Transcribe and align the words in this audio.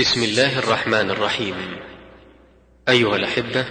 بسم 0.00 0.22
الله 0.22 0.58
الرحمن 0.58 1.10
الرحيم. 1.10 1.54
أيها 2.88 3.16
الأحبة 3.16 3.66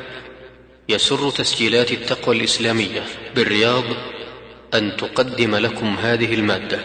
يسر 0.89 1.29
تسجيلات 1.29 1.91
التقوى 1.91 2.37
الإسلامية 2.37 3.03
بالرياض 3.35 3.83
أن 4.73 4.97
تقدم 4.97 5.55
لكم 5.55 5.85
هذه 5.85 6.33
المادة 6.33 6.79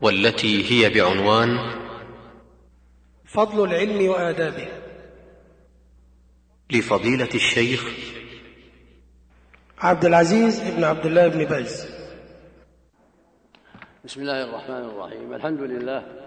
والتي 0.00 0.70
هي 0.70 0.90
بعنوان 0.90 1.58
فضل 3.24 3.64
العلم 3.64 4.08
وآدابه. 4.08 4.68
لفضيلة 6.70 7.34
الشيخ 7.34 7.84
عبد 9.78 10.04
العزيز 10.04 10.60
بن 10.60 10.84
عبد 10.84 11.06
الله 11.06 11.28
بن 11.28 11.44
باز. 11.44 11.88
بسم 14.04 14.20
الله 14.20 14.44
الرحمن 14.44 14.84
الرحيم. 14.90 15.34
الحمد 15.34 15.60
لله 15.60 16.23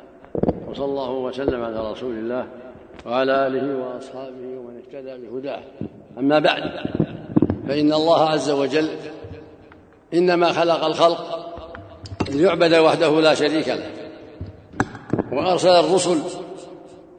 وصلى 0.70 0.86
الله 0.86 1.12
وسلم 1.12 1.64
على 1.64 1.92
رسول 1.92 2.16
الله 2.16 2.48
وعلى 3.06 3.48
آله 3.48 3.78
وأصحابه 3.78 4.58
ومن 4.58 4.82
اهتدى 4.88 5.28
بهداه 5.28 5.60
أما 6.18 6.40
بعد 6.40 6.62
فإن 7.68 7.94
الله 7.94 8.30
عز 8.30 8.50
وجل 8.50 8.90
إنما 10.14 10.54
خلق 10.54 10.86
الخلق 10.86 11.54
ليعبد 12.30 12.74
وحده 12.74 13.22
لا 13.22 13.34
شريك 13.34 13.68
له 13.68 13.90
وأرسل 15.32 15.70
الرسل 15.70 16.20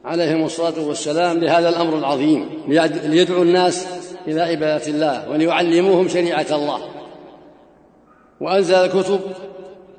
عليهم 0.05 0.45
الصلاة 0.45 0.87
والسلام 0.87 1.39
لهذا 1.39 1.69
الأمر 1.69 1.99
العظيم 1.99 2.49
ليدعوا 3.05 3.45
الناس 3.45 3.87
إلى 4.27 4.41
عبادة 4.41 4.87
الله 4.87 5.31
وليعلموهم 5.31 6.09
شريعة 6.09 6.47
الله. 6.53 6.81
وأنزل 8.41 8.75
الكتب 8.75 9.21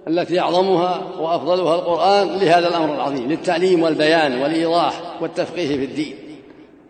التي 0.09 0.39
اعظمها 0.39 1.01
وأفضلها 1.19 1.75
القرآن 1.75 2.27
لهذا 2.27 2.67
الأمر 2.67 2.95
العظيم 2.95 3.29
للتعليم 3.29 3.83
والبيان 3.83 4.41
والإيضاح 4.41 5.01
والتفقيه 5.21 5.77
في 5.77 5.85
الدين 5.85 6.15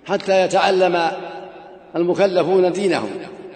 حتى 0.06 0.42
يتعلم 0.42 1.02
المكلفون 1.96 2.72
دينهم 2.72 3.10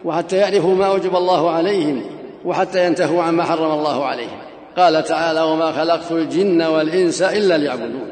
وحتى 0.06 0.38
يعرفوا 0.38 0.76
ما 0.76 0.86
اوجب 0.86 1.16
الله 1.16 1.50
عليهم 1.50 2.02
وحتى 2.46 2.86
ينتهوا 2.86 3.24
عما 3.24 3.44
حرم 3.44 3.72
الله 3.72 4.06
عليهم. 4.06 4.38
قال 4.78 5.04
تعالى 5.04 5.42
وما 5.42 5.72
خلقت 5.72 6.12
الجن 6.12 6.62
والإنس 6.62 7.22
إلا 7.22 7.58
ليعبدون 7.58 8.12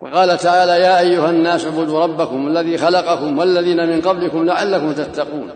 وقال 0.00 0.38
تعالى 0.38 0.72
يا 0.72 1.00
أيها 1.00 1.30
الناس 1.30 1.64
اعبدوا 1.64 2.00
ربكم 2.00 2.48
الذي 2.48 2.78
خلقكم 2.78 3.38
والذين 3.38 3.88
من 3.88 4.00
قبلكم 4.00 4.44
لعلكم 4.44 4.92
تتقون 4.92 5.50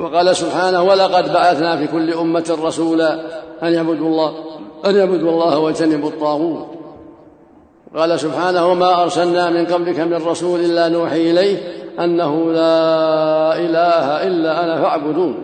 وقال 0.00 0.36
سبحانه 0.36 0.82
ولقد 0.82 1.32
بعثنا 1.32 1.76
في 1.76 1.86
كل 1.86 2.12
أمة 2.12 2.58
رسولا 2.62 3.14
أن 3.62 3.72
يعبدوا 3.72 4.08
الله 4.08 4.34
أن 4.86 4.96
يعبدوا 4.96 5.30
الله 5.30 5.58
واجتنبوا 5.58 6.10
الطاغوت. 6.10 6.66
قال 7.96 8.20
سبحانه 8.20 8.66
وما 8.66 9.02
أرسلنا 9.02 9.50
من 9.50 9.66
قبلك 9.66 10.00
من 10.00 10.26
رسول 10.26 10.60
إلا 10.60 10.88
نوحي 10.88 11.30
إليه 11.30 11.56
أنه 12.00 12.52
لا 12.52 13.56
إله 13.56 14.26
إلا 14.26 14.64
أنا 14.64 14.82
فاعبدون. 14.82 15.34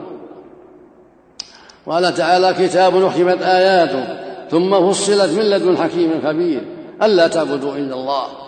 قال 1.86 2.14
تعالى 2.14 2.54
كتاب 2.58 3.04
أحكمت 3.04 3.42
آياته 3.42 4.04
ثم 4.50 4.90
فصلت 4.90 5.38
من 5.38 5.44
لدن 5.50 5.76
حكيم 5.76 6.20
خبير 6.24 6.62
ألا 7.02 7.26
تعبدوا 7.26 7.74
إلا 7.76 7.94
الله. 7.94 8.43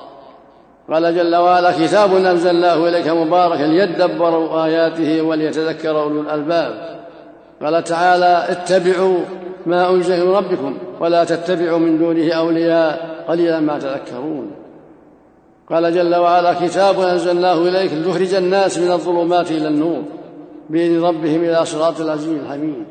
قال 0.92 1.16
جل 1.16 1.36
وعلا 1.36 1.72
كتاب 1.86 2.16
أنزلناه 2.16 2.88
إليك 2.88 3.08
مباركا 3.08 3.62
ليدبروا 3.62 4.64
آياته 4.64 5.22
وليتذكر 5.22 6.02
أولو 6.02 6.20
الألباب. 6.20 6.96
قال 7.62 7.84
تعالى 7.84 8.46
اتبعوا 8.48 9.18
ما 9.66 9.90
أنزل 9.90 10.26
من 10.26 10.32
ربكم 10.32 10.78
ولا 11.00 11.24
تتبعوا 11.24 11.78
من 11.78 11.98
دونه 11.98 12.32
أولياء 12.32 13.24
قليلا 13.28 13.60
ما 13.60 13.78
تذكرون. 13.78 14.50
قال 15.70 15.94
جل 15.94 16.14
وعلا 16.14 16.52
كتاب 16.52 17.00
أنزلناه 17.00 17.54
إليك 17.54 17.92
لتخرج 17.92 18.34
الناس 18.34 18.78
من 18.78 18.92
الظلمات 18.92 19.50
إلى 19.50 19.68
النور 19.68 20.02
بإذن 20.70 21.04
ربهم 21.04 21.44
إلى 21.44 21.64
صراط 21.64 22.00
العزيز 22.00 22.28
الحميد. 22.28 22.84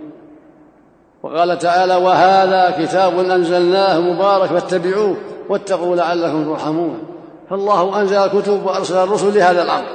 وقال 1.23 1.57
تعالى 1.57 1.95
وهذا 1.95 2.85
كتاب 2.85 3.19
أنزلناه 3.19 3.99
مبارك 3.99 4.49
فاتبعوه 4.49 5.15
واتقوا 5.49 5.95
لعلكم 5.95 6.45
ترحمون. 6.45 7.14
فالله 7.49 8.01
أنزل 8.01 8.17
الكتب 8.17 8.65
وأرسل 8.65 8.95
الرسل 8.95 9.37
لهذا 9.37 9.63
الأمر 9.63 9.85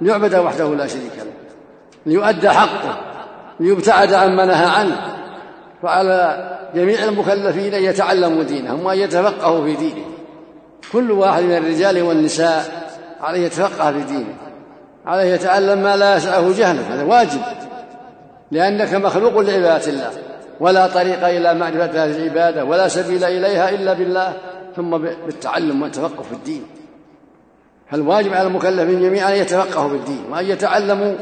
ليعبد 0.00 0.34
وحده 0.34 0.74
لا 0.74 0.86
شريك 0.86 1.16
له 1.16 1.32
ليؤدى 2.06 2.50
حقه 2.50 3.00
ليبتعد 3.60 4.12
عما 4.12 4.44
نهى 4.44 4.66
عنه 4.66 4.96
فعلى 5.82 6.50
جميع 6.74 7.04
المكلفين 7.04 7.74
أن 7.74 7.82
يتعلموا 7.82 8.42
دينهم 8.42 8.86
وأن 8.86 8.98
يتفقهوا 8.98 9.64
في 9.64 9.76
دينه 9.76 10.04
كل 10.92 11.10
واحد 11.10 11.42
من 11.42 11.56
الرجال 11.56 12.02
والنساء 12.02 12.90
عليه 13.20 13.46
يتفقه 13.46 13.92
في 13.92 14.02
دينه 14.02 14.34
عليه 15.06 15.34
يتعلم 15.34 15.82
ما 15.82 15.96
لا 15.96 16.16
يسعه 16.16 16.52
جهله 16.52 16.94
هذا 16.94 17.04
واجب 17.04 17.40
لأنك 18.50 18.94
مخلوق 18.94 19.38
لعبادة 19.38 19.86
الله 19.86 20.10
ولا 20.60 20.86
طريق 20.86 21.26
إلى 21.26 21.54
معرفة 21.54 22.04
هذه 22.04 22.16
العبادة 22.16 22.64
ولا 22.64 22.88
سبيل 22.88 23.24
إليها 23.24 23.70
إلا 23.70 23.92
بالله 23.92 24.32
ثم 24.76 24.98
بالتعلم 24.98 25.82
والتفقه 25.82 26.22
في 26.22 26.32
الدين. 26.32 26.66
فالواجب 27.90 28.32
على 28.32 28.48
المكلفين 28.48 29.00
جميعا 29.00 29.34
أن 29.34 29.36
يتفقهوا 29.36 29.90
بالدين 29.90 30.24
وأن 30.30 30.44
يتعلموا 30.44 31.14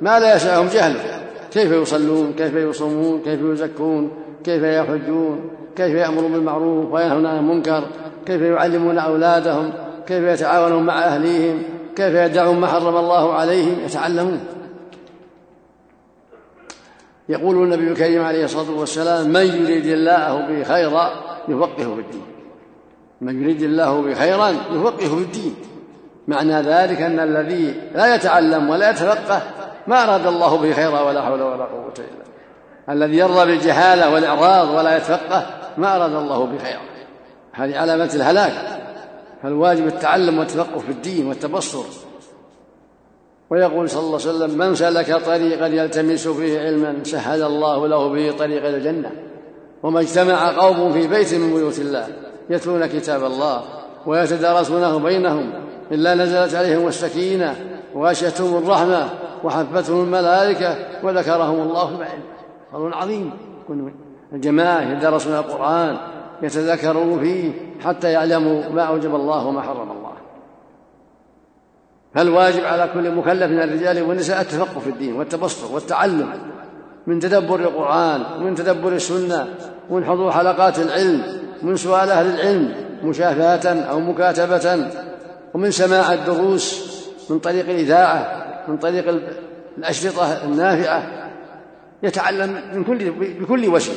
ما 0.00 0.20
لا 0.20 0.36
يسعهم 0.36 0.66
جهله 0.66 1.22
كيف 1.50 1.72
يصلون؟ 1.72 2.32
كيف 2.32 2.54
يصومون؟ 2.54 3.22
كيف 3.22 3.40
يزكون؟ 3.42 4.10
كيف 4.44 4.62
يحجون؟ 4.62 5.50
كيف 5.76 5.94
يأمرون 5.94 6.32
بالمعروف 6.32 6.92
وينهون 6.92 7.26
عن 7.26 7.38
المنكر؟ 7.38 7.84
كيف 8.26 8.42
يعلمون 8.42 8.98
أولادهم؟ 8.98 9.72
كيف 10.06 10.24
يتعاونون 10.24 10.82
مع 10.82 10.98
أهليهم؟ 10.98 11.62
كيف 11.96 12.14
يدعون 12.14 12.60
ما 12.60 12.66
حرم 12.66 12.96
الله 12.96 13.34
عليهم؟ 13.34 13.80
يتعلمون. 13.84 14.40
يقول 17.28 17.56
النبي 17.56 17.88
الكريم 17.88 18.24
عليه 18.24 18.44
الصلاة 18.44 18.70
والسلام 18.70 19.28
من 19.28 19.46
يريد 19.46 19.86
الله 19.86 20.46
به 20.46 20.64
خيرا 20.64 21.10
يفقهه 21.48 21.94
في 21.94 22.00
الدين. 22.00 22.22
من 23.20 23.42
يريد 23.42 23.62
الله 23.62 24.02
به 24.02 24.14
خيرا 24.14 24.48
يفقهه 24.48 25.16
في 25.16 25.22
الدين. 25.22 25.54
معنى 26.32 26.62
ذلك 26.62 27.00
أن 27.00 27.20
الذي 27.20 27.74
لا 27.94 28.14
يتعلم 28.14 28.70
ولا 28.70 28.90
يتفقه 28.90 29.42
ما 29.86 30.04
أراد 30.04 30.26
الله 30.26 30.56
به 30.56 30.72
خيرا 30.72 31.00
ولا 31.00 31.22
حول 31.22 31.42
ولا 31.42 31.64
قوة 31.64 31.94
إلا 31.98 32.22
الذي 32.94 33.16
يرضى 33.16 33.46
بالجهالة 33.46 34.14
والإعراض 34.14 34.70
ولا 34.70 34.96
يتفقه 34.96 35.46
ما 35.76 35.96
أراد 35.96 36.14
الله 36.14 36.46
به 36.46 36.58
خيرا. 36.58 36.80
هذه 37.52 37.78
علامة 37.78 38.10
الهلاك. 38.14 38.52
فالواجب 39.42 39.86
التعلم 39.86 40.38
والتفقه 40.38 40.78
في 40.78 40.92
الدين 40.92 41.26
والتبصر. 41.26 41.84
ويقول 43.50 43.90
صلى 43.90 44.00
الله 44.00 44.20
عليه 44.20 44.30
وسلم 44.30 44.58
من 44.58 44.74
سلك 44.74 45.16
طريقا 45.16 45.66
يلتمس 45.66 46.28
فيه 46.28 46.60
علما 46.60 47.04
سهل 47.04 47.42
الله 47.42 47.88
له 47.88 48.08
به 48.08 48.32
طريق 48.38 48.66
الجنة. 48.66 49.10
وما 49.82 50.00
اجتمع 50.00 50.56
قوم 50.56 50.92
في 50.92 51.06
بيت 51.06 51.34
من 51.34 51.54
بيوت 51.54 51.78
الله 51.78 52.08
يتلون 52.50 52.86
كتاب 52.86 53.24
الله 53.24 53.62
ويتدارسونه 54.06 54.98
بينهم 54.98 55.52
إلا 55.92 56.14
نزلت 56.14 56.54
عليهم 56.54 56.86
السكينة 56.86 57.56
وغشيتهم 57.94 58.56
الرحمة 58.56 59.08
وحفتهم 59.44 60.04
الملائكة 60.04 60.76
وذكرهم 61.02 61.60
الله 61.60 61.86
في 61.86 61.96
بعيد 61.96 62.20
فضل 62.72 62.94
عظيم. 62.94 63.30
الجماعة 64.32 64.80
يدرسون 64.80 65.34
القرآن 65.34 65.96
يتذكرون 66.42 67.20
فيه 67.20 67.52
حتى 67.84 68.12
يعلموا 68.12 68.68
ما 68.68 68.82
أوجب 68.82 69.14
الله 69.14 69.46
وما 69.46 69.62
حرم 69.62 69.90
الله. 69.90 70.12
فالواجب 72.14 72.64
على 72.64 72.90
كل 72.94 73.14
مكلف 73.14 73.50
من 73.50 73.62
الرجال 73.62 74.02
والنساء 74.02 74.40
التفقه 74.40 74.80
في 74.80 74.90
الدين 74.90 75.16
والتبصر 75.16 75.74
والتعلم 75.74 76.28
من 77.06 77.20
تدبر 77.20 77.60
القرآن 77.60 78.22
ومن 78.36 78.54
تدبر 78.54 78.92
السنة 78.92 79.48
ومن 79.90 80.04
حضور 80.04 80.30
حلقات 80.30 80.78
العلم 80.78 81.22
من 81.62 81.76
سؤال 81.76 82.10
أهل 82.10 82.26
العلم 82.34 82.74
مشافهة 83.02 83.80
أو 83.90 84.00
مكاتبة 84.00 84.88
ومن 85.54 85.70
سماع 85.70 86.12
الدروس 86.12 86.92
من 87.30 87.38
طريق 87.38 87.68
الإذاعة 87.68 88.42
من 88.68 88.78
طريق 88.78 89.22
الأشرطة 89.78 90.44
النافعة 90.44 91.30
يتعلم 92.02 92.62
من 92.74 92.84
كل 92.84 93.10
بكل 93.10 93.68
وجه. 93.68 93.92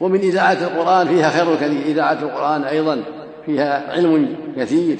ومن 0.00 0.18
إذاعة 0.18 0.52
القرآن 0.52 1.08
فيها 1.08 1.30
خير 1.30 1.56
كثير 1.56 1.86
إذاعة 1.86 2.12
القرآن 2.12 2.64
أيضا 2.64 3.02
فيها 3.46 3.92
علم 3.92 4.36
كثير 4.56 4.98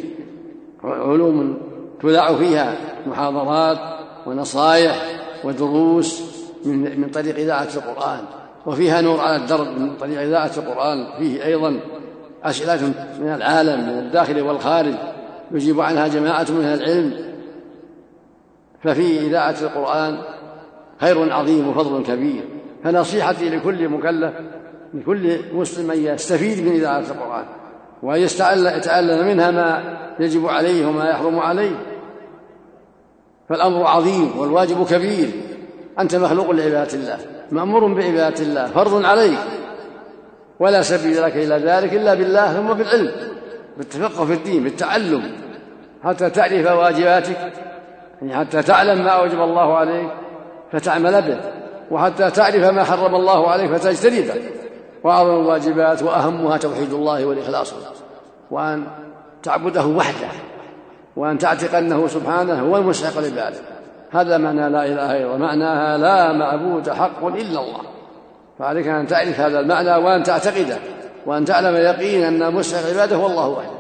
علوم 0.84 1.58
تذاع 2.02 2.36
فيها 2.36 2.76
محاضرات 3.06 3.78
ونصائح 4.26 5.20
ودروس 5.44 6.22
من 6.64 7.00
من 7.00 7.10
طريق 7.10 7.36
إذاعة 7.36 7.68
القرآن. 7.76 8.20
وفيها 8.66 9.00
نور 9.00 9.20
على 9.20 9.36
الدرب 9.36 9.66
من 9.66 9.96
طريق 9.96 10.20
إذاعة 10.20 10.50
القرآن 10.56 11.06
فيه 11.18 11.44
أيضا 11.44 11.80
أسئلة 12.44 12.86
من 13.20 13.28
العالم 13.28 13.80
من 13.80 13.98
الداخل 13.98 14.40
والخارج 14.40 14.94
يجيب 15.52 15.80
عنها 15.80 16.08
جماعة 16.08 16.46
من 16.50 16.64
العلم. 16.64 17.14
ففي 18.84 19.18
إذاعة 19.20 19.56
القرآن 19.62 20.18
خير 21.00 21.32
عظيم 21.32 21.68
وفضل 21.68 22.02
كبير. 22.02 22.44
فنصيحتي 22.84 23.50
لكل 23.50 23.88
مكلف 23.88 24.32
لكل 24.94 25.38
مسلم 25.52 25.90
أن 25.90 25.98
يستفيد 25.98 26.66
من 26.66 26.72
إذاعة 26.72 26.98
القرآن 26.98 27.44
وأن 28.02 28.20
يتعلم 28.20 29.26
منها 29.26 29.50
ما 29.50 29.98
يجب 30.20 30.46
عليه 30.46 30.86
وما 30.86 31.10
يحرم 31.10 31.38
عليه. 31.38 31.76
فالأمر 33.48 33.86
عظيم 33.86 34.38
والواجب 34.38 34.86
كبير. 34.86 35.30
أنت 36.00 36.16
مخلوق 36.16 36.50
لعبادة 36.50 36.94
الله 36.94 37.18
مأمور 37.52 37.94
بعبادة 37.94 38.42
الله 38.42 38.66
فرض 38.66 39.04
عليك. 39.04 39.38
ولا 40.60 40.82
سبيل 40.82 41.22
لك 41.22 41.36
إلى 41.36 41.54
ذلك 41.54 41.92
إلا 41.92 42.14
بالله 42.14 42.52
ثم 42.52 42.72
بالعلم 42.72 43.12
بالتفقه 43.76 44.24
في 44.24 44.32
الدين 44.32 44.64
بالتعلم 44.64 45.32
حتى 46.04 46.30
تعرف 46.30 46.66
واجباتك 46.66 47.52
يعني 48.22 48.36
حتى 48.36 48.62
تعلم 48.62 49.04
ما 49.04 49.10
أوجب 49.10 49.40
الله 49.40 49.76
عليك 49.76 50.10
فتعمل 50.72 51.22
به 51.22 51.38
وحتى 51.90 52.30
تعرف 52.30 52.64
ما 52.64 52.84
حرم 52.84 53.14
الله 53.14 53.50
عليك 53.50 53.70
فتجتنبه. 53.72 54.34
وأعظم 55.04 55.40
الواجبات 55.40 56.02
وأهمها 56.02 56.56
توحيد 56.56 56.92
الله 56.92 57.24
والإخلاص 57.26 57.74
وأن 58.50 58.86
تعبده 59.42 59.86
وحده 59.86 60.28
وأن 61.16 61.38
تعتق 61.38 61.76
أنه 61.76 62.06
سبحانه 62.06 62.60
هو 62.60 62.76
المستحق 62.76 63.20
للعبادة 63.20 63.58
هذا 64.10 64.38
معنى 64.38 64.68
لا 64.68 64.86
إله 64.86 65.16
إلا 65.16 65.24
الله 65.24 65.36
معناها 65.36 65.98
لا 65.98 66.32
معبود 66.32 66.90
حق 66.90 67.24
إلا 67.24 67.60
الله. 67.60 67.95
فعليك 68.58 68.86
أن 68.88 69.06
تعرف 69.06 69.40
هذا 69.40 69.60
المعنى 69.60 69.96
وأن 70.04 70.22
تعتقده 70.22 70.78
وأن 71.26 71.44
تعلم 71.44 71.76
يقينا 71.76 72.28
أن 72.28 72.54
مستحق 72.54 72.86
العبادة 72.90 73.16
هو 73.16 73.26
الله 73.26 73.48
وحده. 73.48 73.76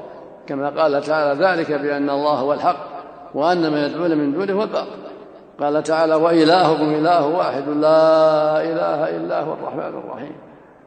كما 0.46 0.82
قال 0.82 1.02
تعالى 1.02 1.44
ذلك 1.44 1.72
بأن 1.72 2.10
الله 2.10 2.32
هو 2.32 2.52
الحق 2.52 2.76
وأن 3.34 3.70
ما 3.70 3.86
يدعون 3.86 4.18
من 4.18 4.32
دونه 4.32 4.52
هو 4.52 4.62
الباطل. 4.62 4.86
قال 5.60 5.82
تعالى 5.82 6.14
وإلهكم 6.14 6.94
إله 6.94 7.26
واحد 7.26 7.68
لا 7.68 8.62
إله 8.62 9.16
إلا 9.16 9.40
هو 9.40 9.52
الرحمن 9.52 9.98
الرحيم. 9.98 10.36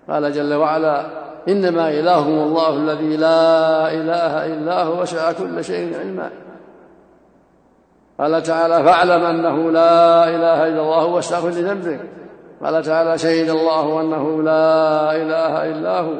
قال 0.09 0.33
جل 0.33 0.53
وعلا 0.53 1.05
إنما 1.47 1.89
إلهكم 1.89 2.29
الله 2.29 2.69
الذي 2.69 3.17
لا 3.17 3.91
إله 3.93 4.45
إلا 4.45 4.83
هو 4.83 5.01
وسع 5.01 5.31
كل 5.31 5.63
شيء 5.63 5.99
علما. 5.99 6.29
قال 8.19 8.43
تعالى 8.43 8.83
فاعلم 8.83 9.23
أنه 9.23 9.71
لا 9.71 10.23
إله 10.29 10.67
إلا 10.67 10.81
الله 10.81 11.05
واستغفر 11.05 11.49
لذنبك 11.49 12.18
قال 12.63 12.83
تعالى 12.83 13.17
شهد 13.17 13.49
الله 13.49 14.01
أنه 14.01 14.43
لا 14.43 15.15
إله 15.15 15.71
إلا 15.71 15.99
هو 15.99 16.13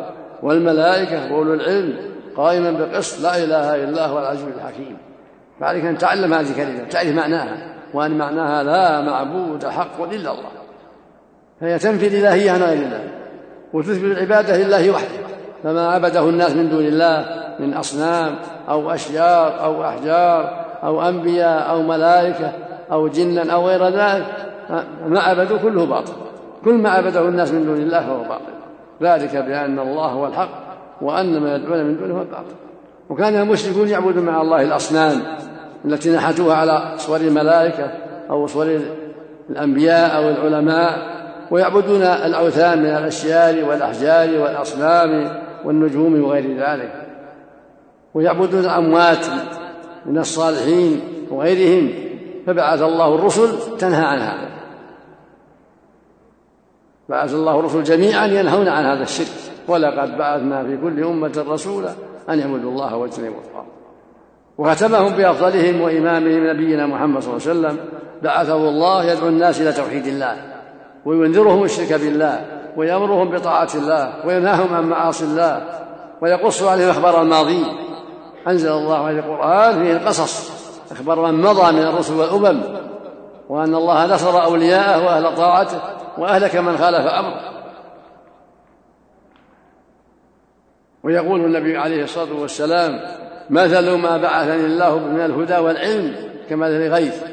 والملائكة 0.43 1.33
وأولو 1.33 1.53
العلم 1.53 1.97
قائما 2.37 2.71
بقسط 2.71 3.23
لا 3.23 3.37
إله 3.37 3.75
إلا 3.75 4.05
هو 4.05 4.19
العزيز 4.19 4.47
الحكيم. 4.57 4.97
فعليك 5.59 5.85
أن 5.85 5.97
تعلم 5.97 6.33
هذه 6.33 6.49
الكلمة 6.49 6.83
تعرف 6.89 7.15
معناها 7.15 7.57
وأن 7.93 8.17
معناها 8.17 8.63
لا 8.63 9.01
معبود 9.01 9.65
حق 9.65 10.01
إلا 10.01 10.31
الله. 10.31 10.49
فهي 11.61 11.79
تنفي 11.79 12.07
الإلهية 12.07 12.51
عن 12.51 12.63
غير 12.63 12.73
الله 12.73 13.03
وتثبت 13.73 14.17
العبادة 14.17 14.57
لله 14.57 14.91
وحده. 14.91 15.19
فما 15.63 15.91
عبده 15.91 16.29
الناس 16.29 16.51
من 16.51 16.69
دون 16.69 16.85
الله 16.85 17.25
من 17.59 17.73
أصنام 17.73 18.35
أو 18.69 18.91
أشجار 18.91 19.63
أو 19.63 19.83
أحجار 19.83 20.65
أو 20.83 21.01
أنبياء 21.01 21.69
أو 21.69 21.81
ملائكة 21.81 22.51
أو 22.91 23.07
جنا 23.07 23.53
أو 23.53 23.67
غير 23.67 23.87
ذلك 23.87 24.25
ما 25.05 25.19
عبدوا 25.19 25.57
كله 25.57 25.85
باطل. 25.85 26.13
كل 26.65 26.73
ما 26.73 26.89
عبده 26.89 27.21
الناس 27.21 27.51
من 27.51 27.65
دون 27.65 27.77
الله 27.77 27.99
فهو 27.99 28.23
باطل. 28.23 28.59
ذلك 29.01 29.35
بأن 29.35 29.79
الله 29.79 30.05
هو 30.05 30.27
الحق 30.27 30.49
وأن 31.01 31.39
ما 31.39 31.55
يدعون 31.55 31.85
من 31.85 31.97
دونه 31.97 32.13
هو 32.17 32.21
الباطل. 32.21 32.55
وكان 33.09 33.35
المشركون 33.35 33.87
يعبدون 33.87 34.25
مع 34.25 34.41
الله 34.41 34.61
الأصنام 34.61 35.21
التي 35.85 36.15
نحتوها 36.15 36.55
على 36.55 36.93
صور 36.97 37.17
الملائكة 37.17 37.91
أو 38.29 38.47
صور 38.47 38.79
الأنبياء 39.49 40.17
أو 40.17 40.29
العلماء 40.29 41.19
ويعبدون 41.51 42.01
الأوثان 42.01 42.79
من 42.79 42.89
الأشجار 42.89 43.65
والأحجار 43.65 44.39
والأصنام 44.41 45.41
والنجوم 45.65 46.23
وغير 46.23 46.57
ذلك. 46.57 46.91
ويعبدون 48.13 48.59
الأموات 48.59 49.25
من 50.05 50.17
الصالحين 50.17 51.01
وغيرهم 51.31 51.91
فبعث 52.47 52.81
الله 52.81 53.15
الرسل 53.15 53.77
تنهى 53.77 54.05
عن 54.05 54.19
هذا 54.19 54.58
بعث 57.09 57.33
الله 57.33 57.59
الرسل 57.59 57.83
جميعا 57.83 58.27
ينهون 58.27 58.67
عن 58.67 58.85
هذا 58.85 59.03
الشرك 59.03 59.27
ولقد 59.67 60.17
بعثنا 60.17 60.63
في 60.63 60.77
كل 60.77 61.03
أمة 61.03 61.45
رسولا 61.47 61.89
أن 62.29 62.39
يعبدوا 62.39 62.71
الله 62.71 62.95
واجتنبوا 62.95 63.39
الطاغوت. 63.39 63.67
وختمهم 64.57 65.13
بأفضلهم 65.13 65.81
وإمامهم 65.81 66.47
نبينا 66.47 66.87
محمد 66.87 67.21
صلى 67.21 67.33
الله 67.33 67.47
عليه 67.47 67.59
وسلم 67.59 67.77
بعثه 68.23 68.55
الله 68.55 69.03
يدعو 69.03 69.27
الناس 69.27 69.61
إلى 69.61 69.73
توحيد 69.73 70.07
الله 70.07 70.35
وينذرهم 71.05 71.63
الشرك 71.63 71.93
بالله 71.93 72.45
ويأمرهم 72.77 73.29
بطاعة 73.29 73.69
الله 73.75 74.27
وينهاهم 74.27 74.73
عن 74.73 74.89
معاصي 74.89 75.25
الله 75.25 75.63
ويقص 76.21 76.63
عليهم 76.63 76.89
أخبار 76.89 77.21
الماضين 77.21 77.65
أنزل 78.47 78.71
الله 78.71 79.05
عليه 79.05 79.19
القرآن 79.19 79.83
فيه 79.83 79.93
القصص 79.93 80.51
أخبار 80.91 81.31
من 81.31 81.41
مضى 81.41 81.71
من 81.71 81.81
الرسل 81.81 82.13
والأمم. 82.13 82.61
وأن 83.49 83.75
الله 83.75 84.05
نصر 84.05 84.43
أولياءه 84.43 85.05
وأهل 85.05 85.35
طاعته 85.35 85.81
وأهلك 86.17 86.55
من 86.55 86.77
خالف 86.77 87.07
أمره. 87.07 87.41
ويقول 91.03 91.45
النبي 91.45 91.77
عليه 91.77 92.03
الصلاة 92.03 92.33
والسلام 92.33 92.99
مثل 93.49 93.91
ما 93.91 94.17
بعثني 94.17 94.65
الله 94.65 94.97
من 94.97 95.25
الهدى 95.25 95.57
والعلم 95.57 96.15
كمثل 96.49 96.89
غيث. 96.89 97.23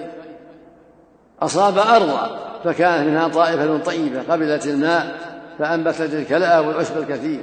أصاب 1.43 1.79
أرضا 1.79 2.39
فكانت 2.65 3.09
منها 3.09 3.29
طائفة 3.29 3.79
طيبة 3.79 4.23
قبلت 4.29 4.67
الماء 4.67 5.15
فأنبتت 5.59 6.15
الكلاء 6.15 6.65
والعشب 6.65 6.99
الكثير. 6.99 7.41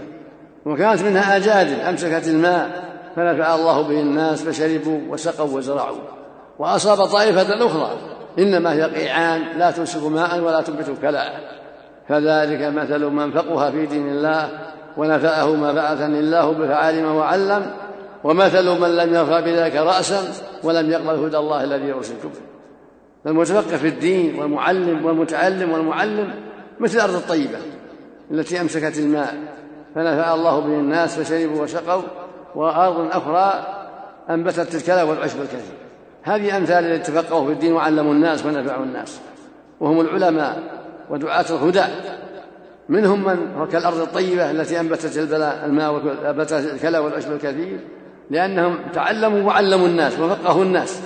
وكانت 0.65 1.01
منها 1.01 1.37
أجادل 1.37 1.81
أمسكت 1.81 2.27
الماء 2.27 2.83
فنفع 3.15 3.55
الله 3.55 3.81
به 3.81 3.99
الناس 3.99 4.43
فشربوا 4.43 4.99
وسقوا 5.09 5.57
وزرعوا. 5.57 5.97
وأصاب 6.59 7.05
طائفة 7.05 7.65
أخرى 7.65 7.97
إنما 8.39 8.73
هي 8.73 8.83
قيعان 8.83 9.41
لا 9.57 9.71
تمسك 9.71 10.03
ماء 10.03 10.39
ولا 10.39 10.61
تنبت 10.61 10.91
كلاء 11.01 11.41
فذلك 12.09 12.61
مثل 12.61 13.05
من 13.05 13.31
فقه 13.31 13.71
في 13.71 13.85
دين 13.85 14.09
الله 14.09 14.49
ونفعه 14.97 15.55
ما 15.55 15.73
بعثني 15.73 16.19
الله 16.19 16.51
بفعالم 16.51 17.15
وعلم 17.15 17.71
ومثل 18.23 18.79
من 18.79 18.95
لم 18.95 19.13
يرفع 19.13 19.39
بذلك 19.39 19.75
رأسا 19.75 20.33
ولم 20.63 20.91
يقبل 20.91 21.25
هدى 21.25 21.37
الله 21.37 21.63
الذي 21.63 21.93
أرسلت 21.93 22.23
به. 22.23 22.41
فالمتفقه 23.25 23.77
في 23.77 23.87
الدين 23.87 24.39
والمعلم 24.39 25.05
والمتعلم 25.05 25.71
والمعلم 25.71 26.33
مثل 26.79 26.97
الأرض 26.97 27.15
الطيبة 27.15 27.57
التي 28.31 28.61
أمسكت 28.61 28.99
الماء 28.99 29.35
فنفع 29.95 30.33
الله 30.33 30.59
به 30.59 30.73
الناس 30.73 31.19
فشربوا 31.19 31.63
وسقوا 31.63 32.01
وأرض 32.55 33.07
أخرى 33.11 33.65
أنبتت 34.29 34.75
الكلى 34.75 35.03
والعشب 35.03 35.41
الكثير. 35.41 35.82
هذه 36.23 36.57
أمثال 36.57 36.83
الذين 36.83 37.03
تفقهوا 37.03 37.45
في 37.45 37.51
الدين 37.51 37.73
وعلموا 37.73 38.13
الناس 38.13 38.45
ونفعوا 38.45 38.83
الناس. 38.83 39.19
وهم 39.79 40.01
العلماء 40.01 40.63
ودعاة 41.09 41.45
الهدى. 41.49 41.83
منهم 42.89 43.23
من 43.23 43.55
هو 43.57 43.67
كالأرض 43.67 43.99
الطيبة 43.99 44.51
التي 44.51 44.79
أنبتت 44.79 45.17
الماء 45.65 45.93
وأنبتت 45.93 46.53
الكلى 46.53 46.97
والعشب 46.97 47.31
الكثير 47.31 47.79
لأنهم 48.29 48.77
تعلموا 48.93 49.41
وعلموا 49.41 49.87
الناس 49.87 50.19
وفقهوا 50.19 50.63
الناس. 50.63 51.01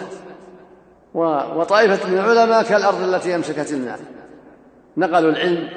وطائفة 1.55 2.09
من 2.09 2.17
العلماء 2.17 2.63
كالأرض 2.63 3.01
التي 3.01 3.35
أمسكت 3.35 3.73
الماء. 3.73 3.99
نقلوا 4.97 5.31
العلم 5.31 5.69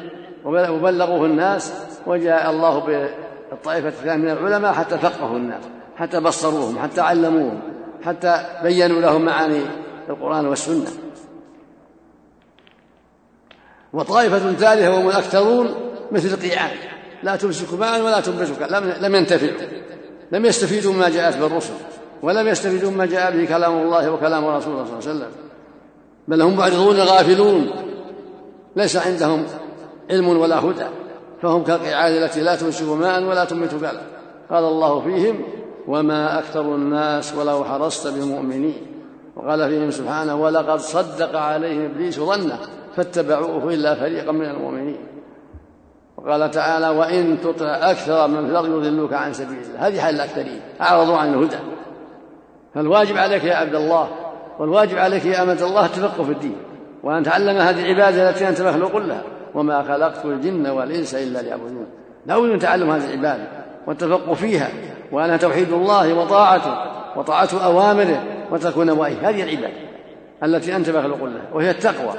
وبلغوه 0.45 1.27
الناس 1.27 1.73
وجاء 2.07 2.51
الله 2.51 2.79
بالطائفة 3.51 3.89
الثانية 3.89 4.17
من 4.17 4.31
العلماء 4.31 4.73
حتى 4.73 4.99
فقهوا 4.99 5.37
الناس 5.37 5.63
حتى 5.97 6.21
بصروهم 6.21 6.79
حتى 6.79 7.01
علموهم. 7.01 7.61
حتى 8.03 8.47
بينوا 8.63 9.01
لهم 9.01 9.25
معاني 9.25 9.61
القرآن 10.09 10.47
والسنة. 10.47 10.91
وطائفة 13.93 14.39
ثالثة 14.39 14.91
وهم 14.91 15.09
الأكثرون 15.09 15.75
مثل 16.13 16.29
القيعان 16.29 16.77
لا 17.23 17.37
تمسك 17.37 17.75
ماء 17.75 18.03
ولا 18.03 18.21
تنبت 18.21 18.63
لم 19.01 19.15
ينتفعوا. 19.15 19.69
لم 20.33 20.45
يستفيدوا 20.45 20.93
مما 20.93 21.09
جاءت 21.09 21.37
بالرسل 21.37 21.75
ولم 22.23 22.49
يستفيدوا 22.49 22.91
مما 22.91 23.07
جاء 23.07 23.37
به 23.37 23.45
كلام 23.45 23.73
الله 23.83 24.11
وكلام 24.11 24.47
رسوله 24.47 24.61
صلى 24.61 24.75
الله 24.75 24.87
عليه 24.87 24.97
وسلم. 24.97 25.31
بل 26.29 26.43
هم 26.43 26.57
معرضون 26.57 26.97
غافلون. 26.97 27.71
ليس 28.77 28.97
عندهم 28.97 29.47
علم 30.11 30.29
ولا 30.29 30.59
هدى. 30.59 30.87
فهم 31.43 31.65
كالقعاد 31.65 32.13
التي 32.13 32.41
لا 32.41 32.57
تمسك 32.57 32.89
ماء 32.89 33.23
ولا 33.23 33.45
تنبت 33.45 33.75
بلا 33.75 34.01
قال 34.51 34.65
الله 34.65 35.01
فيهم 35.01 35.43
وما 35.89 36.39
أكثر 36.39 36.75
الناس 36.75 37.35
ولو 37.35 37.65
حرصت 37.65 38.15
بمؤمنين 38.15 38.87
وقال 39.37 39.69
فيهم 39.69 39.91
سبحانه 39.91 40.35
ولقد 40.35 40.79
صدق 40.79 41.39
عليهم 41.39 41.85
إبليس 41.85 42.21
ظنه 42.21 42.59
فاتبعوه 42.97 43.75
إلا 43.75 43.95
فريقا 43.95 44.33
من 44.33 44.45
المؤمنين. 44.45 44.99
وقال 46.17 46.51
تعالى 46.51 46.89
وإن 46.89 47.41
تطع 47.41 47.91
أكثر 47.91 48.29
من 48.29 48.45
في 48.45 48.51
الأرض 48.51 48.69
يضلوك 48.69 49.13
عن 49.13 49.33
سبيل 49.33 49.59
الله. 49.59 49.87
هذه 49.89 50.01
حال 50.01 50.15
الأكثرين. 50.15 50.61
أعرضوا 50.81 51.17
عن 51.17 51.35
الهدى 51.35 51.57
فالواجب 52.75 53.17
عليك 53.17 53.45
يا 53.45 53.55
عبد 53.55 53.75
الله 53.75 54.09
والواجب 54.59 54.99
عليك 54.99 55.25
يا 55.25 55.43
أمة 55.43 55.59
الله 55.63 55.87
التفقه 55.87 56.25
في 56.25 56.33
الدين 56.33 56.57
وأن 57.03 57.23
تعلم 57.23 57.57
هذه 57.57 57.81
العبادة 57.81 58.31
التي 58.31 58.49
أنت 58.49 58.61
مخلوق 58.61 58.97
لها 58.97 59.23
وما 59.55 59.83
خلقت 59.83 60.25
الجن 60.25 60.67
والإنس 60.67 61.15
إلا 61.15 61.39
ليعبدون. 61.43 61.87
لا 62.27 62.39
بد 62.39 62.49
من 62.49 62.59
تعلم 62.59 62.91
هذه 62.91 63.15
العبادة 63.15 63.49
والتفقه 63.87 64.35
فيها. 64.35 64.69
وأنها 65.13 65.37
توحيد 65.37 65.73
الله 65.73 66.15
وطاعته 66.15 66.75
وطاعة 67.17 67.49
أوامره 67.65 68.23
وتكون 68.51 68.87
نواهيه 68.87 69.29
هذه 69.29 69.43
العبادة 69.43 69.91
التي 70.45 70.77
أنت 70.77 70.91
مخلوق 70.91 71.25
لها 71.25 71.49
وهي 71.55 71.71
التقوى 71.71 72.15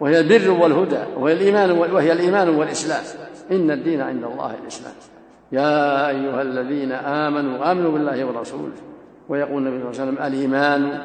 وهي 0.00 0.20
البر 0.20 0.50
والهدى 0.50 0.98
وهي 1.16 1.32
الإيمان 1.32 1.70
وهي 1.70 2.12
الإيمان 2.12 2.48
والإسلام. 2.48 3.02
إن 3.50 3.70
الدين 3.70 4.00
عند 4.00 4.24
الله 4.24 4.54
الإسلام. 4.62 4.92
يا 5.52 6.08
أيها 6.08 6.42
الذين 6.42 6.92
آمنوا 6.92 7.72
آمنوا 7.72 7.92
بالله 7.92 8.24
ورسوله 8.24 8.72
ويقول 9.28 9.66
النبي 9.66 9.78
صلى 9.78 9.90
الله 9.90 10.00
عليه 10.00 10.12
وسلم 10.12 10.26
الإيمان 10.26 11.00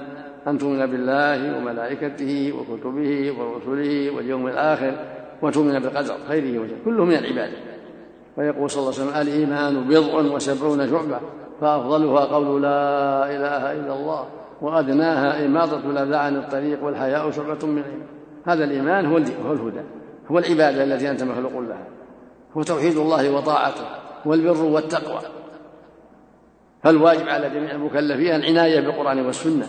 أن 0.47 0.57
تؤمن 0.57 0.85
بالله 0.85 1.57
وملائكته 1.57 2.53
وكتبه 2.53 3.33
ورسله 3.39 4.09
واليوم 4.15 4.47
الآخر 4.47 4.93
وتؤمن 5.41 5.79
بالقدر 5.79 6.15
خيره 6.27 6.59
وشره. 6.59 6.77
كله 6.85 7.05
من 7.05 7.15
العبادة. 7.15 7.57
ويقول 8.37 8.69
صلى 8.69 8.81
الله 8.81 8.93
عليه 8.93 9.09
وسلم 9.09 9.21
الإيمان 9.21 9.87
بضع 9.87 10.35
وسبعون 10.35 10.89
شعبة 10.89 11.19
فأفضلها 11.61 12.25
قول 12.25 12.61
لا 12.61 13.25
إله 13.35 13.71
إلا 13.71 13.93
الله 13.93 14.25
وأدناها 14.61 15.45
إماطة 15.45 15.81
الأذى 15.89 16.15
عن 16.15 16.35
الطريق 16.35 16.83
والحياء 16.83 17.31
شعبة 17.31 17.67
من 17.67 17.77
الإيمان 17.77 18.07
هذا 18.45 18.63
الإيمان 18.63 19.05
هو 19.05 19.17
الهدى 19.17 19.81
هو 20.31 20.39
العبادة 20.39 20.83
التي 20.83 21.09
أنت 21.09 21.23
مخلوق 21.23 21.59
لها 21.59 21.87
هو 22.57 22.63
توحيد 22.63 22.97
الله 22.97 23.31
وطاعته 23.31 23.83
والبر 24.25 24.63
والتقوى. 24.63 25.21
فالواجب 26.83 27.29
على 27.29 27.49
جميع 27.49 27.71
المكلفين 27.71 28.35
العناية 28.35 28.79
بالقرآن 28.79 29.25
والسنة 29.25 29.65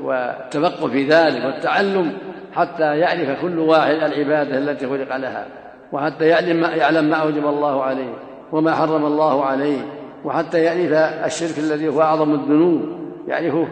والتفقه 0.00 0.88
في 0.88 1.08
ذلك 1.08 1.44
والتعلم 1.44 2.18
حتى 2.52 2.98
يعرف 2.98 3.42
كل 3.42 3.58
واحد 3.58 3.94
العبادة 3.94 4.58
التي 4.58 4.86
خلق 4.86 5.16
لها. 5.16 5.46
وحتى 5.92 6.24
يعلم 6.24 6.60
ما, 6.60 6.68
يعلم 6.68 7.04
ما 7.04 7.16
أوجب 7.16 7.46
الله 7.46 7.82
عليه 7.82 8.14
وما 8.52 8.74
حرم 8.74 9.06
الله 9.06 9.44
عليه 9.44 9.78
وحتى 10.24 10.58
يعرف 10.58 10.92
الشرك 11.24 11.58
الذي 11.58 11.88
هو 11.88 12.02
أعظم 12.02 12.34
الذنوب 12.34 12.82
يعرفه 13.28 13.68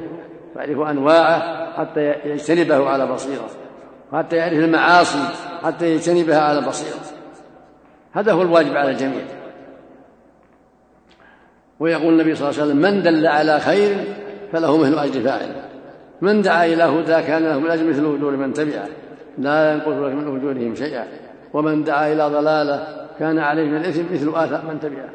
يعرف 0.56 0.78
أنواعه 0.90 1.72
حتى 1.76 2.14
يجتنبه 2.24 2.88
على 2.88 3.06
بصيرة 3.06 3.46
وحتى 4.12 4.36
يعرف 4.36 4.58
المعاصي 4.58 5.24
حتى 5.62 5.94
يجتنبها 5.94 6.40
على 6.40 6.60
بصيرة. 6.60 7.00
هذا 8.12 8.32
هو 8.32 8.42
الواجب 8.42 8.76
على 8.76 8.90
الجميع. 8.90 9.24
ويقول 11.80 12.12
النبي 12.12 12.34
صلى 12.34 12.48
الله 12.48 12.60
عليه 12.60 12.70
وسلم 12.70 12.82
من 12.82 13.02
دل 13.02 13.26
على 13.26 13.60
خير 13.60 13.96
فله 14.52 14.76
مثل 14.76 14.98
أجر 14.98 15.20
فاعله 15.20 15.62
من 16.20 16.42
دعا 16.42 16.66
إلى 16.66 16.82
هدى 16.82 17.26
كان 17.26 17.42
له 17.42 17.58
من 17.58 17.70
أجر 17.70 17.84
مثل 17.84 18.14
أجور 18.16 18.36
من 18.36 18.52
تبعه 18.52 18.88
لا 19.38 19.72
ينقص 19.72 19.88
من 19.88 20.36
أجورهم 20.38 20.74
شيئا. 20.74 21.06
ومن 21.54 21.84
دعا 21.84 22.12
إلى 22.12 22.28
ضلالة 22.28 23.06
كان 23.18 23.38
عليه 23.38 23.64
من 23.64 23.76
الإثم 23.76 24.04
مثل 24.12 24.28
آثام 24.34 24.66
من 24.66 24.80
تبعه. 24.80 25.08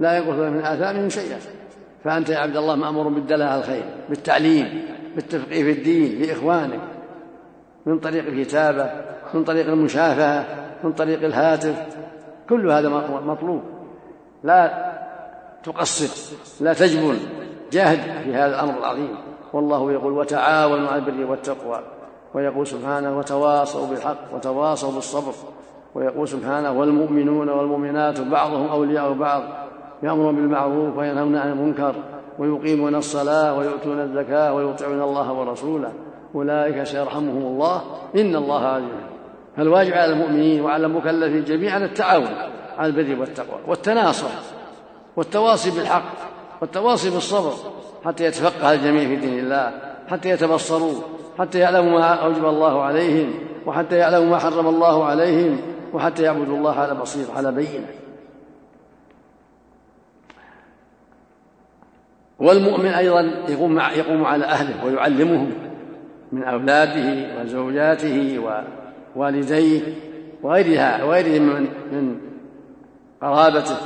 لا 0.00 0.16
ينقص 0.16 0.34
من 0.34 0.64
آثامهم 0.64 1.08
شيئا 1.08 1.38
فأنت 2.04 2.28
يا 2.28 2.38
عبد 2.38 2.56
الله 2.56 2.74
مأمور 2.74 3.08
بالدلالة 3.08 3.44
على 3.44 3.60
الخير 3.60 3.84
بالتعليم 4.08 4.86
بالتفقيه 5.14 5.62
في 5.62 5.70
الدين 5.70 6.22
لإخوانك 6.22 6.80
من 7.86 7.98
طريق 7.98 8.26
الكتابة 8.26 8.90
من 9.34 9.44
طريق 9.44 9.66
المشافهة 9.66 10.44
من 10.84 10.92
طريق 10.92 11.24
الهاتف. 11.24 11.86
كل 12.48 12.70
هذا 12.70 12.88
مطلوب. 13.26 13.62
لا 14.44 14.92
تقصر 15.64 16.34
لا 16.60 16.72
تجبن. 16.72 17.16
جاهد 17.72 17.98
في 18.24 18.34
هذا 18.34 18.54
الأمر 18.54 18.78
العظيم. 18.78 19.16
والله 19.52 19.92
يقول 19.92 20.12
وتعاونوا 20.12 20.88
على 20.88 21.02
البر 21.02 21.30
والتقوى. 21.30 21.80
ويقول 22.34 22.66
سبحانه 22.66 23.18
وتواصوا 23.18 23.86
بالحق 23.86 24.34
وتواصوا 24.34 24.92
بالصبر. 24.92 25.32
ويقول 25.94 26.28
سبحانه 26.28 26.72
والمؤمنون 26.72 27.48
والمؤمنات 27.48 28.20
بعضهم 28.20 28.68
أولياء 28.68 29.12
بعض 29.12 29.42
يأمرون 30.02 30.36
بالمعروف 30.36 30.96
وينهون 30.96 31.36
عن 31.36 31.52
المنكر 31.52 31.94
ويقيمون 32.38 32.94
الصلاة 32.94 33.58
ويؤتون 33.58 34.00
الزكاة 34.00 34.54
ويطيعون 34.54 35.02
الله 35.02 35.32
ورسوله. 35.32 35.92
أولئك 36.34 36.82
سيرحمهم 36.82 37.42
الله. 37.42 37.82
إن 38.16 38.36
الله 38.36 38.66
عزيز 38.66 39.12
فالواجب 39.56 39.92
على 39.92 40.12
المؤمنين 40.12 40.60
وعلى 40.60 40.86
المكلفين 40.86 41.44
جميعا 41.44 41.78
التعاون 41.78 42.28
على 42.78 42.86
البر 42.86 43.20
والتقوى 43.20 43.60
والتناصر 43.66 44.28
والتواصي 45.16 45.70
بالحق 45.70 46.12
والتواصي 46.60 47.10
بالصبر 47.10 47.52
حتى 48.04 48.24
يتفقه 48.24 48.72
الجميع 48.72 49.08
في 49.08 49.16
دين 49.16 49.38
الله 49.38 49.72
حتى 50.08 50.28
يتبصروا 50.28 50.94
حتى 51.38 51.58
يعلموا 51.58 51.98
ما 51.98 52.14
أوجب 52.14 52.44
الله 52.44 52.82
عليهم 52.82 53.34
وحتى 53.66 53.96
يعلموا 53.96 54.30
ما 54.30 54.38
حرم 54.38 54.66
الله 54.68 55.04
عليهم. 55.04 55.60
وحتى 55.92 56.22
يعبدوا 56.22 56.56
الله 56.56 56.74
على 56.80 56.94
بصير 56.94 57.26
على 57.36 57.52
بينة. 57.52 57.86
والمؤمن 62.38 62.86
أيضا 62.86 63.20
يقوم 63.48 63.74
مع 63.74 63.92
يقوم 63.92 64.24
على 64.24 64.44
أهله 64.44 64.84
ويعلمهم 64.84 65.50
من 66.32 66.42
أولاده 66.42 67.40
وزوجاته 67.40 68.38
ووالديه 69.16 69.80
وغيرها 70.42 71.04
وغيرهم 71.04 71.42
من 71.42 71.66
من 71.92 72.16
قرابته 73.22 73.76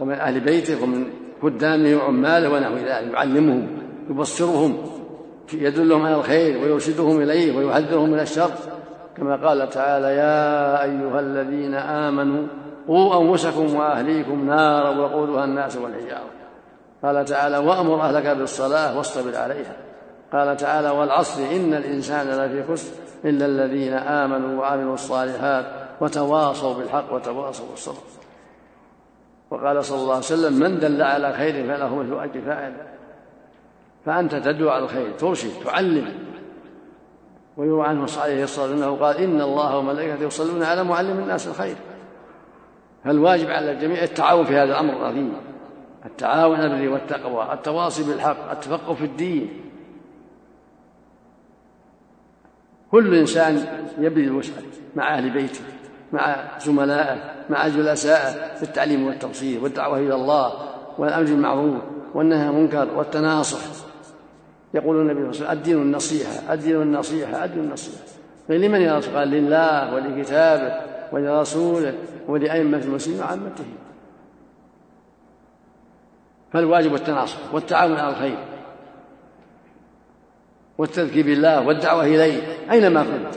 ومن 0.00 0.14
أهل 0.14 0.40
بيته 0.40 0.82
ومن 0.82 1.06
خدامه 1.42 1.96
وعماله 1.96 2.50
ونحو 2.50 2.74
ذلك 2.74 3.14
يعلمهم 3.14 3.68
يبصرهم 4.10 4.76
يدلهم 5.52 6.02
على 6.02 6.16
الخير 6.16 6.58
ويرشدهم 6.62 7.22
إليه 7.22 7.56
ويحذرهم 7.56 8.10
من 8.10 8.20
الشر. 8.20 8.50
كما 9.16 9.48
قال 9.48 9.68
تعالى 9.68 10.06
يا 10.06 10.82
أيها 10.82 11.20
الذين 11.20 11.74
آمنوا 11.74 12.46
قوا 12.88 13.22
أنفسكم 13.22 13.76
وأهليكم 13.76 14.46
نارا 14.46 14.90
وقودها 14.90 15.44
الناس 15.44 15.76
والحجارة. 15.76 16.30
قال 17.02 17.24
تعالى 17.24 17.58
وأمر 17.58 18.00
أهلك 18.00 18.26
بالصلاة 18.26 18.96
واصطبر 18.96 19.36
عليها. 19.36 19.76
قال 20.32 20.56
تعالى 20.56 20.90
والعصر 20.90 21.42
إن 21.56 21.74
الإنسان 21.74 22.26
لفي 22.26 22.72
خسر 22.72 22.92
إلا 23.24 23.46
الذين 23.46 23.92
آمنوا 23.92 24.60
وعملوا 24.60 24.94
الصالحات 24.94 25.66
وتواصوا 26.00 26.74
بالحق 26.74 27.12
وتواصوا 27.12 27.66
بالصبر. 27.70 28.02
وقال 29.50 29.84
صلى 29.84 29.98
الله 29.98 30.14
عليه 30.14 30.18
وسلم 30.18 30.52
من 30.52 30.78
دل 30.78 31.02
على 31.02 31.32
خير 31.32 31.52
فله 31.52 31.96
مثل 31.96 32.22
أجر 32.22 32.40
فاعل. 32.40 32.72
فأنت 34.06 34.34
تدعو 34.34 34.68
على 34.68 34.84
الخير 34.84 35.10
ترشد 35.18 35.50
تعلم. 35.64 36.25
ويروى 37.56 37.86
عنه 37.86 38.06
عليه 38.18 38.44
الصلاة 38.44 38.70
والسلام 38.70 38.72
أنه 38.72 38.96
قال 38.96 39.16
إن 39.16 39.40
الله 39.40 39.78
وملائكته 39.78 40.24
يصلون 40.24 40.62
على 40.62 40.84
معلم 40.84 41.18
الناس 41.18 41.46
الخير. 41.48 41.76
فالواجب 43.04 43.50
على 43.50 43.72
الجميع 43.72 44.02
التعاون 44.02 44.44
في 44.44 44.52
هذا 44.52 44.64
الأمر 44.64 44.96
العظيم. 44.96 45.36
التعاون 46.06 46.60
البر 46.60 46.92
والتقوى 46.92 47.52
التواصي 47.52 48.04
بالحق 48.04 48.50
التفقه 48.50 48.94
في 48.94 49.04
الدين. 49.04 49.50
كل 52.90 53.14
إنسان 53.14 53.66
يبذل 53.98 54.32
وسعه 54.32 54.62
مع 54.96 55.18
أهل 55.18 55.30
بيته 55.30 55.60
مع 56.12 56.58
زملائه 56.58 57.44
مع 57.50 57.68
جلسائه 57.68 58.54
في 58.54 58.62
التعليم 58.62 59.06
والتوصيل 59.06 59.62
والدعوة 59.62 59.98
إلى 59.98 60.14
الله 60.14 60.52
والأمر 60.98 61.24
بالمعروف 61.24 61.82
والنهي 62.14 62.46
عن 62.46 62.48
المنكر 62.48 62.88
والتناصح. 62.96 63.85
يقول 64.76 64.96
النبي 65.00 65.20
صلى 65.20 65.20
الله 65.20 65.36
عليه 65.36 65.38
وسلم 65.38 65.58
الدين 65.58 65.76
النصيحة 65.82 66.54
الدين 66.54 66.82
النصيحة 66.82 67.44
الدين 67.44 67.64
النصيحة. 67.64 68.04
لمن 68.48 68.80
يا 68.80 68.98
رسول 68.98 69.16
قال 69.16 69.28
لله 69.28 69.94
ولكتابه 69.94 70.74
ولرسوله 71.12 71.94
ولأئمة 72.28 72.78
المسلمين 72.78 73.20
وعامتهم 73.20 73.74
فالواجب 76.52 76.94
التناصح 76.94 77.54
والتعاون 77.54 77.96
على 77.96 78.10
الخير 78.10 78.38
والتذكير 80.78 81.26
بالله 81.26 81.66
والدعوة 81.66 82.04
إليه 82.04 82.42
أينما 82.70 83.02
كنت. 83.02 83.34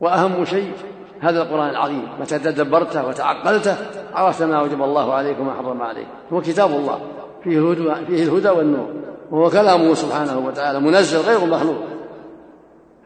وأهم 0.00 0.44
شيء 0.44 0.72
هذا 1.20 1.42
القرآن 1.42 1.70
العظيم 1.70 2.08
متى 2.20 2.38
تدبرته 2.38 3.08
وتعقلته 3.08 3.76
عرفت 4.14 4.42
ما 4.42 4.60
أوجب 4.60 4.82
الله 4.82 5.14
عليك 5.14 5.40
وما 5.40 5.54
حرم 5.54 5.82
عليك 5.82 6.06
هو 6.32 6.40
كتاب 6.40 6.70
الله 6.70 7.00
فيه 7.44 7.74
فيه 8.06 8.22
الهدى 8.22 8.48
والنور. 8.48 8.88
وهو 9.30 9.50
كلامه 9.50 9.94
سبحانه 9.94 10.38
وتعالى 10.38 10.80
منزل 10.80 11.20
غير 11.20 11.44
مخلوق. 11.44 11.76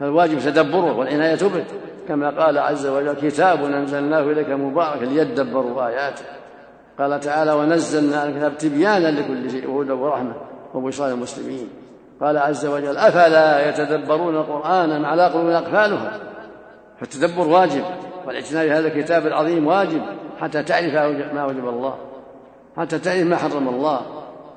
فالواجب 0.00 0.38
تدبره 0.38 0.98
والعناية 0.98 1.38
به. 1.42 1.64
كما 2.08 2.44
قال 2.44 2.58
عز 2.58 2.86
وجل 2.86 3.12
كتاب 3.12 3.64
أنزلناه 3.64 4.20
إليك 4.20 4.48
مبارك 4.48 5.02
ليدبروا 5.02 5.86
آياته. 5.86 6.24
قال 6.98 7.20
تعالى 7.20 7.52
ونزلنا 7.52 8.24
الكتاب 8.24 8.58
تبيانا 8.58 9.20
لكل 9.20 9.50
شيء 9.50 9.70
وهدى 9.70 9.92
ورحمة 9.92 10.34
وبشرى 10.74 11.10
للمسلمين 11.10 11.68
قال 12.20 12.38
عز 12.38 12.66
وجل 12.66 12.96
أفلا 12.96 13.68
يتدبرون 13.68 14.36
القرآن 14.36 15.04
على 15.04 15.26
قلوب 15.26 15.46
أقفالها 15.46 16.20
فالتدبر 17.00 17.48
واجب 17.48 17.84
والاعتناء 18.26 18.66
بهذا 18.66 18.88
الكتاب 18.88 19.26
العظيم 19.26 19.66
واجب 19.66 20.02
حتى 20.40 20.62
تعرف 20.62 20.94
ما 21.34 21.44
وجب 21.44 21.68
الله 21.68 21.94
حتى 22.76 22.98
تعرف 22.98 23.22
ما 23.22 23.36
حرم 23.36 23.68
الله. 23.68 24.00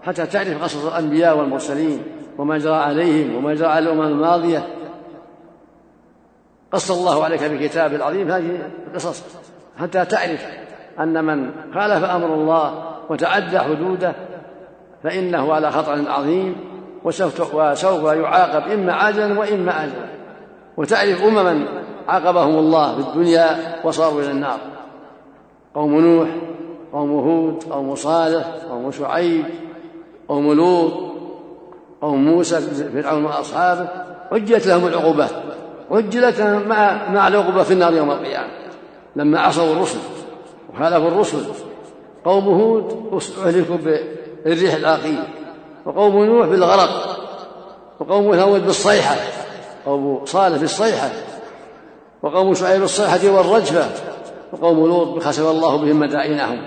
حتى 0.04 0.26
تعرف 0.26 0.64
قصص 0.64 0.86
الأنبياء 0.86 1.38
والمرسلين 1.38 2.02
وما 2.38 2.58
جرى 2.58 2.76
عليهم 2.76 3.36
وما 3.36 3.54
جرى 3.54 3.68
على 3.68 3.86
الأمم 3.86 4.02
الماضية. 4.02 4.68
قص 6.72 6.92
الله 6.92 7.24
عليك 7.24 7.44
بكتاب 7.44 7.94
العظيم. 7.94 8.32
هذه 8.32 8.70
القصص 8.88 9.24
حتى 9.80 10.06
تعرف 10.06 10.46
أن 11.00 11.26
من 11.26 11.52
خالف 11.74 12.04
أمر 12.04 12.34
الله 12.34 12.94
وتعدى 13.10 13.60
حدوده 13.60 14.14
فإنه 15.04 15.54
على 15.54 15.72
خطر 15.72 16.12
عظيم 16.12 16.56
وسوف, 17.04 17.56
وسوف 17.56 18.04
يعاقب 18.04 18.72
إما 18.72 18.94
عاجلا 18.94 19.40
وإما 19.40 19.84
آجلا. 19.84 20.10
وتعرف 20.78 21.24
أمما 21.24 21.66
عاقبهم 22.08 22.60
الله 22.60 22.96
في 22.96 23.10
الدنيا 23.10 23.58
وصاروا 23.84 24.22
إلى 24.22 24.32
النار. 24.32 24.60
قوم 25.76 26.00
نوح 26.00 26.30
قوم 26.94 27.12
هود 27.12 27.64
قوم 27.64 27.96
صالح 27.96 28.46
قوم 28.70 28.92
شعيب 28.92 29.46
قوم 30.28 30.54
لوط 30.54 30.94
قوم 32.02 32.26
موسى 32.26 32.62
فرعون 32.94 33.26
واصحابه 33.26 33.88
عجلت 34.32 34.68
لهم 34.68 34.88
العقوبات 34.88 35.32
عجلت 35.92 36.42
مع 36.42 37.10
مع 37.10 37.28
العقوبة 37.28 37.64
في 37.64 37.74
النار 37.74 37.94
يوم 37.94 38.12
القيامة 38.12 38.50
لما 39.16 39.40
عصوا 39.40 39.74
الرسل 39.74 40.00
وخالفوا 40.74 41.08
الرسل. 41.08 41.40
قوم 42.26 42.48
هود 42.48 43.22
أهلكوا 43.46 43.76
بالريح 44.46 44.74
العاقيه 44.74 45.28
وقوم 45.86 46.24
نوح 46.26 46.48
بالغرق 46.48 46.90
وقوم 48.00 48.36
ثمود 48.36 48.66
بالصيحة 48.66 49.16
قوم 49.86 50.26
صالح 50.26 50.58
بالصيحة 50.58 51.10
وقوم 52.22 52.54
شعيب 52.54 52.82
بالصيحة 52.82 53.30
والرجفة 53.30 53.86
وقوم 54.54 54.88
لوط 54.88 55.08
بخسف 55.08 55.50
الله 55.50 55.78
بهم 55.78 56.00
مدائنهم 56.00 56.62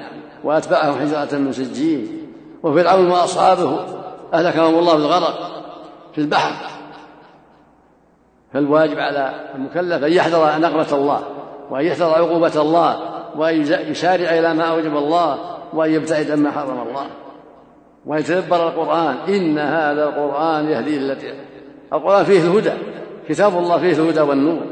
وأتبعهم 0.45 1.01
حجارة 1.01 1.39
من 1.39 1.53
سجين. 1.53 2.25
وفرعون 2.66 3.11
واصحابه 3.11 3.78
اهلكهم 4.35 4.78
الله 4.78 4.94
بالغرق 4.94 5.62
في 6.14 6.20
البحر. 6.20 6.52
فالواجب 8.52 8.99
على 8.99 9.50
المكلف 9.54 10.04
أن 10.04 10.12
يحذر 10.12 10.58
نقمه 10.58 10.92
الله 10.92 11.23
وأن 11.70 11.85
يحذر 11.85 12.04
عقوبة 12.04 12.61
الله 12.61 12.96
وأن 13.37 13.61
يسارع 13.62 14.38
إلى 14.38 14.54
ما 14.54 14.64
أوجب 14.64 14.96
الله 14.96 15.38
وأن 15.73 15.90
يبتعد 15.90 16.30
عما 16.30 16.50
حرم 16.50 16.88
الله. 16.88 17.06
وأن 18.06 18.20
يتدبر 18.20 18.68
القرآن 18.68 19.16
إن 19.28 19.58
هذا 19.58 20.04
القرآن 20.04 20.68
يهدي 20.68 20.96
التي 20.96 21.35
القرآن 21.92 22.25
فيه 22.25 22.40
الهدى 22.40 22.73
كتاب 23.28 23.58
الله 23.58 23.78
فيه 23.78 23.92
الهدى 23.92 24.20
والنور. 24.20 24.62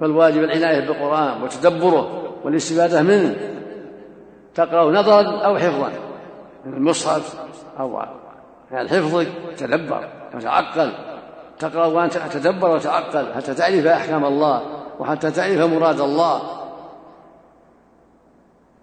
فالواجب 0.00 0.44
العناية 0.44 0.80
بالقرآن 0.80 1.42
وتدبره 1.42 2.22
والاستفادة 2.44 3.02
منه. 3.02 3.36
تقرا 4.54 4.90
نظرا 4.90 5.22
أو 5.22 5.56
حفظا. 5.56 5.90
المصحف 6.66 7.40
أو 7.78 8.02
يعني 8.70 8.88
حفظك 8.88 9.28
تدبر 9.56 10.08
وتعقل. 10.34 10.92
تقرأ 11.58 11.86
وأنت 11.86 12.16
تتدبر 12.16 12.70
وتعقل. 12.70 13.34
حتى 13.34 13.54
تعرف 13.54 13.86
أحكام 13.86 14.24
الله 14.24 14.62
وحتى 14.98 15.30
تعرف 15.30 15.60
مراد 15.60 16.00
الله. 16.00 16.42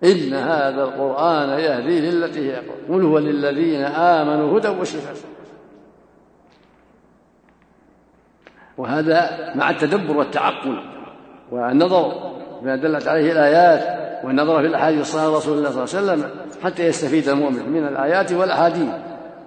إن 0.04 0.34
هذا 0.34 0.84
القرآن 0.84 1.50
يهدي 1.50 2.00
للتي 2.00 2.52
هي 2.52 2.56
قل 2.90 3.04
هو 3.04 3.18
للذين 3.18 3.84
آمنوا 3.84 4.60
هدى 4.60 4.68
وشفاء. 4.68 5.16
وهذا 8.78 9.52
مع 9.56 9.70
التدبر 9.70 10.18
والتعقل 10.18 10.84
والنظر 11.52 12.34
بما 12.62 12.76
دلت 12.76 13.08
عليه 13.08 13.32
الآيات. 13.32 14.07
والنظر 14.24 14.62
في 14.62 14.68
الأحاديث 14.68 15.02
الصحيحة 15.02 15.38
رسول 15.38 15.58
الله 15.58 15.72
صلى 15.72 15.84
الله 15.84 16.12
عليه 16.12 16.24
وسلم 16.24 16.30
حتى 16.64 16.86
يستفيد 16.86 17.30
المؤمن 17.30 17.70
من 17.70 17.88
الآيات 17.88 18.32
والأحاديث 18.32 18.90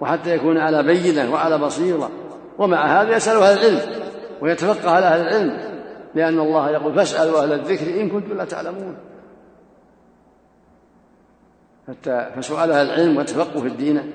وحتى 0.01 0.35
يكون 0.35 0.57
على 0.57 0.83
بينة 0.83 1.33
وعلى 1.33 1.57
بصيرة. 1.57 2.09
ومع 2.57 3.01
هذا 3.01 3.15
يسأل 3.15 3.37
أهل 3.37 3.57
العلم 3.57 4.03
ويتفقه 4.41 4.91
على 4.91 5.05
أهل 5.05 5.21
العلم 5.21 5.57
لأن 6.15 6.39
الله 6.39 6.69
يقول 6.69 6.95
فاسألوا 6.95 7.43
أهل 7.43 7.53
الذكر 7.53 8.01
إن 8.01 8.09
كنتم 8.09 8.37
لا 8.37 8.45
تعلمون. 8.45 8.97
حتى 11.87 12.29
فسؤال 12.35 12.71
أهل 12.71 12.85
العلم 12.85 13.17
والتفقه 13.17 13.61
في 13.61 13.67
الدين 13.67 14.11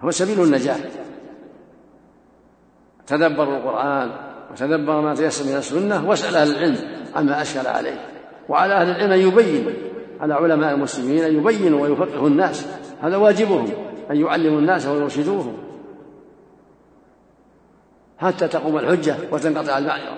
هو 0.00 0.10
سبيل 0.10 0.42
النجاة. 0.42 0.76
تدبروا 3.06 3.56
القرآن 3.56 4.10
وتدبر 4.52 5.00
ما 5.00 5.14
تيسر 5.14 5.50
من 5.50 5.56
السنة 5.56 6.08
واسأل 6.08 6.36
أهل 6.36 6.50
العلم 6.50 6.76
عما 7.16 7.42
أشكل 7.42 7.66
عليه. 7.66 8.15
وعلى 8.48 8.74
أهل 8.74 8.90
العلم 8.90 9.12
أن 9.12 9.18
يبين 9.18 9.74
على 10.20 10.34
علماء 10.34 10.74
المسلمين 10.74 11.24
أن 11.24 11.34
يبينوا 11.34 11.82
ويفقهوا 11.82 12.28
الناس. 12.28 12.66
هذا 13.02 13.16
واجبهم 13.16 13.68
أن 14.10 14.16
يعلموا 14.16 14.58
الناس 14.58 14.86
ويرشدوهم. 14.86 15.56
حتى 18.18 18.48
تقوم 18.48 18.78
الحجة 18.78 19.14
وتنقطع 19.32 19.78
المعذرة 19.78 20.16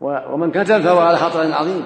ومن 0.00 0.50
كتب 0.50 0.80
فهو 0.80 0.98
على 0.98 1.16
خطر 1.16 1.52
عظيم. 1.52 1.84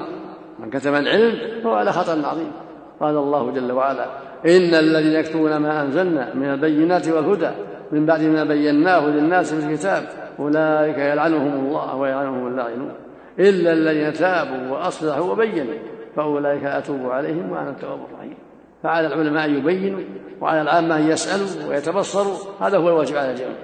من 0.58 0.70
كتب 0.70 0.94
العلم 0.94 1.62
فهو 1.62 1.74
على 1.74 1.92
خطر 1.92 2.26
عظيم. 2.26 2.52
قال 3.00 3.16
الله 3.16 3.50
جل 3.50 3.72
وعلا 3.72 4.04
إن 4.46 4.74
الذين 4.74 5.12
يكتبون 5.12 5.56
ما 5.56 5.82
أنزلنا 5.82 6.34
من 6.34 6.44
البينات 6.44 7.08
والهدى 7.08 7.50
من 7.92 8.06
بعد 8.06 8.22
ما 8.22 8.44
بيناه 8.44 9.06
للناس 9.06 9.54
في 9.54 9.66
الكتاب 9.66 10.04
أولئك 10.38 10.98
يلعنهم 10.98 11.66
الله 11.66 11.96
ويلعنهم 11.96 12.46
اللاعنون 12.46 12.92
إلا 13.38 13.72
الذين 13.72 14.12
تابوا 14.12 14.70
وأصلحوا 14.70 15.32
وبينوا 15.32 15.74
فأولئك 16.16 16.64
أتوب 16.64 17.10
عليهم 17.10 17.52
وأنا 17.52 17.70
التواب 17.70 17.98
الرحيم. 18.10 18.34
فعلى 18.82 19.06
العلماء 19.06 19.44
أن 19.44 19.54
يبينوا 19.54 20.00
وعلى 20.40 20.62
العامة 20.62 20.96
أن 20.96 21.10
يسألوا 21.10 21.70
ويتبصروا 21.70 22.36
هذا 22.60 22.78
هو 22.78 22.88
الواجب 22.88 23.16
على 23.16 23.30
الجميع. 23.30 23.56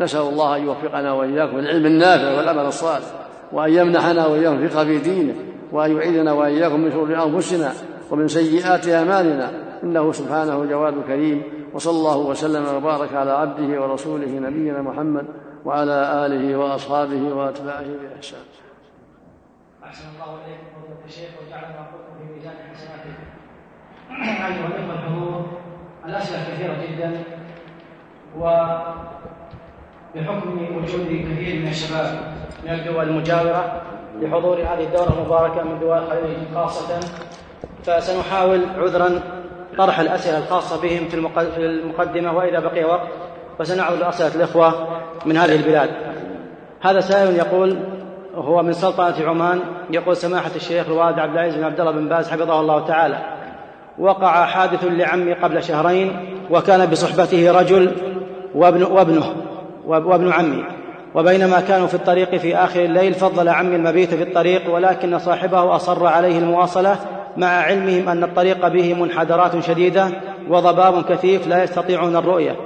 نسأل 0.00 0.20
الله 0.20 0.56
أن 0.56 0.62
يوفقنا 0.62 1.12
وإياكم 1.12 1.58
للعلم 1.58 1.86
النافع 1.86 2.36
والعمل 2.36 2.66
الصالح 2.66 3.06
وأن 3.52 3.72
يمنحنا 3.72 4.26
وإياكم 4.26 4.56
الفقه 4.56 4.84
في 4.84 4.98
دينه 4.98 5.34
وأن 5.72 5.96
يعيذنا 5.96 6.32
وإياكم 6.32 6.80
من 6.80 6.90
شرور 6.90 7.22
أنفسنا 7.24 7.72
ومن 8.10 8.28
سيئات 8.28 8.88
أعمالنا. 8.88 9.66
إنه 9.82 10.12
سبحانه 10.12 10.64
جواد 10.64 10.94
كريم 11.06 11.42
وصلى 11.74 11.96
الله 11.98 12.18
وسلم 12.18 12.76
وبارك 12.76 13.14
على 13.14 13.30
عبده 13.30 13.82
ورسوله 13.82 14.28
نبينا 14.28 14.82
محمد 14.82 15.26
وعلى 15.66 16.26
آله 16.26 16.56
وأصحابه 16.56 17.22
وأتباعه 17.34 17.84
بإحسان. 18.02 18.40
أحسن 19.84 20.04
الله 20.14 20.30
إليكم 20.34 20.66
فضيلة 20.76 21.04
الشيخ 21.06 21.28
وجعل 21.42 21.60
ما 21.60 21.86
قلتم 21.92 22.12
في 22.18 22.24
ميزان 22.34 22.54
حسناتكم 22.74 23.16
أيها 24.10 24.66
الإخوة 24.66 24.94
الحضور 24.94 25.46
الأسئلة 26.06 26.40
كثيرة 26.44 26.76
جدا 26.86 27.10
وبحكم 30.14 30.48
وجود 30.76 31.06
كثير 31.06 31.60
من 31.60 31.68
الشباب 31.68 32.34
من 32.64 32.72
الدول 32.72 33.08
المجاورة 33.08 33.82
لحضور 34.20 34.56
هذه 34.58 34.84
الدورة 34.84 35.12
المباركة 35.18 35.62
من 35.62 35.80
دول 35.80 35.98
الخليج 35.98 36.36
خاصة 36.54 37.00
فسنحاول 37.84 38.64
عذرا 38.76 39.20
طرح 39.78 40.00
الأسئلة 40.00 40.38
الخاصة 40.38 40.82
بهم 40.82 41.08
في 41.08 41.16
المقدمة 41.58 42.32
وإذا 42.36 42.60
بقي 42.60 42.84
وقت 42.84 43.08
فسنعرض 43.58 44.02
أسئلة 44.02 44.34
الإخوة 44.34 44.88
من 45.26 45.36
هذه 45.36 45.56
البلاد. 45.56 45.90
هذا 46.80 47.00
سائل 47.00 47.36
يقول 47.36 47.78
هو 48.34 48.62
من 48.62 48.72
سلطنة 48.72 49.28
عمان 49.28 49.60
يقول 49.90 50.16
سماحة 50.16 50.50
الشيخ 50.56 50.86
الوالد 50.86 51.18
عبد 51.18 51.32
العزيز 51.32 51.56
بن 51.56 51.64
عبد 51.64 51.80
الله 51.80 51.92
بن 51.92 52.08
باز 52.08 52.30
حفظه 52.30 52.60
الله 52.60 52.86
تعالى. 52.86 53.18
وقع 53.98 54.44
حادث 54.44 54.84
لعمي 54.84 55.32
قبل 55.32 55.62
شهرين 55.62 56.36
وكان 56.50 56.86
بصحبته 56.86 57.60
رجل 57.60 57.92
وابن 58.54 58.82
وابنه 58.82 59.34
وابن 59.86 60.32
عمي. 60.32 60.64
وبينما 61.14 61.60
كانوا 61.60 61.86
في 61.86 61.94
الطريق 61.94 62.36
في 62.36 62.56
آخر 62.56 62.84
الليل 62.84 63.14
فضل 63.14 63.48
عمي 63.48 63.76
المبيت 63.76 64.14
في 64.14 64.22
الطريق 64.22 64.74
ولكن 64.74 65.18
صاحبه 65.18 65.76
أصر 65.76 66.06
عليه 66.06 66.38
المواصلة 66.38 66.96
مع 67.36 67.46
علمهم 67.46 68.08
أن 68.08 68.24
الطريق 68.24 68.68
به 68.68 68.94
منحدرات 68.94 69.64
شديدة 69.64 70.08
وضباب 70.48 71.04
كثيف 71.04 71.46
لا 71.46 71.62
يستطيعون 71.62 72.16
الرؤية. 72.16 72.56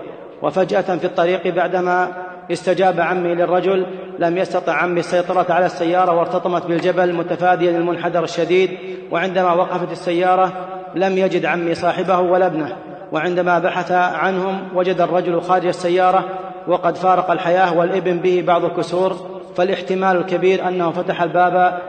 وفجأة 0.42 0.96
في 0.96 1.04
الطريق 1.04 1.54
بعدما 1.54 2.08
استجاب 2.52 3.00
عمي 3.00 3.34
للرجل 3.34 3.86
لم 4.18 4.38
يستطع 4.38 4.72
عمي 4.72 5.00
السيطرة 5.00 5.46
على 5.52 5.66
السيارة 5.66 6.12
وارتطمت 6.12 6.66
بالجبل 6.66 7.14
متفاديا 7.14 7.70
المنحدر 7.70 8.24
الشديد 8.24 8.70
وعندما 9.10 9.52
وقفت 9.52 9.92
السيارة 9.92 10.52
لم 10.94 11.18
يجد 11.18 11.44
عمي 11.46 11.74
صاحبه 11.74 12.18
ولا 12.20 12.46
ابنه. 12.46 12.76
وعندما 13.12 13.58
بحث 13.58 13.92
عنهم 13.92 14.68
وجد 14.74 15.00
الرجل 15.00 15.40
خارج 15.40 15.66
السيارة 15.66 16.24
وقد 16.68 16.96
فارق 16.96 17.30
الحياة 17.30 17.78
والابن 17.78 18.18
به 18.18 18.44
بعض 18.46 18.64
الكسور. 18.64 19.16
فالاحتمال 19.56 20.16
الكبير 20.16 20.68
أنه 20.68 20.90
فتح 20.90 21.22
الباب 21.22 21.80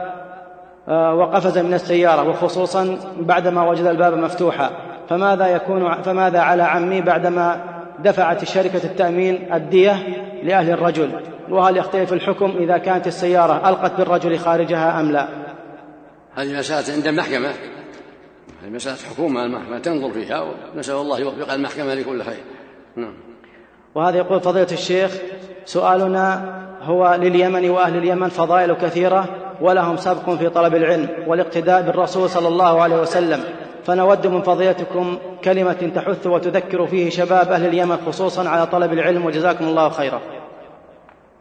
آه، 0.88 1.14
وقفز 1.14 1.58
من 1.58 1.74
السيارة 1.74 2.28
وخصوصا 2.28 2.98
بعدما 3.20 3.70
وجد 3.70 3.84
الباب 3.84 4.14
مفتوحا. 4.14 4.70
فماذا 5.08 5.46
يكون 5.46 6.02
فماذا 6.02 6.40
على 6.40 6.62
عمي 6.62 7.00
بعدما 7.00 7.71
دفعت 7.98 8.44
شركة 8.44 8.84
التأمين 8.84 9.52
الدية 9.52 9.92
لأهل 10.42 10.70
الرجل 10.70 11.20
وهل 11.48 11.76
يختلف 11.76 12.12
الحكم 12.12 12.56
إذا 12.58 12.78
كانت 12.78 13.06
السيارة 13.06 13.68
ألقت 13.68 13.92
بالرجل 13.98 14.38
خارجها 14.38 15.00
أم 15.00 15.12
لا؟ 15.12 15.28
هذه 16.34 16.58
مسألة 16.58 16.94
عند 16.94 17.06
المحكمة. 17.06 17.48
هذه 18.62 18.70
مسألة 18.70 18.96
حكومة 18.96 19.44
المحكمة 19.44 19.78
تنظر 19.78 20.10
فيها 20.10 20.44
ونسأل 20.74 20.94
الله 20.94 21.20
يوفق 21.20 21.52
المحكمة 21.52 21.94
لكل 21.94 22.22
خير. 22.22 22.42
نعم. 22.96 23.14
وهذا 23.94 24.16
يقول 24.16 24.40
فضيلة 24.40 24.72
الشيخ 24.72 25.12
سؤالنا 25.64 26.54
هو 26.82 27.18
لليمن 27.20 27.70
وأهل 27.70 27.96
اليمن 27.96 28.28
فضائل 28.28 28.72
كثيرة 28.72 29.24
ولهم 29.60 29.96
سبق 29.96 30.30
في 30.30 30.48
طلب 30.48 30.74
العلم 30.74 31.08
والاقتداء 31.26 31.82
بالرسول 31.82 32.30
صلى 32.30 32.48
الله 32.48 32.82
عليه 32.82 33.00
وسلم. 33.00 33.44
فنود 33.84 34.26
من 34.26 34.42
فضيلتكم 34.42 35.18
كلمة 35.44 35.92
تحث 35.94 36.26
وتذكر 36.26 36.86
فيه 36.86 37.10
شباب 37.10 37.52
أهل 37.52 37.66
اليمن 37.66 37.96
خصوصا 37.96 38.48
على 38.48 38.66
طلب 38.66 38.92
العلم 38.92 39.24
وجزاكم 39.24 39.64
الله 39.64 39.88
خيرا. 39.88 40.22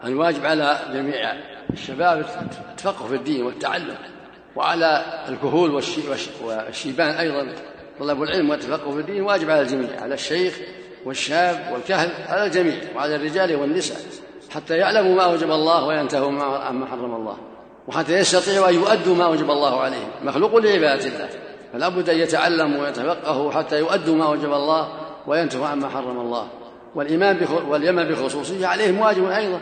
الواجب 0.04 0.46
على 0.46 0.78
جميع 0.94 1.34
الشباب 1.74 2.26
التفقه 2.72 3.08
في 3.08 3.16
الدين 3.16 3.46
والتعلم 3.46 3.96
وعلى 4.56 5.04
الكهول 5.30 5.72
والشيبان 5.72 7.10
أيضا 7.10 7.54
طلب 8.00 8.24
العلم 8.24 8.50
والتفقه 8.50 8.92
في 8.92 9.00
الدين 9.00 9.22
واجب 9.22 9.50
على 9.50 9.62
الجميع 9.62 10.02
على 10.02 10.14
الشيخ 10.14 10.60
والشاب 11.06 11.74
والكهل 11.74 12.10
على 12.28 12.46
الجميع 12.46 12.76
وعلى 12.96 13.16
الرجال 13.16 13.56
والنساء 13.56 13.98
حتى 14.50 14.78
يعلموا 14.78 15.16
ما 15.16 15.26
وجب 15.26 15.52
الله 15.52 15.86
وينتهوا 15.86 16.44
عما 16.44 16.86
حرم 16.86 17.16
الله 17.16 17.38
وحتى 17.88 18.14
يستطيعوا 18.14 18.70
أن 18.70 18.74
يؤدوا 18.74 19.16
ما 19.16 19.28
وجب 19.28 19.52
الله 19.52 19.82
عليهم. 19.82 20.10
مخلوق 20.24 20.56
لعبادة 20.56 21.06
الله. 21.06 21.30
فلا 21.73 21.89
بد 21.89 22.10
أن 22.10 22.17
يتعلموا 22.17 22.81
ويتفقهوا 22.81 23.51
حتى 23.51 23.79
يؤدوا 23.79 24.15
ما 24.15 24.29
وجب 24.29 24.53
الله 24.53 24.91
وينتهوا 25.27 25.67
عما 25.67 25.89
حرم 25.89 26.19
الله. 26.19 26.47
والإيمان 26.95 27.47
واليمن 27.67 28.03
بخصوصية 28.03 28.67
عليهم 28.67 28.99
واجب 28.99 29.25
أيضا. 29.25 29.62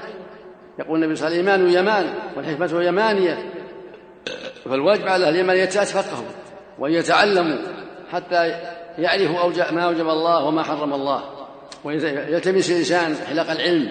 يقول 0.79 1.03
النبي 1.03 1.15
صلى 1.15 1.27
الله 1.27 1.51
عليه 1.51 1.53
وسلم 1.53 1.65
الإيمان 1.65 2.03
يمان 2.03 2.13
والحكمة 2.37 2.83
يمانية. 2.83 3.51
فالواجب 4.65 5.07
على 5.07 5.25
أهل 5.25 5.33
اليمن 5.33 5.49
أن 5.49 5.57
يتفقهوا 5.57 6.25
وأن 6.79 6.91
يتعلموا 6.91 7.57
حتى 8.11 8.47
يعرفوا 8.97 9.71
ما 9.71 9.83
أوجب 9.83 10.09
الله 10.09 10.45
وما 10.45 10.63
حرم 10.63 10.93
الله. 10.93 11.23
ويلتمس 11.83 12.71
الإنسان 12.71 13.15
حلق 13.15 13.51
العلم 13.51 13.89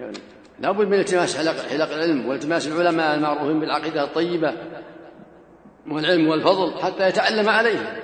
يعني 0.00 0.18
لا 0.60 0.70
بد 0.70 0.86
من 0.86 0.98
التماس 0.98 1.36
حلق, 1.36 1.56
حلق 1.70 1.92
العلم 1.92 2.28
والتماس 2.28 2.68
العلماء 2.68 3.14
المعروفين 3.14 3.60
بالعقيدة 3.60 4.04
الطيبة. 4.04 4.52
والعلم 5.90 6.28
والفضل 6.28 6.72
حتى 6.82 7.08
يتعلم 7.08 7.48
عليه. 7.48 8.02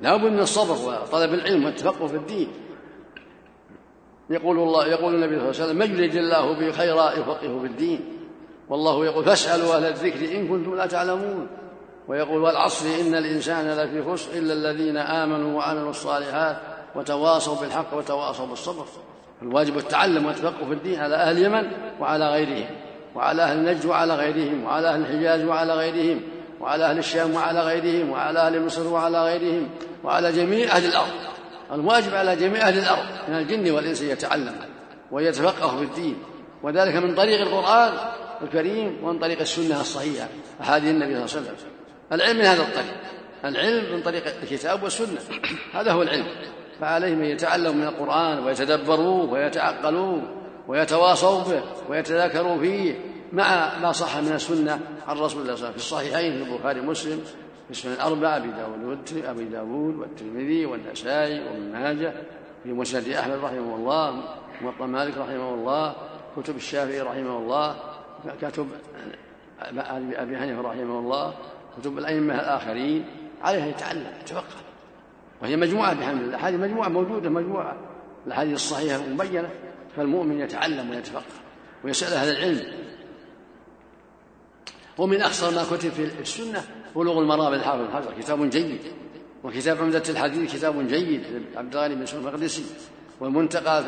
لا 0.00 0.16
بد 0.16 0.24
من 0.24 0.40
الصبر 0.40 1.02
وطلب 1.02 1.34
العلم 1.34 1.64
والتفقه 1.64 2.06
في 2.06 2.16
الدين. 2.16 2.48
يقول 4.30 4.58
الله 4.58 4.86
يقول 4.86 5.14
النبي 5.14 5.38
صلى 5.38 5.50
الله 5.50 5.60
عليه 5.60 5.64
وسلم 5.64 5.78
من 5.78 5.98
يريد 5.98 6.14
الله 6.14 6.52
به 6.52 6.72
خيرا 6.72 7.12
يفقهه 7.12 7.60
في 7.60 7.66
الدين. 7.66 8.00
والله 8.68 9.04
يقول 9.04 9.24
فاسألوا 9.24 9.76
أهل 9.76 9.84
الذكر 9.84 10.36
إن 10.36 10.48
كنتم 10.48 10.74
لا 10.74 10.86
تعلمون. 10.86 11.48
ويقول 12.08 12.42
والعصر 12.42 12.86
إن 13.00 13.14
الإنسان 13.14 13.70
لفي 13.70 14.12
خسر 14.12 14.38
إلا 14.38 14.52
الذين 14.52 14.96
آمنوا 14.96 15.58
وعملوا 15.58 15.90
الصالحات 15.90 16.56
وتواصوا 16.94 17.60
بالحق 17.60 17.94
وتواصوا 17.94 18.46
بالصبر. 18.46 18.84
الواجب 19.42 19.78
التعلم 19.78 20.26
والتفقه 20.26 20.66
في 20.66 20.72
الدين 20.72 21.00
على 21.00 21.14
أهل 21.16 21.36
اليمن 21.36 21.70
وعلى 22.00 22.30
غيرهم 22.30 22.66
وعلى 23.14 23.42
أهل 23.42 23.58
النجد 23.58 23.86
وعلى 23.86 24.14
غيرهم 24.14 24.64
وعلى 24.64 24.88
أهل 24.88 25.00
الحجاز 25.00 25.44
وعلى 25.44 25.74
غيرهم. 25.74 26.20
وعلى 26.60 26.84
أهل 26.84 26.98
الشام 26.98 27.34
وعلى 27.34 27.60
غيرهم 27.60 28.10
وعلى 28.10 28.38
أهل 28.38 28.64
مصر 28.64 28.86
وعلى 28.86 29.24
غيرهم 29.24 29.68
وعلى 30.04 30.32
جميع 30.32 30.76
أهل 30.76 30.84
الأرض. 30.84 31.10
الواجب 31.72 32.14
على 32.14 32.36
جميع 32.36 32.68
أهل 32.68 32.78
الأرض 32.78 33.04
من 33.28 33.34
الجن 33.34 33.70
والإنس 33.70 34.02
يتعلم 34.02 34.56
ويتفقه 35.10 35.76
في 35.76 35.84
الدين. 35.84 36.16
وذلك 36.62 36.96
من 36.96 37.14
طريق 37.14 37.40
القرآن 37.40 37.92
الكريم 38.42 39.04
ومن 39.04 39.18
طريق 39.18 39.40
السنة 39.40 39.80
الصحيحة 39.80 40.28
أحاديث 40.60 40.90
النبي 40.90 41.28
صلى 41.28 41.40
الله 41.40 41.50
عليه 41.50 41.58
وسلم. 41.58 41.70
العلم 42.12 42.38
من 42.38 42.44
هذا 42.44 42.62
الطريق. 42.62 42.96
العلم 43.44 43.94
من 43.94 44.02
طريق 44.02 44.24
الكتاب 44.42 44.82
والسنة. 44.82 45.20
هذا 45.74 45.92
هو 45.92 46.02
العلم. 46.02 46.26
فعليهم 46.80 47.22
أن 47.22 47.24
يتعلموا 47.24 47.72
من 47.72 47.86
القرآن 47.86 48.44
ويتدبروه 48.44 49.32
ويتعقلوه 49.32 50.22
ويتواصوا 50.68 51.42
به 51.42 51.62
ويتذاكروا 51.88 52.58
فيه 52.58 52.94
مع 53.32 53.78
ما 53.78 53.92
صح 53.92 54.16
من 54.16 54.32
السنة 54.32 54.80
عن 55.08 55.18
رسول 55.18 55.18
الله 55.18 55.28
صلى 55.28 55.42
الله 55.42 55.46
عليه 55.46 55.52
وسلم 55.52 55.70
في 55.70 55.76
الصحيحين 55.76 56.44
في 56.44 56.50
البخاري 56.50 56.80
ومسلم 56.80 57.20
في 57.64 57.70
السنن 57.70 57.92
الأربعة 57.92 58.36
أبي 58.36 58.48
داود 58.48 59.24
أبي 59.24 59.44
داود 59.44 59.96
والترمذي 59.96 60.66
والنسائي 60.66 61.40
وابن 61.40 61.72
ماجه 61.72 62.14
في 62.62 62.72
مسند 62.72 63.08
أحمد 63.08 63.38
رحمه 63.44 63.76
الله 63.76 64.22
موطأ 64.62 64.86
مالك 64.86 65.18
رحمه 65.18 65.54
الله 65.54 65.94
كتب 66.36 66.56
الشافعي 66.56 67.00
رحمه 67.00 67.38
الله 67.38 67.76
كتب 68.42 68.68
أبي 70.16 70.38
حنيفة 70.38 70.60
رحمه 70.60 70.98
الله 70.98 71.34
كتب 71.78 71.98
الأئمة 71.98 72.34
الآخرين 72.34 73.04
عليها 73.42 73.66
يتعلم 73.66 74.12
يتفقه. 74.20 74.60
وهي 75.42 75.56
مجموعة 75.56 75.94
بحمد 75.94 76.22
الله. 76.22 76.48
هذه 76.48 76.56
مجموعة 76.56 76.88
موجودة 76.88 77.30
مجموعة. 77.30 77.76
الأحاديث 78.26 78.54
الصحيحة 78.54 78.96
المبينة 78.96 79.48
فالمؤمن 79.96 80.40
يتعلم 80.40 80.90
ويتفقه 80.90 81.22
ويسأل 81.84 82.12
أهل 82.12 82.36
العلم. 82.36 82.79
ومن 85.00 85.20
أخصر 85.22 85.50
ما 85.54 85.64
كتب 85.64 85.90
في 85.90 86.20
السنة 86.20 86.64
بلوغ 86.96 87.18
المرام 87.18 87.54
للحافظ 87.54 87.80
الحجر 87.80 88.14
كتاب 88.20 88.50
جيد. 88.50 88.80
وكتاب 89.44 89.78
عمدة 89.78 90.02
الحديث 90.08 90.54
كتاب 90.54 90.88
جيد. 90.88 91.22
لعبد 91.54 91.76
الغني 91.76 91.94
بن 91.94 92.06
سليم 92.06 92.26
المقدسي. 92.26 92.64
والمنتقى 93.20 93.84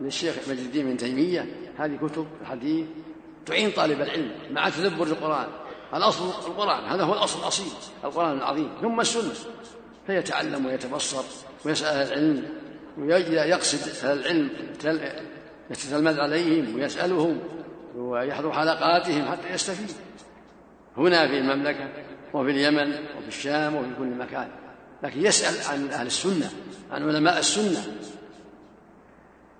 للشيخ 0.00 0.34
مجد 0.48 0.58
الدين 0.58 0.86
بن 0.86 0.96
تيمية. 0.96 1.46
هذه 1.78 1.96
كتب 1.96 2.26
الحديث 2.40 2.86
تعين 3.46 3.70
طالب 3.70 4.00
العلم 4.00 4.30
مع 4.50 4.68
تدبر 4.68 5.06
القرآن. 5.06 5.46
الأصل 5.94 6.24
القرآن 6.26 6.84
هذا 6.84 7.02
هو 7.02 7.12
الأصل 7.12 7.40
الأصيل 7.40 7.72
القرآن 8.04 8.38
العظيم. 8.38 8.70
ثم 8.82 9.00
السنة. 9.00 9.34
فيتعلم 10.06 10.66
ويتبصر 10.66 11.22
ويسأل 11.64 12.08
العلم 12.08 12.44
ويقصد 12.98 14.04
العلم 14.04 14.50
يتتلمذ 15.70 16.20
عليهم 16.20 16.74
ويسألهم 16.74 17.38
ويحضر 17.96 18.52
حلقاتهم 18.52 19.24
حتى 19.24 19.54
يستفيد. 19.54 20.07
هنا 20.98 21.28
في 21.28 21.38
المملكة 21.38 21.88
وفي 22.34 22.50
اليمن 22.50 22.92
وفي 23.18 23.28
الشام 23.28 23.74
وفي 23.74 23.88
كل 23.98 24.06
مكان. 24.06 24.48
لكن 25.02 25.26
يسأل 25.26 25.72
عن 25.72 25.90
أهل 25.90 26.06
السنة 26.06 26.50
عن 26.92 27.08
علماء 27.08 27.38
السنة. 27.38 27.94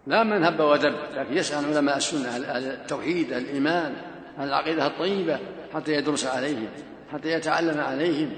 لا 0.07 0.25
من 0.25 0.45
هب 0.45 0.61
ودب 0.61 0.95
لكن 1.15 1.37
يسأل 1.37 1.59
عن 1.59 1.65
علماء 1.65 1.97
السنة 1.97 2.29
أهل 2.29 2.65
التوحيد 2.65 3.33
أهل 3.33 3.43
الإيمان 3.43 3.95
أهل 4.39 4.49
العقيدة 4.49 4.87
الطيبة 4.87 5.39
حتى 5.75 5.93
يدرس 5.93 6.27
عليهم 6.27 6.69
حتى 7.13 7.29
يتعلم 7.29 7.81
عليهم. 7.81 8.31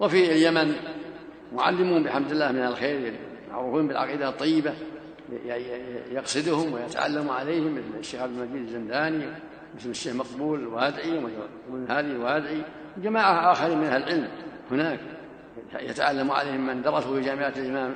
وفي 0.00 0.32
اليمن 0.32 0.74
معلمون 1.52 2.02
بحمد 2.02 2.30
الله 2.30 2.52
من 2.52 2.66
الخير 2.66 3.14
معروفون 3.50 3.88
بالعقيدة 3.88 4.28
الطيبة 4.28 4.74
يقصدهم 6.10 6.72
ويتعلم 6.72 7.30
عليهم 7.30 7.74
مثل 7.74 7.98
الشيخ 7.98 8.20
عبد 8.20 8.38
المجيد 8.38 8.66
الزنداني 8.66 9.26
مثل 9.76 9.90
الشيخ 9.90 10.14
مقبول 10.14 10.60
الوادعي 10.60 11.18
وابن 11.70 11.90
هادي 11.90 12.10
الوادعي 12.10 12.62
وجماعة 12.96 13.52
آخرين 13.52 13.78
من 13.78 13.84
أهل 13.84 14.02
العلم 14.02 14.28
هناك 14.70 15.00
يتعلم 15.80 16.30
عليهم 16.30 16.66
من 16.66 16.82
درسوا 16.82 17.16
في 17.16 17.20
جامعة 17.20 17.52
الإمام 17.56 17.94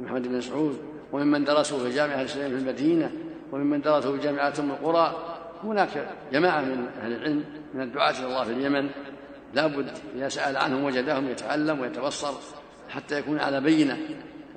محمد 0.00 0.28
بن 0.28 0.40
سعود 0.40 0.78
وممن 1.12 1.44
درسوا 1.44 1.78
في 1.78 1.90
جامعة 1.90 2.20
الإسلام 2.20 2.50
في 2.50 2.56
المدينة 2.56 3.12
وممن 3.52 3.80
درسوا 3.80 4.16
في 4.16 4.22
جامعة 4.22 4.54
أم 4.58 4.70
القرى. 4.70 5.34
هناك 5.64 6.08
جماعة 6.32 6.60
من 6.60 6.86
أهل 7.02 7.12
العلم 7.12 7.44
من 7.74 7.80
الدعاة 7.80 8.10
إلى 8.10 8.26
الله 8.26 8.44
في 8.44 8.52
اليمن 8.52 8.90
لابد 9.54 9.90
إذا 10.16 10.28
سأل 10.28 10.56
عنهم 10.56 10.84
وجدهم 10.84 11.28
يتعلم 11.28 11.80
ويتبصر 11.80 12.32
حتى 12.88 13.18
يكون 13.18 13.38
على 13.38 13.60
بينة 13.60 13.98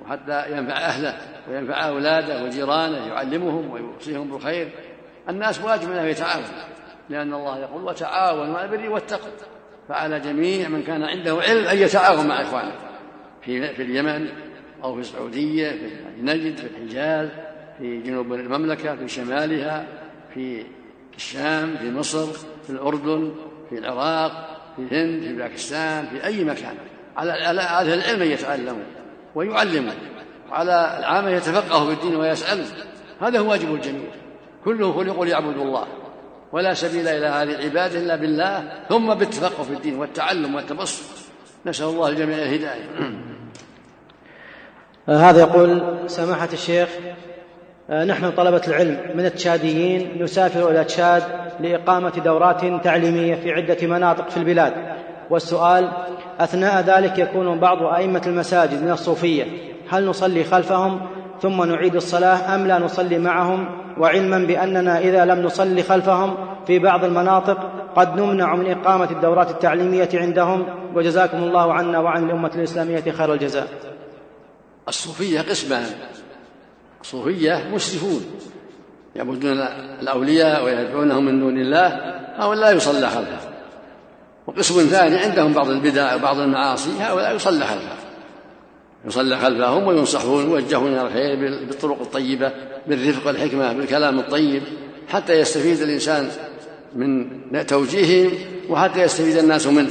وحتى 0.02 0.52
ينفع 0.52 0.74
أهله 0.74 1.18
وينفع 1.48 1.88
أولاده 1.88 2.44
وجيرانه 2.44 3.06
يعلمهم 3.06 3.70
ويوصيهم 3.70 4.30
بالخير. 4.30 4.68
الناس 5.28 5.60
واجب 5.60 5.92
أنه 5.92 6.02
يتعاون 6.02 6.44
لأن 7.10 7.34
الله 7.34 7.58
يقول 7.58 7.84
وتعاونوا 7.84 8.58
على 8.58 8.76
البر 8.76 8.90
والتقوى 8.90 9.32
فعلى 9.88 10.20
جميع 10.20 10.68
من 10.68 10.82
كان 10.82 11.02
عنده 11.02 11.38
علم 11.42 11.66
أن 11.66 11.78
يتعاون 11.78 12.26
مع 12.26 12.42
إخوانه 12.42 12.72
في 13.42 13.74
في 13.74 13.82
اليمن 13.82 14.28
أو 14.84 14.94
في 14.94 15.00
السعودية 15.00 15.70
في 15.70 16.22
نجد 16.22 16.56
في 16.56 16.66
الحجاز 16.66 17.28
في 17.78 18.00
جنوب 18.00 18.32
المملكة 18.32 18.96
في 18.96 19.08
شمالها 19.08 19.86
في 20.34 20.64
الشام 21.16 21.76
في 21.76 21.90
مصر 21.90 22.32
في 22.62 22.70
الأردن 22.70 23.34
في 23.70 23.78
العراق 23.78 24.60
في 24.76 24.82
الهند 24.82 25.22
في 25.22 25.36
باكستان 25.36 26.06
في 26.06 26.24
أي 26.24 26.44
مكان 26.44 26.74
على 27.16 27.60
أهل 27.60 27.88
العلم 27.88 28.22
يتعلموا 28.22 28.84
ويعلموا 29.34 29.92
وعلى 30.50 30.96
العامة 30.98 31.30
يتفقهوا 31.30 31.94
في 31.94 32.00
الدين 32.00 32.16
ويسألوا 32.16 32.64
هذا 33.20 33.38
هو 33.38 33.50
واجب 33.50 33.74
الجميع. 33.74 34.10
كلهم 34.68 34.92
خلقوا 34.92 35.24
ليعبدوا 35.24 35.64
الله. 35.64 35.86
ولا 36.52 36.74
سبيل 36.74 37.08
إلى 37.08 37.26
هذه 37.26 37.54
العبادة 37.54 37.98
إلا 37.98 38.16
بالله. 38.16 38.72
ثم 38.88 39.14
بالتفقه 39.14 39.62
في 39.62 39.72
الدين 39.72 39.98
والتعلم 39.98 40.54
والتبصر. 40.54 41.02
نسأل 41.66 41.86
الله 41.86 42.08
الجميع 42.08 42.38
الهداية. 42.38 42.84
هذا 45.26 45.40
يقول 45.40 45.98
سماحة 46.06 46.48
الشيخ 46.52 46.88
آه، 47.90 48.04
نحن 48.04 48.30
طلبة 48.30 48.62
العلم 48.68 49.00
من 49.14 49.26
التشاديين 49.26 50.22
نسافر 50.22 50.70
إلى 50.70 50.84
تشاد 50.84 51.22
لإقامة 51.60 52.10
دورات 52.10 52.84
تعليمية 52.84 53.34
في 53.34 53.52
عدة 53.52 53.86
مناطق 53.86 54.30
في 54.30 54.36
البلاد. 54.36 54.72
والسؤال 55.30 55.90
أثناء 56.40 56.82
ذلك 56.82 57.18
يكون 57.18 57.58
بعض 57.60 57.82
أئمة 57.82 58.22
المساجد 58.26 58.82
من 58.82 58.90
الصوفية. 58.90 59.44
هل 59.90 60.06
نصلي 60.06 60.44
خلفهم 60.44 61.00
ثم 61.42 61.64
نعيد 61.64 61.96
الصلاة 61.96 62.54
أم 62.54 62.66
لا 62.66 62.78
نصلي 62.78 63.18
معهم 63.18 63.87
وعلما 63.98 64.38
بأننا 64.38 64.98
إذا 64.98 65.24
لم 65.24 65.42
نصلي 65.42 65.82
خلفهم 65.82 66.36
في 66.66 66.78
بعض 66.78 67.04
المناطق 67.04 67.70
قد 67.96 68.20
نمنع 68.20 68.54
من 68.54 68.70
إقامة 68.70 69.10
الدورات 69.10 69.50
التعليمية 69.50 70.08
عندهم 70.14 70.66
وجزاكم 70.94 71.36
الله 71.36 71.72
عنا 71.72 71.98
وعن 71.98 72.24
الأمة 72.24 72.50
الإسلامية 72.54 73.00
خير 73.00 73.34
الجزاء. 73.34 73.68
الصوفية 74.88 75.40
قسمان. 75.40 75.86
صوفية 77.02 77.68
مسرفون. 77.72 78.24
يعبدون 79.16 79.60
الأولياء 80.02 80.64
ويدعونهم 80.64 81.24
من 81.24 81.40
دون 81.40 81.58
الله 81.58 81.86
هؤلاء 82.36 82.70
لا 82.70 82.76
يصلى 82.76 83.08
خلفهم. 83.08 83.52
وقسم 84.46 84.74
ثاني 84.74 85.16
عندهم 85.16 85.52
بعض 85.52 85.68
البدع 85.68 86.14
وبعض 86.14 86.38
المعاصي 86.38 86.90
هؤلاء 87.00 87.34
يصلى 87.34 87.64
خلفهم. 87.64 87.98
يصلى 89.04 89.36
خلفهم 89.36 89.86
وينصحون 89.86 90.48
ويوجهون 90.48 90.92
إلى 90.92 91.02
الخير 91.02 91.36
بالطرق 91.66 92.00
الطيبة. 92.00 92.52
بالرفق 92.88 93.26
والحكمة 93.26 93.72
بالكلام 93.72 94.18
الطيب 94.18 94.62
حتى 95.08 95.32
يستفيد 95.32 95.80
الإنسان 95.80 96.28
من 96.94 97.66
توجيههم 97.66 98.32
وحتى 98.70 99.02
يستفيد 99.02 99.36
الناس 99.36 99.66
منه. 99.66 99.90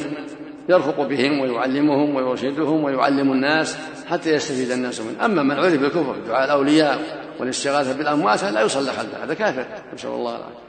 يرفق 0.70 1.08
بهم 1.08 1.40
ويعلمهم 1.40 2.16
ويرشدهم 2.16 2.84
ويعلم 2.84 3.32
الناس 3.32 3.78
حتى 4.08 4.34
يستفيد 4.34 4.72
الناس 4.72 5.02
منه. 5.02 5.26
أما 5.26 5.44
من 5.44 5.52
عرف 5.52 5.82
بالكفر 5.82 6.16
دعاء 6.28 6.46
الأولياء 6.46 7.00
والاستغاثة 7.40 7.98
بالأموات 7.98 8.44
لا 8.44 8.62
يصلى 8.62 8.92
خلفه 8.92 9.24
هذا 9.24 9.34
كافر 9.34 9.66
نسأل 9.94 10.10
الله 10.10 10.36
العافية. 10.36 10.68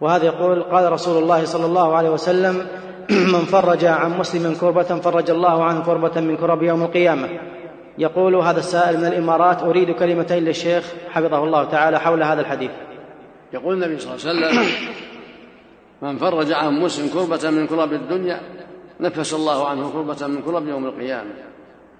وهذا 0.00 0.24
يقول 0.24 0.62
قال 0.62 0.92
رسول 0.92 1.22
الله 1.22 1.44
صلى 1.44 1.66
الله 1.66 1.96
عليه 1.96 2.10
وسلم 2.10 2.66
من 3.34 3.44
فرج 3.44 3.84
عن 3.84 4.18
مسلم 4.18 4.54
كربة 4.54 4.82
فرج 4.82 5.30
الله 5.30 5.64
عنه 5.64 5.84
كربة 5.84 6.20
من 6.20 6.36
كرب 6.36 6.62
يوم 6.62 6.82
القيامة. 6.82 7.28
يقول 7.98 8.34
هذا 8.34 8.58
السائل 8.58 8.98
من 8.98 9.06
الإمارات 9.06 9.62
أريد 9.62 9.90
كلمتين 9.90 10.44
للشيخ 10.44 10.92
حفظه 11.10 11.44
الله 11.44 11.64
تعالى 11.64 12.00
حول 12.00 12.22
هذا 12.22 12.40
الحديث. 12.40 12.70
يقول 13.52 13.74
النبي 13.74 13.98
صلى 13.98 14.14
الله 14.14 14.46
عليه 14.46 14.56
وسلم 14.56 14.66
من 16.02 16.18
فرج 16.18 16.52
عن 16.52 16.80
مسلم 16.80 17.08
كربة 17.08 17.50
من 17.50 17.66
كرب 17.66 17.92
الدنيا 17.92 18.40
نفس 19.00 19.34
الله 19.34 19.68
عنه 19.68 19.90
كربة 19.90 20.26
من 20.26 20.42
كرب 20.42 20.68
يوم 20.68 20.86
القيامة. 20.86 21.30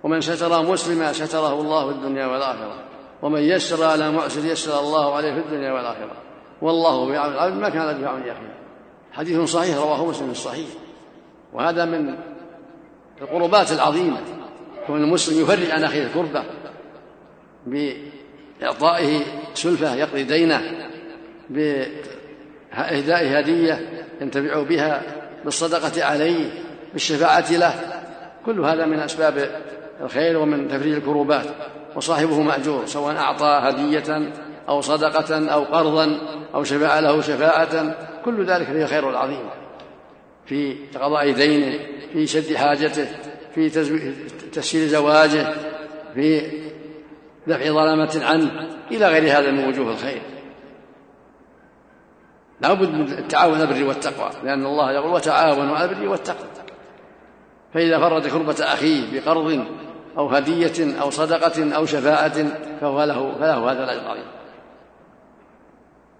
ومن 0.03 0.21
ستر 0.21 0.63
مسلما 0.63 1.13
ستره 1.13 1.61
الله 1.61 1.87
في 1.87 1.93
الدنيا 1.93 2.27
والآخرة. 2.27 2.75
ومن 3.23 3.41
يسر 3.41 3.85
على 3.85 4.11
معسر 4.11 4.45
يسر 4.45 4.81
الله 4.81 5.15
عليه 5.15 5.35
في 5.35 5.41
الدنيا 5.41 5.73
والآخرة. 5.73 6.17
والله 6.63 7.09
بعون 7.09 7.33
العبد 7.33 7.57
ما 7.57 7.69
كان 7.69 8.03
بعون 8.03 8.21
أخيه 8.21 8.59
حديث 9.13 9.41
صحيح 9.41 9.77
رواه 9.77 10.07
مسلم 10.07 10.31
الصحيح 10.31 10.69
وهذا 11.53 11.85
من 11.85 12.15
القربات 13.23 13.73
العظيمة. 13.73 14.38
كون 14.89 15.03
المسلم 15.03 15.43
يفرج 15.43 15.71
عن 15.71 15.85
أخيه 15.85 16.03
الكربة 16.03 16.45
بإعطائه 17.67 19.21
سلفة 19.55 19.95
يقضي 19.95 20.23
دينه 20.23 20.63
بإهداء 21.51 23.41
هدية 23.41 24.05
ينتفع 24.21 24.63
بها 24.63 25.03
بالصدقة 25.45 26.05
عليه 26.05 26.51
بالشفاعة 26.93 27.53
له. 27.53 27.75
كل 28.47 28.61
هذا 28.61 28.87
من 28.87 28.99
أسباب 28.99 29.63
الخير 30.01 30.39
ومن 30.39 30.69
تفريج 30.69 30.95
الكروبات. 30.95 31.47
وصاحبه 31.97 32.43
مأجور 32.43 32.87
سواء 32.87 33.17
أعطى 33.17 33.61
هدية 33.63 34.33
أو 34.69 34.81
صدقة 34.81 35.53
أو 35.53 35.65
قرضا 35.65 36.19
أو 36.55 36.65
شفع 36.65 36.99
له 36.99 37.21
شفاعة 37.21 37.95
كل 38.25 38.45
ذلك 38.45 38.67
فيه 38.67 38.85
خير 38.85 39.17
عظيم. 39.17 39.51
في 40.47 40.77
قضاء 40.95 41.33
دينه 41.33 41.79
في 42.13 42.27
سد 42.27 42.55
حاجته 42.55 43.07
في 43.55 43.69
تسهيل 44.59 44.89
زواجه 44.89 45.55
في 46.15 46.41
دفع 47.47 47.65
ظلامة 47.65 48.21
عنه 48.25 48.69
إلى 48.91 49.09
غير 49.09 49.39
هذا 49.39 49.51
من 49.51 49.69
وجوه 49.69 49.93
الخير. 49.93 50.23
لا 52.61 52.73
بد 52.73 52.89
من 52.89 53.13
التعاون 53.13 53.61
البر 53.61 53.85
والتقوى 53.89 54.31
لأن 54.45 54.67
الله 54.67 54.93
يقول 54.93 55.13
وتعاونوا 55.13 55.77
على 55.77 55.91
البر 55.91 56.09
والتقوى. 56.09 56.49
فإذا 57.75 57.99
فرد 57.99 58.27
كربة 58.27 58.65
أخيه 58.65 59.21
بقرض 59.21 59.67
أو 60.19 60.29
هدية 60.29 61.01
أو 61.01 61.11
صدقة 61.11 61.77
أو 61.77 61.87
شفاعة 61.87 62.47
فهو 62.81 63.05
له 63.05 63.35
فله 63.35 63.73
هذا 63.73 63.85
الأجر 63.85 64.03
العظيم. 64.03 64.27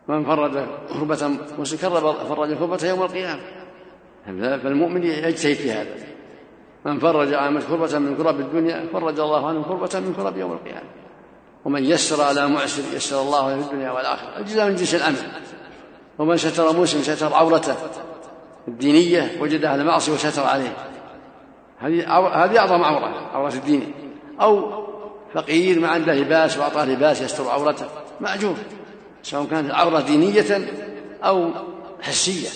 من 0.09 0.25
فرد 0.25 0.67
كربة 0.93 1.39
مسلم 1.59 1.79
فرج 2.29 2.55
كربة 2.55 2.89
يوم 2.89 3.03
القيامة. 3.03 3.43
فالمؤمن 4.27 5.03
يجتهد 5.03 5.57
في 5.57 5.73
هذا. 5.73 6.18
من 6.89 6.99
فرج 6.99 7.35
عن 7.35 7.61
كربة 7.61 7.99
من 7.99 8.17
كرب 8.17 8.41
الدنيا 8.41 8.87
فرج 8.93 9.21
الله 9.21 9.49
عنه 9.49 9.63
كربة 9.63 10.01
من 10.01 10.15
كرب 10.17 10.37
يوم 10.37 10.53
القيامة. 10.53 10.89
ومن 11.65 11.85
يسر 11.85 12.23
على 12.23 12.49
معسر 12.49 12.83
يسر 12.95 13.23
الله 13.23 13.61
في 13.61 13.67
الدنيا 13.67 13.91
والآخرة. 13.91 14.39
الجزاء 14.39 14.69
من 14.69 14.75
جنس 14.75 14.95
العمل 14.95 15.17
ومن 16.19 16.37
ستر 16.37 16.81
مسلم 16.81 17.03
ستر 17.03 17.35
عورته 17.35 17.75
الدينية 18.69 19.41
وجد 19.41 19.65
أهل 19.65 19.81
المعصية 19.81 20.13
وستر 20.13 20.43
عليه. 20.43 20.77
هذه 21.79 22.19
هذه 22.45 22.59
أعظم 22.59 22.83
عورة 22.83 23.31
عورة 23.35 23.55
الدين. 23.55 23.93
أو 24.41 24.85
فقير 25.35 25.81
ما 25.81 25.89
عنده 25.89 26.15
لباس 26.15 26.59
وأعطاه 26.59 26.85
لباس 26.85 27.21
يستر 27.21 27.49
عورته. 27.49 27.87
مأجور. 28.21 28.55
سواء 29.23 29.45
كانت 29.45 29.71
العورة 29.71 30.01
دينية 30.01 30.69
أو 31.25 31.51
حسية. 32.03 32.49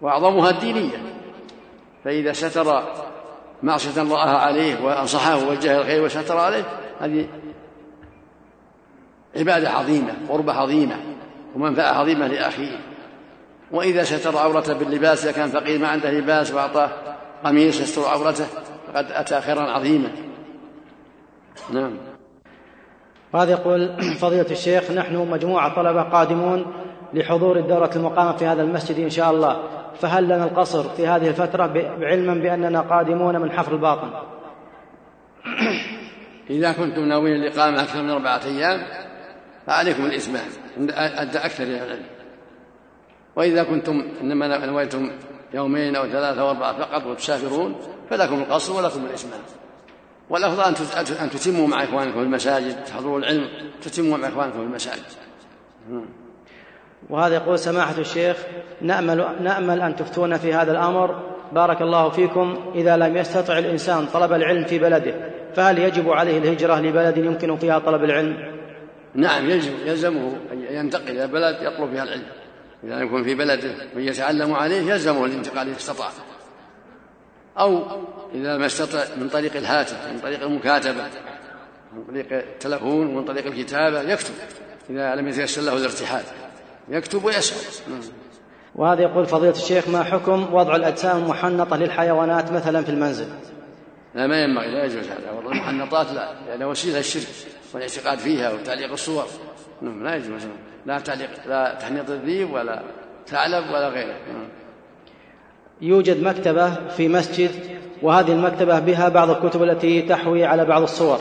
وأعظمها 0.00 0.50
الدينية. 0.50 1.13
فإذا 2.04 2.32
ستر 2.32 2.82
معصية 3.62 4.02
رآها 4.02 4.38
عليه 4.38 4.84
وأنصحه 4.84 5.36
ووجه 5.36 5.80
الخير 5.80 6.02
وستر 6.02 6.36
عليه 6.36 6.64
هذه 7.00 7.26
عبادة 9.36 9.70
عظيمة 9.70 10.12
قربة 10.28 10.52
عظيمة 10.52 10.96
ومنفعة 11.54 11.92
عظيمة 11.92 12.26
لأخيه. 12.26 12.78
وإذا 13.70 14.04
ستر 14.04 14.38
عورته 14.38 14.72
باللباس 14.72 15.24
إذا 15.24 15.32
كان 15.32 15.48
فقير 15.48 15.78
ما 15.80 15.88
عنده 15.88 16.10
لباس 16.10 16.54
وأعطاه 16.54 16.90
قميص 17.44 17.80
يستر 17.80 18.04
عورته 18.04 18.44
فقد 18.86 19.06
أتى 19.10 19.40
خيرا 19.40 19.62
عظيما. 19.62 20.08
نعم. 21.72 21.96
وهذا 23.32 23.50
يقول 23.50 23.96
فضيلة 24.22 24.50
الشيخ 24.50 24.90
نحن 24.90 25.16
مجموعة 25.16 25.74
طلبة 25.74 26.02
قادمون 26.02 26.66
لحضور 27.14 27.58
الدورة 27.58 27.90
المقامة 27.96 28.36
في 28.36 28.46
هذا 28.46 28.62
المسجد 28.62 28.98
إن 28.98 29.10
شاء 29.10 29.30
الله. 29.30 29.83
فهل 30.00 30.24
لنا 30.24 30.44
القصر 30.44 30.88
في 30.88 31.06
هذه 31.06 31.28
الفترة 31.28 31.72
علما 32.00 32.34
بأننا 32.34 32.80
قادمون 32.80 33.40
من 33.40 33.50
حفر 33.50 33.72
الباطن؟ 33.72 34.10
إذا 36.50 36.72
كنتم 36.72 37.04
ناويين 37.04 37.36
الإقامة 37.36 37.82
أكثر 37.82 38.02
من 38.02 38.10
أربعة 38.10 38.40
أيام 38.44 38.82
فعليكم 39.66 40.04
الإتمام 40.04 40.46
عند 41.16 41.36
أكثر 41.36 41.64
العلم. 41.64 42.06
وإذا 43.36 43.62
كنتم 43.62 44.04
إنما 44.20 44.66
نويتم 44.66 45.10
يومين 45.54 45.96
أو 45.96 46.06
ثلاثة 46.06 46.44
وأربعة 46.44 46.78
فقط 46.78 47.06
وتسافرون 47.06 47.76
فلكم 48.10 48.34
القصر 48.34 48.76
ولكم 48.76 49.04
الإتمام 49.04 49.40
والأفضل 50.30 50.62
أن 51.20 51.30
تتموا 51.30 51.66
مع 51.66 51.84
إخوانكم 51.84 52.12
في 52.12 52.20
المساجد 52.22 52.84
تحضروا 52.84 53.18
العلم 53.18 53.48
تتموا 53.82 54.18
مع 54.18 54.28
إخوانكم 54.28 54.58
في 54.58 54.64
المساجد. 54.64 55.02
وهذا 57.10 57.34
يقول 57.34 57.58
سماحة 57.58 57.98
الشيخ 57.98 58.36
نأمل, 58.80 59.26
نأمل 59.40 59.80
أن 59.80 59.96
تفتونا 59.96 60.38
في 60.38 60.54
هذا 60.54 60.72
الأمر. 60.72 61.34
بارك 61.52 61.82
الله 61.82 62.10
فيكم. 62.10 62.72
إذا 62.74 62.96
لم 62.96 63.16
يستطع 63.16 63.58
الإنسان 63.58 64.06
طلب 64.06 64.32
العلم 64.32 64.64
في 64.64 64.78
بلده 64.78 65.14
فهل 65.54 65.78
يجب 65.78 66.10
عليه 66.10 66.38
الهجرة 66.38 66.80
لبلد 66.80 67.16
يمكن 67.16 67.56
فيها 67.56 67.78
طلب 67.78 68.04
العلم؟ 68.04 68.54
نعم 69.14 69.50
يجب 69.50 69.72
يلزمه 69.86 70.36
أن 70.52 70.62
ينتقل 70.70 71.10
إلى 71.10 71.26
بلد 71.26 71.56
يطلب 71.62 71.90
فيها 71.90 72.02
العلم. 72.02 72.26
إذا 72.84 73.00
يكون 73.00 73.24
في 73.24 73.34
بلده 73.34 73.70
من 73.96 74.02
يتعلم 74.02 74.54
عليه 74.54 74.92
يلزمه 74.92 75.24
الانتقال 75.24 75.68
إذا 75.68 75.76
استطاع. 75.76 76.08
أو 77.58 77.82
إذا 78.34 78.58
ما 78.58 78.66
استطع 78.66 79.04
من 79.16 79.28
طريق 79.28 79.56
الهاتف 79.56 79.96
من 80.12 80.18
طريق 80.18 80.42
المكاتبة 80.42 81.02
من 81.92 82.04
طريق 82.04 82.32
التلفون 82.32 83.06
ومن 83.06 83.24
طريق 83.24 83.46
الكتابة 83.46 84.00
يكتب 84.00 84.34
إذا 84.90 85.14
لم 85.14 85.28
يتيسر 85.28 85.62
له 85.62 85.76
الارتحال. 85.76 86.22
يكتب 86.88 87.24
ويسأل 87.24 87.56
وهذا 88.74 89.02
يقول 89.02 89.26
فضيلة 89.26 89.52
الشيخ 89.52 89.88
ما 89.88 90.02
حكم 90.02 90.54
وضع 90.54 90.76
الأجسام 90.76 91.22
المحنطة 91.22 91.76
للحيوانات 91.76 92.52
مثلا 92.52 92.82
في 92.82 92.88
المنزل؟ 92.88 93.26
لا 94.14 94.26
ما 94.26 94.42
ينبغي 94.42 94.66
لا 94.66 94.84
يجوز 94.84 95.04
هذا. 95.04 95.32
وضع 95.32 95.52
المحنطات 95.52 96.12
لا 96.12 96.28
لأنه 96.48 96.68
وسيلة 96.68 96.98
الشرك 96.98 97.28
والاعتقاد 97.74 98.18
فيها 98.18 98.52
وتعليق 98.52 98.92
الصور. 98.92 99.24
نعم 99.82 100.04
لا 100.04 100.16
يجوز. 100.16 100.42
لا 100.86 100.98
تعليق 100.98 101.30
لا 101.46 101.78
تحنيط 101.80 102.10
الذيب 102.10 102.52
ولا 102.52 102.82
ثعلب 103.26 103.64
ولا 103.70 103.88
غيره. 103.88 104.16
نعم. 104.32 104.48
يوجد 105.80 106.22
مكتبة 106.22 106.88
في 106.88 107.08
مسجد 107.08 107.50
وهذه 108.02 108.32
المكتبة 108.32 108.78
بها 108.78 109.08
بعض 109.08 109.30
الكتب 109.30 109.62
التي 109.62 110.02
تحوي 110.02 110.44
على 110.44 110.64
بعض 110.64 110.82
الصور. 110.82 111.18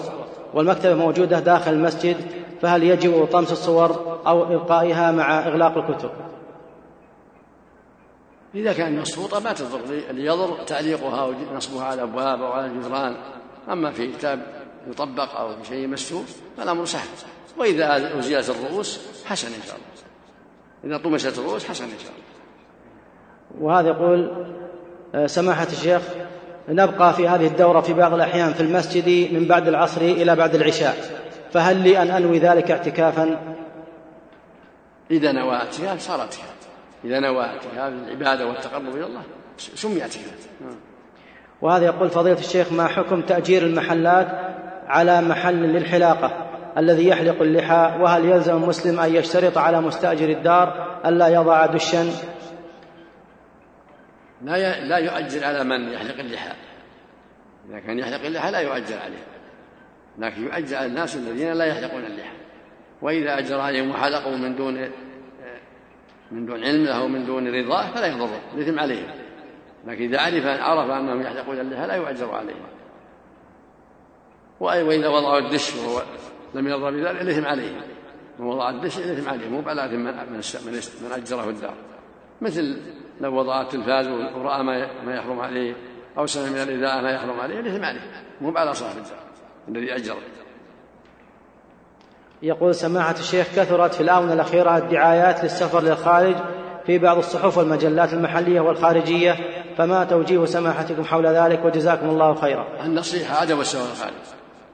والمكتبة 0.54 0.95
موجودة 0.95 1.39
داخل 1.39 1.73
المسجد 1.73 2.17
فهل 2.63 2.84
يجب 2.84 3.26
طمس 3.26 3.52
الصور 3.52 4.19
أو 4.28 4.56
إبقائها 4.56 5.12
مع 5.12 5.47
إغلاق 5.47 5.78
الكتب؟ 5.78 6.10
إذا 8.56 8.73
كان 8.73 8.99
مسقوطة 8.99 9.39
ما 9.39 9.54
تضر. 9.54 9.80
ليضر 10.12 10.63
تعليقها 10.63 11.26
ونصبها 11.26 11.84
على 11.84 12.04
الأبواب 12.04 12.41
أو 12.41 12.52
على 12.52 12.65
الجدران 12.65 13.15
أما 13.69 13.91
في 13.91 14.12
كتاب 14.12 14.39
يطبق 14.88 15.39
أو 15.39 15.56
في 15.56 15.67
شيء 15.67 15.88
مسجور 15.88 16.23
فالأمر 16.58 16.86
سهل. 16.86 17.08
وإذا 17.58 18.19
أزيلت 18.19 18.49
الرؤوس 18.49 18.99
حسن 19.26 19.47
إن 19.47 19.63
شاء 19.67 19.76
الله. 19.76 19.88
إذا 20.95 21.04
طمست 21.04 21.39
الرؤوس 21.39 21.65
حسن 21.65 21.84
إن 21.84 21.99
شاء 21.99 22.12
الله. 22.12 23.65
وهذا 23.65 23.88
يقول 23.88 24.45
آه، 25.15 25.28
سماحة 25.28 25.67
الشيخ 25.71 26.02
نبقى 26.69 27.13
في 27.13 27.28
هذه 27.28 27.47
الدورة 27.47 27.82
في 27.82 27.93
بعض 27.93 28.13
الأحيان 28.13 28.54
في 28.54 28.62
المسجد 28.62 29.34
من 29.34 29.47
بعد 29.47 29.67
العصر 29.67 30.02
إلى 30.02 30.36
بعد 30.36 30.56
العشاء. 30.56 31.22
فهل 31.53 31.77
لي 31.77 32.01
أن 32.01 32.11
أنوي 32.11 32.39
ذلك 32.39 32.71
اعتكافا؟ 32.71 33.55
إذا 35.11 35.31
نوى 35.31 35.55
اعتكاف 35.55 35.99
صار 35.99 36.21
اعتكاف. 36.21 36.53
إذا 37.05 37.19
نوى 37.19 37.43
اعتكاف 37.43 37.93
العبادة 37.93 38.47
والتقرب 38.47 38.95
إلى 38.95 39.05
الله 39.05 39.21
سمي 39.57 40.01
اعتكاف. 40.01 40.47
وهذا 41.61 41.85
يقول 41.85 42.09
فضيلة 42.09 42.39
الشيخ 42.39 42.71
ما 42.71 42.87
حكم 42.87 43.21
تأجير 43.21 43.65
المحلات 43.65 44.27
على 44.87 45.21
محل 45.21 45.63
للحلاقة 45.63 46.49
الذي 46.77 47.07
يحلق 47.07 47.41
اللحى؟ 47.41 47.97
وهل 48.01 48.25
يلزم 48.25 48.55
المسلم 48.55 48.99
أن 48.99 49.15
يشترط 49.15 49.57
على 49.57 49.81
مستأجر 49.81 50.29
الدار 50.29 50.99
ألا 51.05 51.27
يضع 51.27 51.65
دشا؟ 51.65 52.11
لا 54.41 54.79
لا 54.79 54.97
يؤجر 54.97 55.45
على 55.45 55.63
من 55.63 55.93
يحلق 55.93 56.19
اللحى. 56.19 56.51
إذا 57.69 57.79
كان 57.79 57.99
يحلق 57.99 58.25
اللحى 58.25 58.51
لا 58.51 58.59
يؤجر 58.59 58.99
عليه. 58.99 59.33
لكن 60.19 60.43
يؤجر 60.43 60.86
الناس 60.86 61.15
الذين 61.15 61.54
لا 61.54 61.65
يحلقون 61.65 62.06
اللحى 62.06 62.36
وإذا 63.02 63.39
أجر 63.39 63.60
عليهم 63.60 63.91
وحلقوا 63.91 64.38
من 64.38 64.56
دون 64.56 64.89
من 66.32 66.45
دون 66.45 66.63
علم 66.63 66.86
له 66.86 67.04
ومن 67.04 67.26
دون 67.26 67.47
رضاه 67.47 67.91
فلا 67.91 68.08
يضره 68.08 68.41
الإثم 68.56 68.80
عليهم. 68.80 69.08
لكن 69.88 70.04
إذا 70.04 70.21
عرف 70.21 70.45
عرف 70.45 70.91
أنهم 70.91 71.21
يحلقون 71.21 71.60
اللحى 71.60 71.88
لا 71.88 71.95
يؤجر 71.95 72.32
عليهم. 72.32 72.65
وإذا 74.60 75.08
وضعوا 75.08 75.39
الدش 75.39 75.76
وهو 75.76 76.02
لم 76.54 76.67
يرضى 76.67 76.91
بذلك 76.91 77.21
الإثم 77.21 77.45
عليهم. 77.45 77.82
من 78.39 78.45
وضع 78.45 78.69
الدش 78.69 78.97
الإثم 78.97 79.30
عليه 79.30 79.49
مو 79.49 79.69
على 79.69 79.97
من 79.97 80.04
من 80.04 80.41
من 81.02 81.12
أجره 81.12 81.49
الدار. 81.49 81.76
مثل 82.41 82.82
لو 83.21 83.36
وضع 83.36 83.62
التلفاز 83.62 84.08
ورأى 84.08 84.63
ما 85.06 85.15
يحرم 85.15 85.39
عليه 85.39 85.76
أو 86.17 86.26
سمع 86.26 86.49
من 86.49 86.58
الإذاعة 86.58 87.02
ما 87.02 87.12
يحرم 87.12 87.39
عليه 87.39 87.60
الإثم 87.60 87.86
عليه 87.86 88.26
مو 88.41 88.58
على 88.58 88.73
صاحب 88.73 88.97
الدار. 88.97 89.22
الذي 89.67 89.95
أجره 89.95 90.17
يقول 92.41 92.76
سماحة 92.76 93.15
الشيخ 93.19 93.47
كثرت 93.56 93.93
في 93.93 94.02
الآونة 94.02 94.34
الأخيرة 94.34 94.78
الدعايات 94.78 95.43
للسفر 95.43 95.82
للخارج 95.82 96.36
في 96.86 96.97
بعض 96.97 97.17
الصحف 97.17 97.58
والمجلات 97.58 98.13
المحلية 98.13 98.62
والخارجية 98.62 99.36
فما 99.78 100.04
توجيه 100.04 100.45
سماحتكم 100.45 101.04
حول 101.04 101.28
ذلك 101.28 101.65
وجزاكم 101.65 102.10
الله 102.10 102.36
خيرا. 102.36 102.67
النصيحة 102.86 103.38
عدم 103.38 103.60
السفر 103.60 103.91
الخارج. 103.91 104.13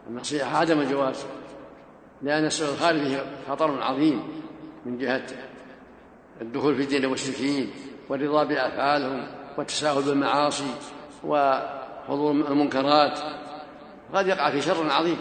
النصيحة 0.07 0.57
عدم 0.57 0.79
الجواز. 0.79 1.25
لأن 2.21 2.45
السفر 2.45 2.73
الخارج 2.73 2.99
فيه 2.99 3.23
خطر 3.49 3.81
عظيم 3.81 4.23
من 4.85 4.97
جهة 4.97 5.23
الدخول 6.41 6.75
في 6.75 6.85
دين 6.85 7.03
المشركين 7.03 7.71
والرضا 8.09 8.43
بأفعالهم 8.43 9.27
والتساهل 9.57 10.01
بالمعاصي 10.01 10.71
وحضور 11.23 12.31
المنكرات 12.31 13.19
قد 14.13 14.27
يقع 14.27 14.51
في 14.51 14.61
شر 14.61 14.89
عظيم. 14.91 15.17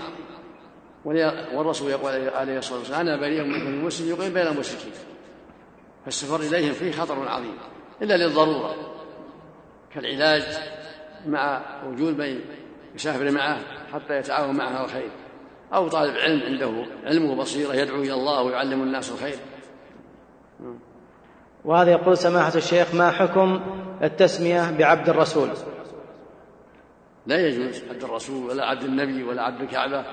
والرسول 1.55 1.90
يقول 1.90 2.12
عليه 2.29 2.59
الصلاة 2.59 2.79
والسلام 2.79 3.01
أنا 3.01 3.16
بريء 3.16 3.42
من 3.42 3.66
المسلم 3.66 4.09
يقيم 4.09 4.35
بين 4.35 4.46
المشركين. 4.46 4.92
فالسفر 6.05 6.40
إليهم 6.40 6.72
فيه 6.72 6.92
خطر 6.92 7.29
عظيم 7.29 7.55
إلا 8.03 8.16
للضرورة 8.16 8.74
كالعلاج 9.94 10.42
مع 11.27 11.61
وجود 11.87 12.18
من 12.18 12.40
يسافر 12.94 13.31
معه 13.31 13.59
حتى 13.92 14.18
يتعاون 14.18 14.57
معه 14.57 14.85
الخير 14.85 15.11
أو 15.74 15.88
طالب 15.88 16.16
علم 16.16 16.42
عنده 16.42 16.87
علم 17.05 17.31
وبصيره 17.31 17.74
يدعو 17.74 18.03
إلى 18.03 18.14
الله 18.14 18.42
ويعلم 18.42 18.83
الناس 18.83 19.11
الخير. 19.11 19.38
وهذا 21.64 21.90
يقول 21.90 22.16
سماحة 22.16 22.55
الشيخ 22.55 22.94
ما 22.94 23.11
حكم 23.11 23.61
التسمية 24.03 24.70
بعبد 24.70 25.09
الرسول؟ 25.09 25.48
لا 27.28 27.46
يجوز 27.46 27.82
عبد 27.90 28.04
الرسول 28.04 28.50
ولا 28.50 28.64
عبد 28.64 28.82
النبي 28.82 29.22
ولا 29.22 29.42
عبد 29.42 29.60
الكعبة 29.60 30.04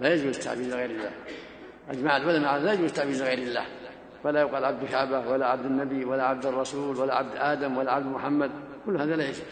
لا 0.00 0.14
يجوز 0.14 0.38
تعبيد 0.38 0.72
غير 0.74 0.90
الله. 0.90 1.10
أجمع 1.90 2.16
العلماء 2.16 2.58
لا 2.58 2.72
يجوز 2.72 2.92
تعبيد 2.92 3.22
غير 3.22 3.38
الله. 3.38 3.64
فلا 4.24 4.40
يقال 4.40 4.64
عبد 4.64 4.82
الكعبة 4.82 5.28
ولا 5.30 5.46
عبد 5.46 5.64
النبي 5.64 6.04
ولا 6.04 6.24
عبد 6.24 6.46
الرسول 6.46 6.96
ولا 6.96 7.14
عبد 7.14 7.36
آدم 7.36 7.76
ولا 7.78 7.92
عبد 7.92 8.06
محمد 8.06 8.50
كل 8.86 9.00
هذا 9.00 9.16
لا 9.16 9.24
يجوز. 9.24 9.42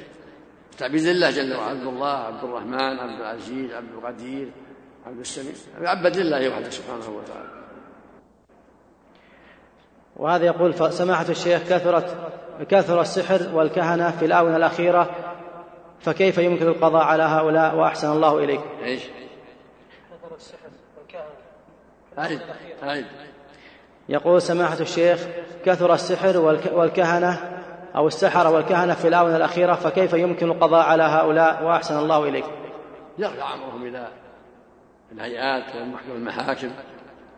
تعبيد 0.79 1.03
لله 1.03 1.31
جل 1.31 1.55
وعلا 1.55 1.71
عبد 1.71 1.87
الله 1.87 2.17
عبد 2.17 2.45
الرحمن 2.45 2.99
عبد 2.99 3.21
العزيز 3.21 3.73
عبد 3.73 3.93
القدير 3.99 4.49
عبد 5.07 5.19
السميع 5.19 5.53
يعبد 5.81 6.17
لله 6.17 6.49
وحده 6.49 6.71
سبحانه 6.71 7.09
وتعالى. 7.09 7.49
وهذا 10.17 10.45
يقول 10.45 10.93
سماحة 10.93 11.29
الشيخ 11.29 11.63
كثرت 11.63 12.17
كثر 12.69 13.01
السحر 13.01 13.57
والكهنة 13.57 14.11
في 14.11 14.25
الآونة 14.25 14.57
الأخيرة 14.57 15.11
فكيف 16.01 16.39
يمكن 16.39 16.67
القضاء 16.69 17.03
على 17.03 17.23
هؤلاء 17.23 17.77
وأحسن 17.77 18.13
الله 18.13 18.45
إليك؟ 18.45 18.61
إيش؟ 18.83 19.03
أعد 22.19 22.41
أعد 22.83 23.07
يقول 24.09 24.43
سماحة 24.43 24.81
الشيخ 24.81 25.27
كثر 25.65 25.95
السحر 25.95 26.39
والكهنة 26.73 27.63
أو 27.97 28.07
السحرة 28.07 28.51
والكهنة 28.51 28.95
في 28.95 29.09
الآونة 29.09 29.37
الأخيرة 29.37 29.75
فكيف 29.75 30.13
يمكن 30.13 30.51
القضاء 30.51 30.87
على 30.87 31.03
هؤلاء 31.03 31.65
وأحسن 31.65 31.99
الله 31.99 32.29
إليك؟ 32.29 32.45
يرفع 33.19 33.55
أمرهم 33.55 33.87
إلى 33.87 34.09
الهيئات 35.13 35.65
والمحاكم. 36.11 36.71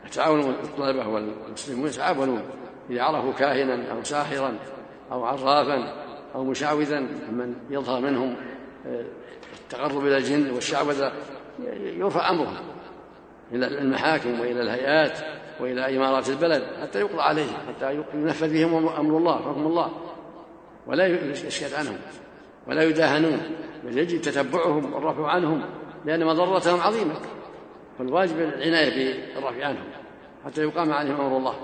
يتعاون 0.06 0.40
الطلبة 0.40 1.08
والمسلمون 1.08 1.88
يتعاونون 1.88 2.42
إذا 2.90 3.02
عرفوا 3.02 3.32
كاهنا 3.32 3.92
أو 3.92 4.02
ساحرا 4.02 4.54
أو 5.12 5.24
عرافا. 5.24 6.07
أو 6.34 6.44
مشعوذا 6.44 7.00
من 7.30 7.54
يظهر 7.70 8.00
منهم 8.00 8.36
آه، 8.86 9.04
التقرب 9.64 10.06
إلى 10.06 10.16
الجن 10.16 10.50
والشعوذة 10.50 11.12
يرفع 11.82 12.30
أمرهم 12.30 12.56
إلى 13.52 13.66
المحاكم 13.66 14.40
وإلى 14.40 14.62
الهيئات 14.62 15.18
وإلى 15.60 15.96
إمارات 15.96 16.28
البلد 16.28 16.62
حتى 16.82 17.00
يقضى 17.00 17.20
عليهم 17.20 17.54
حتى 17.68 18.04
ينفذ 18.14 18.52
بهم 18.52 18.88
أمر 18.88 19.18
الله 19.18 19.36
حكم 19.38 19.66
الله. 19.66 19.90
ولا 20.86 21.06
يسكت 21.06 21.74
عنهم 21.74 21.96
ولا 22.66 22.82
يداهنون 22.82 23.40
بل 23.84 23.98
يجب 23.98 24.20
تتبعهم 24.20 24.94
والرفع 24.94 25.28
عنهم 25.28 25.64
لأن 26.04 26.26
مضرتهم 26.26 26.80
عظيمة. 26.80 27.14
فالواجب 27.98 28.38
العناية 28.38 29.14
بالرفع 29.34 29.66
عنهم 29.66 29.84
حتى 30.44 30.62
يقام 30.62 30.92
عليهم 30.92 31.20
أمر 31.20 31.36
الله. 31.36 31.54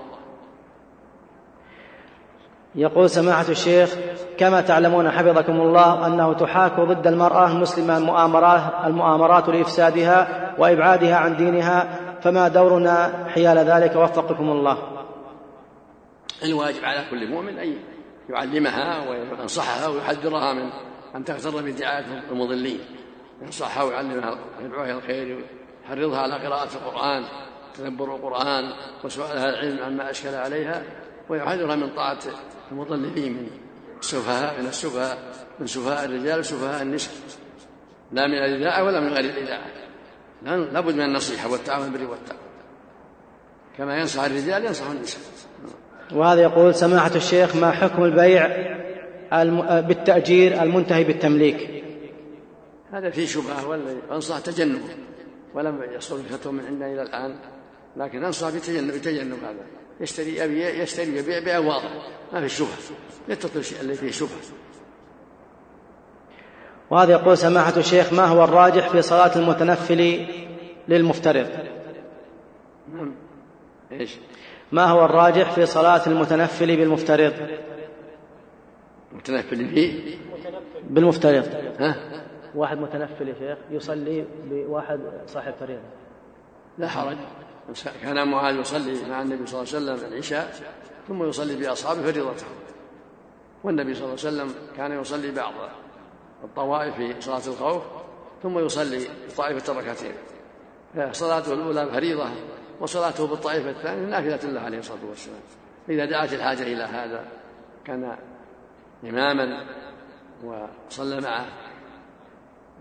يقول 2.75 3.09
سماحة 3.09 3.45
الشيخ 3.49 3.95
كما 4.37 4.61
تعلمون 4.61 5.11
حفظكم 5.11 5.61
الله 5.61 6.07
أنه 6.07 6.33
تحاك 6.33 6.79
ضد 6.79 7.07
المرأة 7.07 7.51
المسلمة 7.51 7.97
المؤامرات, 7.97 8.73
المؤامرات 8.85 9.49
لإفسادها 9.49 10.55
وإبعادها 10.57 11.15
عن 11.15 11.35
دينها 11.35 11.99
فما 12.21 12.47
دورنا 12.47 13.25
حيال 13.29 13.57
ذلك؟ 13.57 13.95
وفقكم 13.95 14.49
الله. 14.49 14.77
الواجب 16.43 16.85
على 16.85 17.09
كل 17.09 17.27
مؤمن 17.27 17.57
أن 17.57 17.75
يعلمها 18.29 19.09
وينصحها 19.09 19.87
ويحذرها 19.87 20.53
من 20.53 20.69
أن 21.15 21.23
تغتر 21.23 21.61
بدعاية 21.61 22.05
المضلين. 22.31 22.79
ينصحها 23.41 23.83
ويعلمها 23.83 24.37
ويدعوها 24.59 24.85
إلى 24.85 24.97
الخير 24.97 25.45
ويحرضها 25.83 26.19
على 26.19 26.47
قراءة 26.47 26.69
القرآن 26.75 27.23
تدبر 27.77 28.15
القرآن 28.15 28.63
وسؤالها 29.03 29.49
العلم 29.49 29.83
عما 29.83 30.09
أشكل 30.09 30.35
عليها 30.35 30.83
ويحذرها 31.29 31.75
من 31.75 31.89
طاعة 31.89 32.19
المضللين 32.71 33.33
من 33.33 33.47
السفهاء 33.99 34.61
من 34.61 34.67
السفهاء 34.67 35.17
من 35.59 35.67
سفهاء 35.67 36.05
الرجال 36.05 36.39
وسفهاء 36.39 36.81
النساء. 36.81 37.13
لا 38.11 38.27
من 38.27 38.33
الإذاعة 38.33 38.83
ولا 38.83 38.99
من 38.99 39.07
غير 39.07 39.25
الإذاعة 39.25 39.65
لابد 40.43 40.95
من 40.95 41.01
النصيحة 41.01 41.51
والتعاون 41.51 41.91
بالبر 41.91 42.11
والتقوى. 42.11 42.39
كما 43.77 43.97
ينصح 43.97 44.23
الرجال 44.23 44.65
ينصح 44.65 44.89
النساء. 44.89 45.21
وهذا 46.13 46.41
يقول 46.41 46.75
سماحة 46.75 47.15
الشيخ 47.15 47.55
ما 47.55 47.71
حكم 47.71 48.03
البيع 48.03 48.47
بالتأجير 49.79 50.63
المنتهي 50.63 51.03
بالتمليك؟ 51.03 51.83
هذا 52.91 53.09
فيه 53.09 53.25
شبهة 53.25 53.67
وأنصح 54.09 54.39
تجنبه. 54.39 54.95
ولم 55.53 55.83
يصل 55.95 56.19
الفتوى 56.19 56.53
من 56.53 56.65
عندنا 56.65 56.93
إلى 56.93 57.01
الآن. 57.01 57.35
لكن 57.97 58.23
أنصح 58.23 58.49
بتجنب 58.49 58.93
بتجنب 58.93 59.43
هذا. 59.43 59.65
يشتري 59.99 60.37
يبيع 60.37 60.69
يشتري 60.69 61.17
يبيع 61.17 61.39
بيع 61.39 61.59
واضح. 61.59 61.91
ما 62.33 62.41
في 62.41 62.49
شبهة. 62.49 62.97
يترك 63.29 63.55
الشيء 63.55 63.81
الذي 63.81 63.95
فيه 63.95 64.11
شبهة. 64.11 64.41
وهذا 66.89 67.11
يقول 67.11 67.37
سماحة 67.37 67.77
الشيخ 67.77 68.13
ما 68.13 68.25
هو 68.25 68.43
الراجح 68.43 68.89
في 68.89 69.01
صلاة 69.01 69.35
المتنفل 69.35 70.27
للمفترض؟ 70.87 71.49
نعم. 72.93 73.15
إيش؟ 73.91 74.17
ما 74.71 74.85
هو 74.85 75.05
الراجح 75.05 75.51
في 75.51 75.65
صلاة 75.65 76.07
المتنفل 76.07 76.77
بالمفترض؟ 76.77 77.33
متنفل 79.11 79.75
به 79.75 80.17
بالمفترض. 80.89 81.47
ها؟ 81.79 81.95
واحد 82.55 82.77
متنفل 82.77 83.27
يا 83.27 83.33
شيخ 83.33 83.57
يصلي 83.71 84.25
بواحد 84.49 84.99
صاحب 85.27 85.53
فريضة. 85.53 85.81
لا 86.77 86.87
حرج. 86.87 87.17
كان 88.03 88.27
معاذ 88.27 88.55
يصلي 88.55 89.09
مع 89.09 89.21
النبي 89.21 89.47
صلى 89.47 89.61
الله 89.61 89.73
عليه 89.73 90.01
وسلم 90.01 90.13
العشاء 90.13 90.73
ثم 91.07 91.23
يصلي 91.23 91.55
بأصحابه 91.55 92.01
فريضته 92.01 92.45
والنبي 93.63 93.93
صلى 93.93 94.03
الله 94.03 94.17
عليه 94.25 94.27
وسلم 94.27 94.55
كان 94.77 95.01
يصلي 95.01 95.31
بعض 95.31 95.53
الطوائف 96.43 96.95
في 96.95 97.21
صلاة 97.21 97.47
الخوف 97.47 97.83
ثم 98.43 98.59
يصلي 98.59 99.07
طائفة 99.37 99.73
ركعتين 99.73 100.13
صلاته 101.11 101.53
الأولى 101.53 101.89
فريضة 101.91 102.29
وصلاته 102.79 103.27
بالطائفة 103.27 103.69
الثانية 103.69 104.05
نافلة 104.05 104.51
له 104.51 104.61
عليه 104.61 104.79
الصلاة 104.79 105.05
والسلام. 105.09 105.39
إذا 105.89 106.05
دعت 106.05 106.33
الحاجة 106.33 106.63
إلى 106.63 106.83
هذا 106.83 107.25
كان 107.85 108.17
إماما 109.03 109.65
وصلى 110.43 111.21
معه 111.21 111.45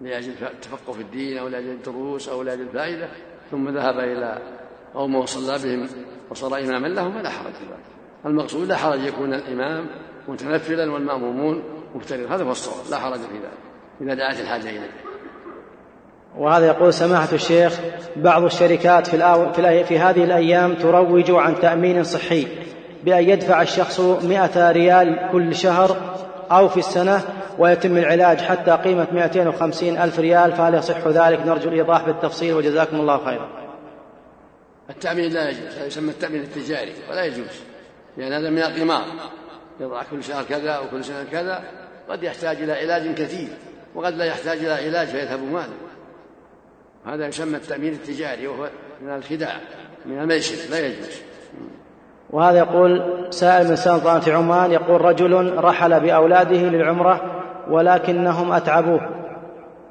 لأجل 0.00 0.32
التفقه 0.42 0.92
في 0.92 1.00
الدين 1.00 1.38
أو 1.38 1.48
لأجل 1.48 1.68
الدروس 1.68 2.28
أو 2.28 2.42
لأجل 2.42 2.62
الفائدة 2.62 3.08
ثم 3.50 3.68
ذهب 3.68 3.98
إلى 3.98 4.38
قومه 4.94 5.18
وصلى 5.18 5.58
بهم 5.58 5.88
وصار 6.30 6.58
إماما 6.58 6.86
لهم 6.86 7.12
فلا 7.12 7.30
حرج 7.30 7.52
في 7.52 7.64
ذلك. 7.64 7.84
المقصود 8.26 8.68
لا 8.68 8.76
حرج 8.76 9.00
يكون 9.00 9.34
الإمام 9.34 9.86
متنفلا 10.28 10.92
والمأمومون 10.92 11.62
مفترض 11.94 12.32
هذا 12.32 12.44
هو 12.44 12.50
الصواب 12.50 12.90
لا 12.90 12.98
حرج 12.98 13.18
في 13.18 13.34
ذلك 13.34 13.64
إذا 14.00 14.14
دعت 14.14 14.40
الحاجة 14.40 14.70
إليه. 14.70 14.90
وهذا 16.38 16.66
يقول 16.66 16.92
سماحة 16.92 17.28
الشيخ 17.32 17.80
بعض 18.16 18.44
الشركات 18.44 19.06
في, 19.06 19.16
الآو... 19.16 19.52
في, 19.52 19.84
في 19.84 19.98
هذه 19.98 20.24
الأيام 20.24 20.74
تروج 20.74 21.30
عن 21.30 21.60
تأمين 21.60 22.04
صحي 22.04 22.46
بأن 23.04 23.28
يدفع 23.28 23.62
الشخص 23.62 24.00
مئة 24.00 24.70
ريال 24.70 25.28
كل 25.32 25.54
شهر 25.54 25.96
أو 26.50 26.68
في 26.68 26.76
السنة 26.76 27.20
ويتم 27.58 27.98
العلاج 27.98 28.38
حتى 28.38 28.70
قيمة 28.70 29.06
250 29.12 29.96
ألف 29.96 30.18
ريال 30.18 30.52
فهل 30.52 30.74
يصح 30.74 31.08
ذلك؟ 31.08 31.46
نرجو 31.46 31.68
الإيضاح 31.68 32.06
بالتفصيل 32.06 32.54
وجزاكم 32.54 32.96
الله 32.96 33.24
خيرا. 33.24 33.63
التأمين 34.90 35.32
لا 35.32 35.50
يجوز 35.50 35.74
هذا 35.76 35.86
يسمى 35.86 36.10
التأمين 36.10 36.40
التجاري 36.40 36.92
ولا 37.10 37.24
يجوز 37.24 37.62
لأن 38.16 38.32
هذا 38.32 38.50
من 38.50 38.58
القمار. 38.58 39.04
يضع 39.80 40.02
كل 40.10 40.24
شهر 40.24 40.44
كذا 40.44 40.78
وكل 40.78 41.04
سنة 41.04 41.24
كذا 41.32 41.62
قد 42.08 42.22
يحتاج 42.22 42.56
إلى 42.56 42.72
علاج 42.72 43.14
كثير 43.14 43.48
وقد 43.94 44.14
لا 44.14 44.24
يحتاج 44.24 44.58
إلى 44.58 44.72
علاج 44.72 45.06
فيذهب 45.06 45.42
ماله. 45.42 45.74
هذا 47.06 47.26
يسمى 47.26 47.56
التأمين 47.56 47.92
التجاري 47.92 48.46
وهو 48.46 48.68
من 49.02 49.14
الخداع 49.14 49.56
من 50.06 50.18
الميسر 50.18 50.70
لا 50.70 50.86
يجوز. 50.86 51.20
وهذا 52.30 52.58
يقول 52.58 53.26
سائل 53.30 53.68
من 53.68 53.76
سلطنة 53.76 54.34
عمان 54.34 54.72
يقول 54.72 55.00
رجل 55.00 55.54
رحل 55.58 56.00
بأولاده 56.00 56.56
للعمرة 56.56 57.42
ولكنهم 57.70 58.52
أتعبوه. 58.52 59.08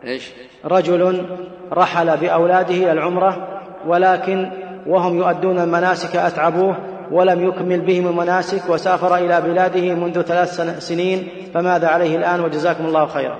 إيش؟ 0.03 0.31
رجل 0.65 1.25
رحل 1.71 2.17
بأولاده 2.17 2.75
إلى 2.75 2.91
العمرة 2.91 3.61
ولكن 3.85 4.62
وهم 4.87 5.17
يؤدون 5.17 5.59
المناسك 5.59 6.15
أتعبوه 6.15 6.93
ولم 7.11 7.47
يكمل 7.47 7.81
بهم 7.81 8.07
المناسك 8.07 8.69
وسافر 8.69 9.15
إلى 9.15 9.41
بلاده 9.41 9.95
منذ 9.95 10.21
ثلاث 10.21 10.79
سنين 10.79 11.27
فماذا 11.53 11.87
عليه 11.87 12.17
الآن؟ 12.17 12.39
وجزاكم 12.39 12.85
الله 12.85 13.07
خيرا. 13.07 13.39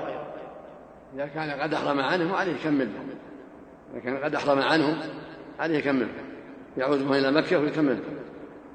إذا 1.16 1.26
كان 1.26 1.62
قد 1.62 1.74
أحرم 1.74 2.00
عنهم 2.00 2.34
عليه 2.34 2.52
يكمل. 2.52 2.90
إذا 3.94 4.00
كان 4.04 4.18
قد 4.18 4.36
أحرم 4.36 4.60
عنهم 4.60 4.98
عليه 5.60 5.78
يكمل. 5.78 6.08
يعود 6.78 7.12
إلى 7.12 7.32
مكة 7.32 7.60
ويكمل. 7.60 8.00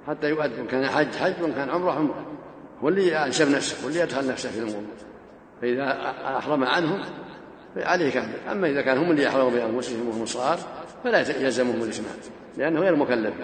حتى 0.06 0.28
يؤدي 0.28 0.62
كان 0.70 0.86
حج 0.86 1.14
حج. 1.14 1.42
وإن 1.42 1.52
كان 1.52 1.70
عمرة 1.70 1.92
عمرة. 1.92 2.26
هو 2.82 2.88
اللي 2.88 3.16
أنشب 3.16 3.50
نفسه 3.50 3.84
هو 3.84 3.88
اللي 3.88 4.00
يدخل 4.00 4.28
نفسه 4.28 4.50
في 4.50 4.58
الأمور. 4.58 4.82
فإذا 5.62 5.96
أحرم 6.38 6.64
عنهم 6.64 7.00
عليه 7.76 8.06
يكمل. 8.06 8.34
أما 8.52 8.68
إذا 8.68 8.82
كان 8.82 8.98
هم 8.98 9.10
اللي 9.10 9.22
يحرموا 9.22 9.50
بأنفسهم 9.50 10.08
وهم 10.08 10.26
صغار 10.26 10.58
فلا 11.04 11.18
يلزمهم 11.18 11.82
الإتمام 11.82 12.14
لأنه 12.58 12.80
غير 12.80 12.96
مكلف. 12.96 13.34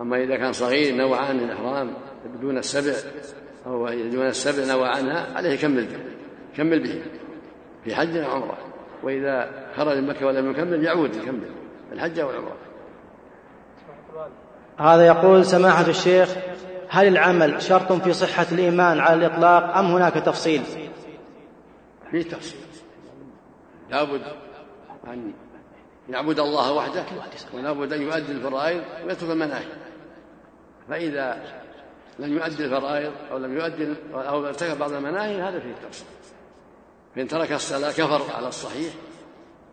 أما 0.00 0.22
إذا 0.22 0.36
كان 0.36 0.52
صغير 0.52 0.94
نوى 0.94 1.18
عن 1.18 1.38
الإحرام 1.38 1.94
دون 2.40 2.58
السبع 2.58 2.94
أو 3.66 3.88
دون 3.88 4.26
السبع 4.26 4.74
نوى 4.74 4.88
عنها 4.88 5.36
عليه 5.36 5.50
يكمل 5.50 5.86
به 5.86 5.98
يكمل 6.52 6.82
به 6.82 7.02
في 7.84 7.94
حج 7.94 8.16
أو 8.16 8.30
عمرة. 8.30 8.58
وإذا 9.02 9.50
خرج 9.76 9.96
من 9.96 10.06
مكة 10.06 10.26
ولم 10.26 10.50
يكمل 10.50 10.84
يعود 10.84 11.16
يكمل 11.16 11.50
الحج 11.92 12.18
أو 12.18 12.30
العمرة 12.30 12.56
هذا 14.78 15.06
يقول 15.06 15.44
سماحة 15.44 15.86
الشيخ 15.88 16.36
هل 16.88 17.08
العمل 17.08 17.62
شرط 17.62 17.92
في 17.92 18.12
صحة 18.12 18.46
الإيمان 18.52 18.98
على 19.00 19.26
الإطلاق 19.26 19.76
أم 19.76 19.86
هناك 19.86 20.14
تفصيل؟ 20.14 20.62
في 22.10 22.22
تفصيل. 22.22 22.60
لابد 23.90 24.22
أن 25.06 25.32
يعبد 26.10 26.40
الله 26.40 26.72
وحده 26.72 27.04
ولابد 27.52 27.92
أن 27.92 28.02
يؤدي 28.02 28.32
الفرائض 28.32 28.82
ويترك 29.04 29.30
المناهي. 29.30 29.66
فإذا 30.88 31.42
لم 32.18 32.32
يؤدي 32.38 32.64
الفرائض 32.64 33.12
أو 33.30 33.38
لم 33.38 33.56
يؤدي 33.56 33.94
أو 34.14 34.46
ارتكب 34.46 34.78
بعض 34.78 34.92
المناهي 34.92 35.42
هذا 35.42 35.60
فيه 35.60 35.74
تفصيل 35.88 36.06
فإن 37.16 37.28
ترك 37.28 37.52
الصلاة 37.52 37.90
كفر 37.90 38.36
على 38.36 38.48
الصحيح. 38.48 38.94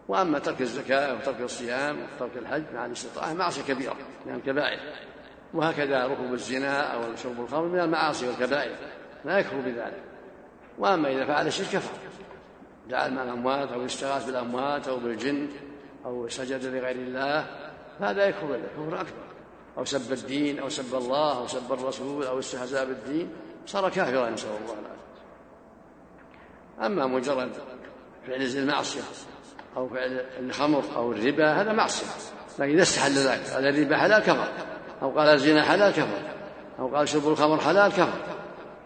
وأما 0.08 0.40
ترك 0.40 0.62
الزكاة 0.62 1.16
وترك 1.16 1.42
الصيام 1.42 1.98
وترك 2.04 2.38
الحج 2.38 2.64
مع 2.74 2.86
الاستطاعة 2.86 3.34
معصية 3.34 3.62
كبيرة 3.62 3.96
من 4.26 4.36
الكبائر. 4.36 4.80
وهكذا 5.54 6.08
ركوب 6.08 6.34
الزنا 6.34 6.82
أو 6.82 7.16
شرب 7.16 7.42
الخمر 7.42 7.66
من 7.66 7.80
المعاصي 7.80 8.28
والكبائر. 8.28 8.76
لا 9.26 9.40
يكفر 9.40 9.58
بذلك. 9.58 10.04
وأما 10.78 11.10
إذا 11.12 11.26
فعل 11.26 11.48
الشرك 11.48 11.68
كفر. 11.68 11.98
جعل 12.90 13.14
مع 13.14 13.24
الأموات 13.24 13.72
أو 13.72 13.86
استغاث 13.86 14.26
بالأموات 14.26 14.88
أو 14.88 14.98
بالجن. 14.98 15.48
أو 16.08 16.28
سجد 16.28 16.66
لغير 16.66 16.96
الله 16.96 17.46
هذا 18.00 18.26
يكفر 18.26 18.60
كفر 18.78 19.02
أكبر. 19.02 19.28
أو 19.78 19.86
سب 19.86 20.14
الدين 20.14 20.60
أو 20.60 20.70
سب 20.70 20.96
الله 20.96 21.38
أو 21.38 21.48
سب 21.48 21.74
الرسول 21.74 22.26
أو 22.26 22.40
استهزاء 22.40 22.86
بالدين 22.86 23.30
صار 23.66 23.90
كافرا 23.90 24.30
نسأل 24.30 24.50
الله 24.50 24.74
العافية. 24.74 24.98
أما 26.86 27.08
مجرد 27.08 27.52
فعل 28.28 28.42
المعصية 28.42 29.02
أو 29.78 29.90
فعل 29.90 30.26
الخمر 30.40 30.84
أو 30.96 31.12
الربا 31.12 31.62
هذا 31.62 31.74
معصية. 31.74 32.08
لكن 32.60 32.72
إذا 32.72 32.82
استحل 32.82 33.12
ذلك 33.12 33.48
قال 33.50 33.68
الربا 33.68 33.98
حلال 33.98 34.24
كفر 34.24 34.48
أو 35.02 35.20
قال 35.20 35.28
الزنا 35.30 35.64
حلال 35.64 35.94
كفر 35.94 36.22
أو 36.80 36.96
قال 36.96 37.10
شرب 37.10 37.28
الخمر 37.28 37.58
حلال 37.58 37.92
كفر. 37.92 38.20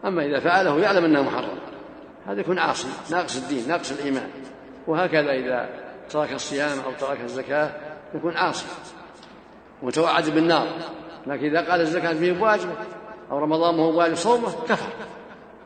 أما 0.06 0.26
إذا 0.26 0.40
فعله 0.40 0.80
يعلم 0.80 1.06
أنه 1.06 1.22
محرم. 1.22 1.60
هذا 2.26 2.40
يكون 2.40 2.60
عاصي 2.60 2.88
ناقص 3.12 3.38
الدين 3.38 3.68
ناقص 3.68 3.92
الإيمان. 3.92 4.30
وهكذا 4.88 5.32
إذا 5.32 5.81
ترك 6.12 6.34
الصيام 6.34 6.80
أو 6.80 6.92
ترك 7.00 7.22
الزكاة 7.22 7.72
يكون 8.16 8.38
عاصي 8.38 8.66
متوعد 9.82 10.30
بالنار. 10.30 10.68
لكن 11.28 11.46
إذا 11.46 11.72
قال 11.72 11.82
الزكاة 11.82 12.14
فيه 12.14 12.32
بواجبة 12.32 12.74
أو 13.32 13.40
رمضان 13.40 13.76
ما 13.76 13.84
هو 13.84 13.98
واجب 14.00 14.16
صومه 14.16 14.66
كفر. 14.68 14.90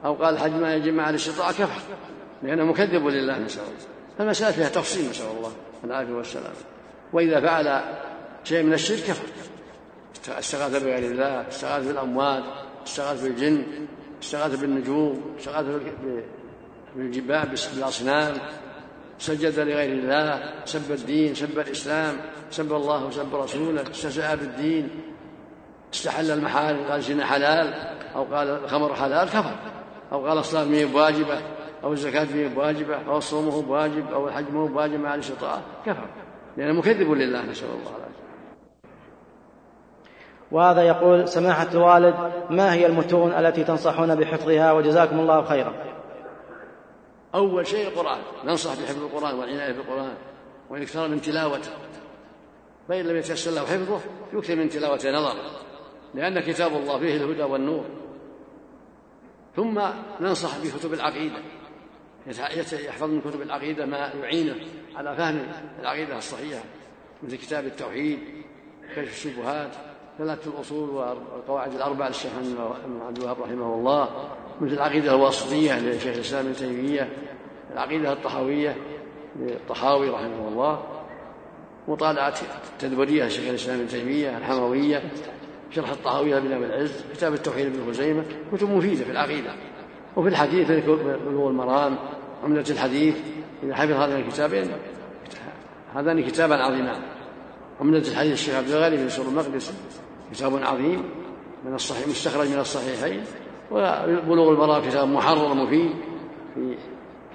أو 0.06 0.14
قال 0.14 0.34
الحج 0.34 0.52
ما 0.52 0.76
يجب 0.76 0.93
مع 0.93 1.10
الاستطاعة 1.10 1.52
كفر. 1.52 1.82
لأنه 2.43 2.64
مكذب 2.64 3.08
لله 3.08 3.39
نسأل 3.39 3.62
الله. 3.62 3.74
فالمسألة 4.18 4.52
فيها 4.52 4.70
تفصيل 4.70 5.10
نسأل 5.10 5.28
الله. 5.38 5.52
العافية 5.84 6.14
والسلام. 6.14 6.54
وإذا 7.14 7.41
فعل 7.41 7.82
شيء 8.43 8.64
من 8.64 8.74
الشرك 8.74 9.00
كفر. 9.00 9.28
استغاث 10.30 10.84
بغير 10.84 11.12
الله 11.12 11.48
استغاث 11.48 11.88
بالأموات 11.88 12.43
استغاث 12.88 13.24
بالجن 13.24 13.64
استغاث 14.24 14.60
بالنجوم 14.60 15.36
استغاث 15.39 15.66
بالجبال 16.96 17.50
بالأصنام. 17.76 18.34
سجد 19.20 19.59
لغير 19.59 19.91
الله 19.93 20.43
سب 20.66 20.91
الدين 20.91 21.36
سب 21.36 21.59
الإسلام 21.59 22.16
سب 22.51 22.74
الله 22.74 23.05
وسب 23.05 23.36
رسوله 23.36 23.82
استهزأ 23.82 24.36
بالدين. 24.36 24.89
استحل 25.93 26.32
المحارم 26.32 26.84
قال 26.89 27.01
زنا 27.01 27.26
حلال 27.26 27.74
أو 28.16 28.24
قال 28.24 28.47
الخمر 28.47 28.95
حلال 28.95 29.28
كفر. 29.28 29.55
أو 30.11 30.28
قال 30.28 30.38
الصلاة 30.38 30.63
مية 30.63 30.86
بواجبة 30.86 31.39
أو 31.84 31.93
الزكاة 31.93 32.28
مية 32.36 32.47
بواجبة 32.47 32.95
أو 33.07 33.18
الصوم 33.18 33.49
هو 33.49 33.61
بواجب 33.61 34.13
أو 34.13 34.28
الحج 34.28 34.49
مو 34.51 34.68
بواجب 34.68 34.99
مع 34.99 35.16
الاستطاعة 35.16 35.61
كفر. 35.86 36.07
لأنه 36.57 36.74
مكذب 36.74 37.11
لله 37.11 37.45
نسأل 37.45 37.68
الله 37.68 37.89
العافية. 37.97 38.16
وهذا 40.51 40.82
يقول 40.82 41.28
سماحة 41.28 41.68
الوالد 41.74 42.16
ما 42.49 42.74
هي 42.74 42.86
المتون 42.86 43.32
التي 43.32 43.63
تنصحون 43.63 44.16
بحفظها؟ 44.16 44.72
وجزاكم 44.72 45.20
الله 45.20 45.43
خيرا. 45.43 45.74
أول 47.36 47.67
شيء 47.67 47.88
القرآن 47.88 48.21
ننصح 48.45 48.73
بحفظ 48.73 49.03
القرآن 49.03 49.36
والعناية 49.36 49.71
بالقرآن 49.71 50.13
والإكثار 50.69 51.07
من 51.07 51.21
تلاوته. 51.21 51.71
فإن 52.88 53.05
لم 53.05 53.17
يتيسر 53.17 53.51
له 53.51 53.61
حفظه 53.61 53.99
يكثر 54.33 54.55
من 54.55 54.69
تلاوته 54.69 55.11
نظرا 55.11 55.36
لأن 56.13 56.39
كتاب 56.39 56.73
الله 56.73 56.99
فيه 56.99 57.15
الهدى 57.15 57.43
والنور. 57.43 57.86
ثم 59.55 59.81
ننصح 60.21 60.57
بكتب 60.57 60.93
العقيدة 60.93 61.39
يحفظ 62.73 63.09
من 63.09 63.21
كتب 63.21 63.41
العقيدة 63.41 63.86
ما 63.86 63.97
يعينه 63.97 64.55
على 64.95 65.15
فهم 65.15 65.47
العقيدة 65.79 66.17
الصحيحة 66.17 66.63
مثل 67.23 67.36
كتاب 67.36 67.65
التوحيد 67.65 68.19
كشف 68.95 69.11
الشبهات 69.11 69.71
ثلاثة 70.17 70.51
الأصول 70.51 70.89
والقواعد 70.89 71.73
الأربع 71.73 72.07
للشيخ 72.07 72.31
ابن 72.86 73.01
عبد 73.01 73.17
الوهاب 73.17 73.41
رحمه 73.41 73.73
الله. 73.73 74.36
مثل 74.62 74.74
العقيدة 74.74 75.16
الواسطية 75.16 75.80
لشيخ 75.80 76.16
الإسلام 76.16 76.45
ابن 76.45 76.56
تيمية 76.56 77.10
العقيدة 77.74 78.14
الطحاوية 78.14 78.76
للطحاوي 79.39 80.10
رحمه 80.10 80.47
الله 80.47 80.84
مطالعة 81.88 82.34
التدبرية 82.74 83.28
شيخ 83.28 83.49
الإسلام 83.49 83.80
ابن 83.80 83.88
تيمية 83.88 84.38
الحموية 84.38 85.03
شرح 85.72 85.89
الطهوية 85.89 86.39
بن 86.39 86.51
أبي 86.51 86.66
العز 86.66 87.03
كتاب 87.14 87.34
التوحيد 87.34 87.74
بن 87.74 87.91
خزيمة 87.91 88.24
كتب 88.53 88.70
مفيدة 88.70 89.03
في 89.03 89.12
العقيدة 89.12 89.51
وفي 90.16 90.30
الحديث 90.30 90.72
بلوغ 90.72 91.49
المرام 91.49 91.97
عملة 92.43 92.66
الحديث 92.70 93.16
إذا 93.64 93.76
حفظ 93.76 93.91
هذين 93.91 94.16
الكتابين 94.16 94.72
هذان 95.95 96.24
كتابان 96.24 96.60
عظيمان. 96.60 97.01
عملة 97.82 98.08
الحديث 98.12 98.34
الشيخ 98.34 98.56
عبد 98.56 98.70
الغني 98.70 98.97
بن 98.97 99.10
سور 99.10 99.26
المقدس 99.26 99.74
كتاب 100.32 100.64
عظيم 100.64 101.03
من 101.66 101.74
الصحيح 101.74 102.08
مستخرج 102.08 102.47
من 102.47 102.60
الصحيحين. 102.60 103.24
وبلوغ 103.72 104.49
المرام 104.49 104.82
كتاب 104.82 105.07
محرر 105.07 105.53
مفيد 105.53 105.91
في 106.55 106.76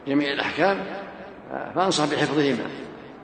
جميع 0.09 0.33
الأحكام 0.33 0.85
فأنصح 1.75 2.05
بحفظهما. 2.05 2.71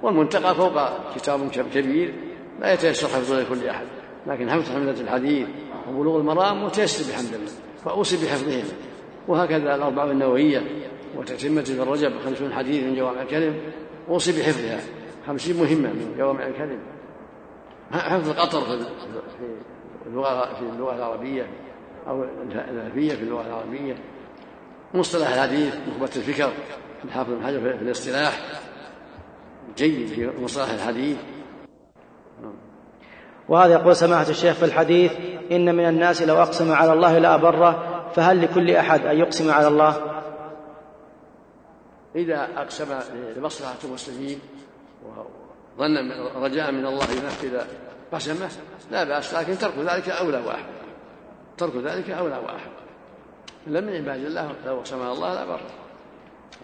والمنتقى 0.03 0.55
فوق 0.55 0.73
كتاب 1.15 1.51
كبير 1.75 2.15
لا 2.61 2.73
يتيسر 2.73 3.09
حفظه 3.09 3.41
لكل 3.41 3.69
أحد 3.69 3.87
لكن 4.27 4.51
حفظ 4.51 4.73
حملة 4.73 5.01
الحديث 5.01 5.49
وبلوغ 5.91 6.21
المرام 6.21 6.65
متيسر 6.65 7.13
بحمد 7.13 7.35
الله 7.35 7.53
فأوصي 7.85 8.27
بحفظهما. 8.27 8.69
وهكذا 9.29 9.75
الأربع 9.75 10.05
النووية 10.05 10.63
وتتمة 11.17 11.63
في 11.63 11.83
الرجب 11.83 12.13
خمسون 12.25 12.53
حديث 12.53 12.85
من 12.85 12.97
جوامع 12.97 13.23
الكلم 13.23 13.57
أوصي 14.09 14.41
بحفظها. 14.41 14.81
خمسين 15.27 15.57
مهمة 15.57 15.93
من 15.93 16.15
جوامع 16.19 16.47
الكلم. 16.47 16.79
حفظ 17.93 18.31
القطر 18.31 18.61
في 18.61 18.87
اللغة 20.07 20.55
في 20.55 20.63
اللغة 20.63 20.97
العربية. 20.97 21.47
أو 22.09 22.25
الألفية 22.25 23.15
في 23.15 23.23
اللغة 23.23 23.47
العربية 23.47 23.95
مصطلح 24.95 25.29
الحديث 25.29 25.75
نخبة 25.89 26.11
الفكر 26.17 26.53
الحافظ 27.05 27.31
بن 27.33 27.47
حجر 27.47 27.61
في 27.61 27.83
الاصطلاح 27.83 28.41
جيد 29.77 30.09
في 30.09 30.43
مصطلح 30.43 30.71
الحديث. 30.71 31.17
وهذا 33.49 33.73
يقول 33.73 33.97
سماحة 33.97 34.29
الشيخ 34.29 34.55
في 34.55 34.65
الحديث 34.65 35.13
إن 35.53 35.75
من 35.75 35.89
الناس 35.89 36.23
لو 36.23 36.37
أقسم 36.37 36.73
على 36.73 36.93
الله 36.93 37.19
لأبره 37.19 37.83
فهل 38.15 38.43
لكل 38.43 38.71
أحد 38.71 39.07
أن 39.07 39.19
يقسم 39.19 39.51
على 39.51 39.69
الله؟ 39.69 40.23
إذا 42.17 42.49
أقسم 42.57 42.99
لمصلحة 43.37 43.77
المسلمين 43.85 44.39
وظن 45.05 45.97
رجاء 46.37 46.73
من 46.73 46.87
الله 46.87 47.11
ينفذ 47.11 47.61
قسمه 48.13 48.49
لا 48.91 49.05
بأس 49.05 49.35
لكن 49.35 49.59
ترك 49.59 49.79
ذلك 49.79 50.09
أولى 50.09 50.39
وأحب 50.47 50.76
ترك 51.59 51.77
ذلك 51.77 52.11
أولى 52.11 52.37
وأحب 52.37 52.71
إلا 53.67 53.81
من 53.81 53.97
عباد 53.97 54.25
الله 54.25 54.53
لو 54.67 54.83
على 54.93 55.13
الله 55.13 55.35
لا 55.35 55.45
بر. 55.45 55.61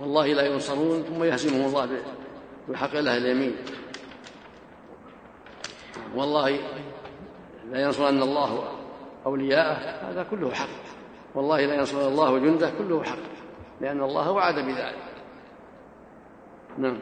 والله 0.01 0.26
لا 0.26 0.47
ينصرون 0.47 1.03
ثم 1.03 1.24
يهزمهم 1.24 1.66
الله 1.66 1.88
بحق 2.68 2.97
الله 2.97 3.16
اليمين. 3.16 3.57
والله 6.14 6.59
لا 7.70 7.82
ينصرن 7.82 8.22
الله 8.22 8.64
أولياءه 9.26 10.11
هذا 10.11 10.26
كله 10.30 10.55
حق. 10.55 10.68
والله 11.34 11.66
لا 11.66 11.74
ينصر 11.74 12.09
الله 12.09 12.38
جنده 12.38 12.70
كله 12.78 13.05
حق. 13.05 13.16
لأن 13.80 14.03
الله 14.03 14.30
وعد 14.30 14.55
بذلك. 14.55 15.12
نعم. 16.78 16.99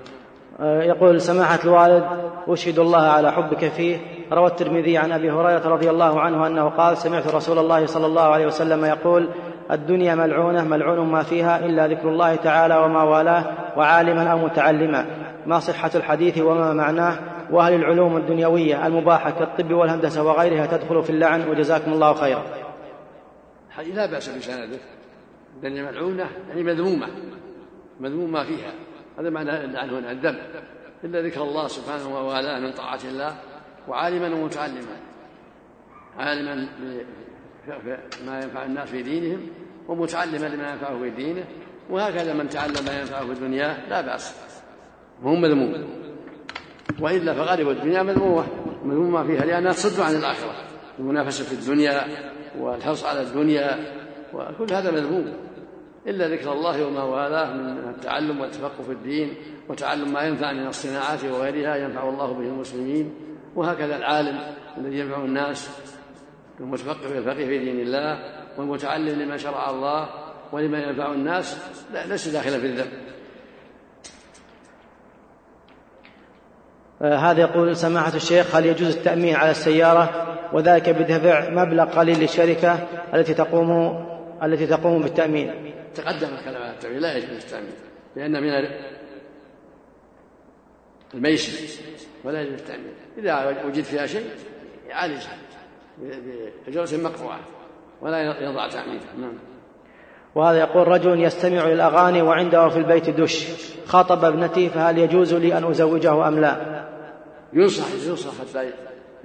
آه، 0.61 0.83
يقول 0.83 1.21
سماحة 1.21 1.59
الوالد 1.65 2.33
أشهد 2.49 2.79
الله 2.79 2.99
على 2.99 3.33
حبك 3.33 3.69
فيه 3.69 4.20
روى 4.33 4.47
الترمذي 4.47 4.99
عن 4.99 5.13
أبي 5.13 5.31
هريرة 5.31 5.69
رضي 5.69 5.91
الله 5.91 6.21
عنه 6.21 6.47
أنه 6.47 6.69
قال 6.69 6.97
سمعت 6.97 7.35
رسول 7.35 7.59
الله 7.59 7.87
صلى 7.87 8.07
الله 8.07 8.23
عليه 8.23 8.47
وسلم 8.47 8.85
يقول 8.85 9.29
الدنيا 9.71 10.15
ملعونة 10.15 10.65
ملعون 10.65 11.07
ما 11.07 11.23
فيها 11.23 11.67
إلا 11.67 11.87
ذكر 11.87 12.09
الله 12.09 12.37
تعالى 12.37 12.77
وما 12.77 13.03
والاه 13.03 13.45
وعالما 13.79 14.33
أو 14.33 14.39
متعلما. 14.39 15.07
ما 15.47 15.59
صحة 15.59 15.91
الحديث 15.95 16.39
وما 16.39 16.73
معناه؟ 16.73 17.19
وهل 17.51 17.75
العلوم 17.75 18.17
الدنيوية 18.17 18.87
المباحة 18.87 19.31
كالطب 19.31 19.73
والهندسة 19.73 20.23
وغيرها 20.23 20.67
تدخل 20.67 21.03
في 21.03 21.11
اللعن 21.11 21.49
وجزاكم 21.49 21.93
الله 21.93 22.15
خيرا. 22.15 22.43
لا 23.95 24.07
بأس 24.07 24.29
بسنده 24.29 24.79
الدنيا 25.57 25.91
ملعونة 25.91 26.27
يعني 26.49 26.63
مذمومة. 26.63 27.07
مذموم 28.01 28.33
ما 28.33 28.45
فيها. 28.45 28.73
هذا 29.19 29.31
معنى 29.31 29.65
اللعن 29.65 29.91
هنا 29.91 30.11
الذم. 30.11 30.37
إلا 31.05 31.21
ذكر 31.21 31.43
الله 31.43 31.67
سبحانه 31.67 32.27
وتعالى 32.27 32.61
من 32.61 32.73
طاعة 32.73 33.01
الله. 33.05 33.33
وعالما 33.89 34.37
ومتعلما. 34.37 34.97
عالما 36.19 36.69
ما 38.27 38.41
ينفع 38.43 38.65
الناس 38.65 38.89
في 38.89 39.03
دينهم 39.03 39.41
ومتعلما 39.89 40.47
لما 40.47 40.71
ينفعه 40.71 40.99
في 40.99 41.11
دينه 41.11 41.45
وهكذا 41.91 42.35
من 42.35 42.49
تعلم 42.49 42.85
ما 42.87 43.01
ينفعه 43.01 43.27
في 43.27 43.33
الدنيا 43.33 43.87
لا 43.89 44.01
بأس. 44.01 44.35
وهو 45.23 45.35
مذموم. 45.35 45.85
وإلا 47.01 47.35
فغالب 47.35 47.69
الدنيا 47.69 48.03
مذمومة. 48.03 48.47
مذمومة 48.85 49.27
فيها 49.27 49.45
لأنها 49.45 49.73
تصد 49.73 50.01
عن 50.01 50.15
الآخرة. 50.15 50.55
المنافسة 50.99 51.45
في 51.45 51.53
الدنيا 51.53 52.07
والحرص 52.59 53.05
على 53.05 53.23
الدنيا 53.23 53.79
وكل 54.35 54.75
هذا 54.75 54.91
مذموم. 54.91 55.33
إلا 56.07 56.29
ذكر 56.29 56.53
الله 56.53 56.87
وما 56.87 57.03
والاه 57.03 57.55
من 57.55 57.89
التعلم 57.89 58.41
والتفقه 58.41 58.83
في 58.83 58.93
الدين 58.93 59.35
وتعلم 59.69 60.13
ما 60.13 60.23
ينفع 60.23 60.53
من 60.53 60.67
الصناعات 60.67 61.25
وغيرها 61.25 61.77
ينفع 61.77 62.09
الله 62.09 62.33
به 62.33 62.45
المسلمين. 62.45 63.15
وهكذا 63.57 63.97
العالم 63.97 64.41
الذي 64.79 64.99
ينفع 64.99 65.25
الناس 65.25 65.71
المتفقه 66.61 67.19
الفقيه 67.19 67.47
في 67.47 67.59
دين 67.59 67.81
الله 67.81 68.19
والمتعلم 68.59 69.23
لما 69.23 69.37
شرع 69.37 69.71
الله 69.71 70.09
ولما 70.53 70.79
ينفع 70.79 71.13
الناس 71.13 71.59
لا 71.93 72.07
ليس 72.07 72.29
داخلا 72.29 72.59
في 72.59 72.67
الذنب. 72.67 73.11
آه، 77.03 77.17
هذا 77.17 77.41
يقول 77.41 77.77
سماحة 77.77 78.17
الشيخ 78.17 78.57
هل 78.57 78.67
يجوز 78.67 78.97
التأمين 78.97 79.35
على 79.35 79.51
السيارة 79.51 80.37
وذلك 80.53 80.89
بدفع 80.89 81.51
مبلغ 81.51 81.85
قليل 81.85 82.21
للشركة 82.21 82.87
التي 83.15 83.35
تقوم 83.35 83.71
التي 84.43 84.67
تقوم 84.67 85.03
بالتأمين؟ 85.03 85.73
تقدم 85.95 86.29
الكلام 86.39 86.63
على 86.63 86.73
التأمين 86.73 86.99
لا 86.99 87.17
يجوز 87.17 87.31
التأمين 87.31 87.73
لأن 88.17 88.43
من 88.43 88.51
الميسر 91.15 91.83
ولا 92.25 92.43
يجوز 92.43 92.61
التأمين. 92.61 92.95
إذا 93.19 93.65
وجد 93.67 93.83
فيها 93.83 94.07
شيء 94.07 94.27
يعالجها 94.89 95.39
بأجرة 96.67 96.97
مقطوعة 96.97 97.41
ولا 98.03 98.43
يضع 98.43 98.69
تأمينها 98.69 99.15
نعم. 99.19 99.39
وهذا 100.35 100.59
يقول 100.59 100.89
رجل 100.89 101.21
يستمع 101.21 101.69
للأغاني 101.69 102.23
وعنده 102.23 102.69
في 102.69 102.79
البيت 102.79 103.11
دش. 103.11 103.47
خاطب 103.87 104.25
ابنتي 104.25 104.69
فهل 104.69 104.99
يجوز 104.99 105.35
لي 105.35 105.59
أن 105.59 105.65
أزوجه 105.65 106.29
أم 106.29 106.41
لا؟ 106.41 106.85
ينصح 107.53 107.85
ينصح 108.07 108.31
حتى 108.41 108.73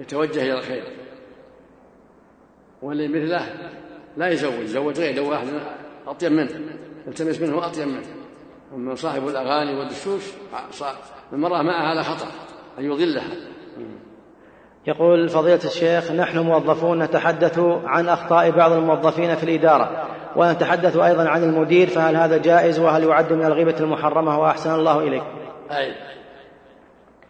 يتوجه 0.00 0.42
إلى 0.42 0.58
الخير. 0.58 0.84
واللي 2.82 3.08
مثله 3.08 3.70
لا 4.16 4.28
يزوج 4.28 4.52
يزوج 4.52 5.00
غيره 5.00 5.20
واحد 5.20 5.46
أطيب 6.06 6.32
منه 6.32 6.60
يلتمس 7.06 7.40
منه 7.40 7.66
أطيب 7.66 7.88
منه. 7.88 8.06
أما 8.74 8.94
صاحب 8.94 9.28
الأغاني 9.28 9.78
والدشوش 9.78 10.22
المرأة 11.32 11.62
معها 11.62 11.88
على 11.88 12.02
خطر 12.02 12.26
أن 12.78 12.84
يضلها. 12.84 13.30
يقول 14.86 15.28
فضيلة 15.28 15.60
الشيخ 15.64 16.12
نحن 16.12 16.38
موظفون 16.38 17.02
نتحدث 17.02 17.58
عن 17.84 18.08
أخطاء 18.08 18.50
بعض 18.50 18.72
الموظفين 18.72 19.34
في 19.34 19.44
الإدارة 19.44 20.06
ونتحدث 20.36 20.96
أيضا 20.96 21.28
عن 21.28 21.42
المدير 21.42 21.86
فهل 21.86 22.16
هذا 22.16 22.36
جائز 22.36 22.78
وهل 22.78 23.04
يعد 23.04 23.32
من 23.32 23.44
الغيبة 23.44 23.74
المحرمة؟ 23.80 24.40
وأحسن 24.40 24.74
الله 24.74 24.98
إليك. 24.98 25.22
أي. 25.70 25.94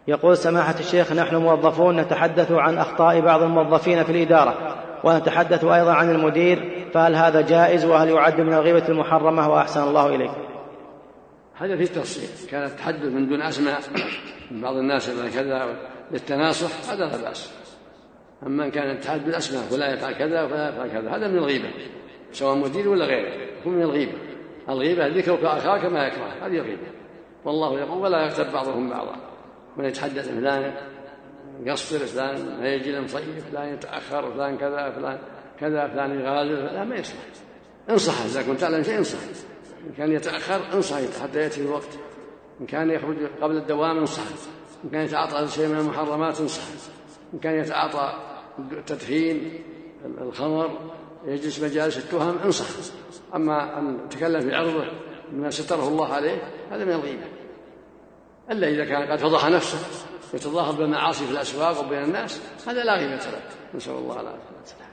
يقول 0.07 0.37
سماحة 0.37 0.75
الشيخ 0.79 1.13
نحن 1.13 1.35
موظفون 1.35 1.99
نتحدث 1.99 2.51
عن 2.51 2.77
أخطاء 2.77 3.21
بعض 3.21 3.41
الموظفين 3.41 4.03
في 4.03 4.11
الإدارة 4.11 4.75
ونتحدث 5.03 5.63
أيضا 5.63 5.93
عن 5.93 6.11
المدير 6.11 6.87
فهل 6.93 7.15
هذا 7.15 7.41
جائز 7.41 7.85
وهل 7.85 8.09
يعد 8.09 8.41
من 8.41 8.53
الغيبة 8.53 8.87
المحرمة؟ 8.89 9.49
وأحسن 9.49 9.83
الله 9.83 10.15
إليك. 10.15 10.31
هذا 11.57 11.77
في 11.77 11.85
تفصيل 11.85 12.49
كان 12.49 12.63
التحدث 12.63 13.05
من 13.05 13.29
دون 13.29 13.41
أسماء 13.41 13.79
من 14.51 14.61
بعض 14.61 14.75
الناس 14.75 15.09
كذا 15.09 15.75
للتناصح 16.11 16.91
هذا 16.91 17.05
لا 17.05 17.17
بأس. 17.17 17.51
أما 18.43 18.65
إن 18.65 18.71
كان 18.71 18.89
التحدث 18.89 19.23
بالأسماء 19.23 19.63
فلا 19.63 19.93
يفعل 19.93 20.13
كذا 20.13 20.43
ولا 20.43 20.69
يفعل 20.69 20.89
كذا 20.89 21.09
هذا 21.09 21.27
من 21.27 21.37
الغيبة. 21.37 21.69
سواء 22.31 22.55
مدير 22.55 22.89
ولا 22.89 23.05
غيره 23.05 23.49
هو 23.65 23.71
من 23.71 23.81
الغيبة. 23.81 24.13
الغيبة 24.69 25.07
ذكرك 25.07 25.43
أخاك 25.43 25.85
ما 25.85 26.07
يكره 26.07 26.27
هذه 26.41 26.57
الغيبة 26.57 26.87
والله 27.45 27.79
يقول 27.79 28.01
ولا 28.01 28.23
يغتب 28.23 28.51
بعضهم 28.51 28.89
بعضا. 28.89 29.15
من 29.77 29.85
يتحدث 29.85 30.29
فلان 30.29 30.73
يقصر 31.63 31.99
فلان 31.99 32.59
ما 32.59 32.67
يجي 32.67 32.99
مصيف 32.99 33.49
فلان 33.51 33.73
يتأخر 33.73 34.31
فلان 34.31 34.57
كذا 34.57 34.91
فلان 34.91 35.19
كذا 35.59 35.87
فلان 35.87 36.19
يغادر 36.19 36.73
لا 36.73 36.83
ما 36.83 36.95
يصلح. 36.95 37.19
انصح 37.89 38.25
إذا 38.25 38.43
كنت 38.43 38.59
تعلم 38.59 38.83
شيء 38.83 38.97
انصح. 38.97 39.19
إن 39.87 39.93
كان 39.97 40.11
يتأخر 40.11 40.73
انصح 40.73 40.97
حتى 41.21 41.39
يأتي 41.39 41.61
الوقت. 41.61 41.89
إن 42.61 42.65
كان 42.65 42.91
يخرج 42.91 43.17
قبل 43.41 43.57
الدوام 43.57 43.97
انصح 43.97 44.23
إن 44.83 44.89
كان 44.89 45.05
يتعاطى 45.05 45.47
شيء 45.47 45.67
من 45.67 45.79
المحرمات 45.79 46.41
انصح 46.41 46.63
إن 47.33 47.39
كان 47.39 47.59
يتعاطى 47.59 48.13
التدخين 48.59 49.63
الخمر 50.21 50.91
يجلس 51.25 51.59
مجالس 51.59 51.97
التهم 51.97 52.37
انصح 52.45 52.65
أما 53.35 53.79
أن 53.79 54.09
تكلم 54.09 54.41
في 54.41 54.55
عرضه 54.55 54.91
بما 55.31 55.49
ستره 55.49 55.87
الله 55.87 56.13
عليه 56.13 56.41
هذا 56.71 56.85
من 56.85 56.91
الغيبة. 56.91 57.25
إلا 58.51 58.67
إذا 58.67 58.85
كان 58.85 59.11
قد 59.11 59.19
فضح 59.19 59.49
نفسه 59.49 59.77
يتظاهر 60.33 60.71
بالمعاصي 60.71 61.25
في 61.25 61.31
الأسواق 61.31 61.85
وبين 61.85 62.03
الناس 62.03 62.41
هذا 62.67 62.83
لا 62.83 62.97
قيمة 62.97 63.15
له. 63.15 63.41
نسأل 63.75 63.93
الله 63.93 64.21
العافية. 64.21 64.86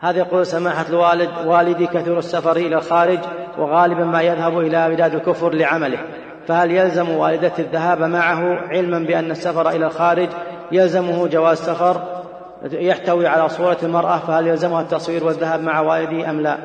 هذا 0.00 0.18
يقول 0.18 0.46
سماحة 0.46 0.86
الوالد 0.88 1.46
والدي 1.46 1.86
كثير 1.86 2.18
السفر 2.18 2.56
إلى 2.56 2.76
الخارج 2.76 3.18
وغالبا 3.58 4.04
ما 4.04 4.22
يذهب 4.22 4.58
إلى 4.58 4.88
بلاد 4.88 5.14
الكفر 5.14 5.54
لعمله. 5.54 5.98
فهل 6.46 6.70
يلزم 6.70 7.10
والدتي 7.10 7.62
الذهاب 7.62 8.02
معه 8.02 8.68
علما 8.68 8.98
بأن 8.98 9.30
السفر 9.30 9.70
إلى 9.70 9.86
الخارج 9.86 10.28
يلزمه 10.72 11.28
جواز 11.28 11.58
سفر 11.58 12.24
يحتوي 12.62 13.26
على 13.26 13.48
صورة 13.48 13.78
المرأة؟ 13.82 14.18
فهل 14.18 14.46
يلزمها 14.46 14.82
التصوير 14.82 15.24
والذهاب 15.24 15.60
مع 15.60 15.80
والدي 15.80 16.30
أم 16.30 16.40
لا؟ 16.40 16.58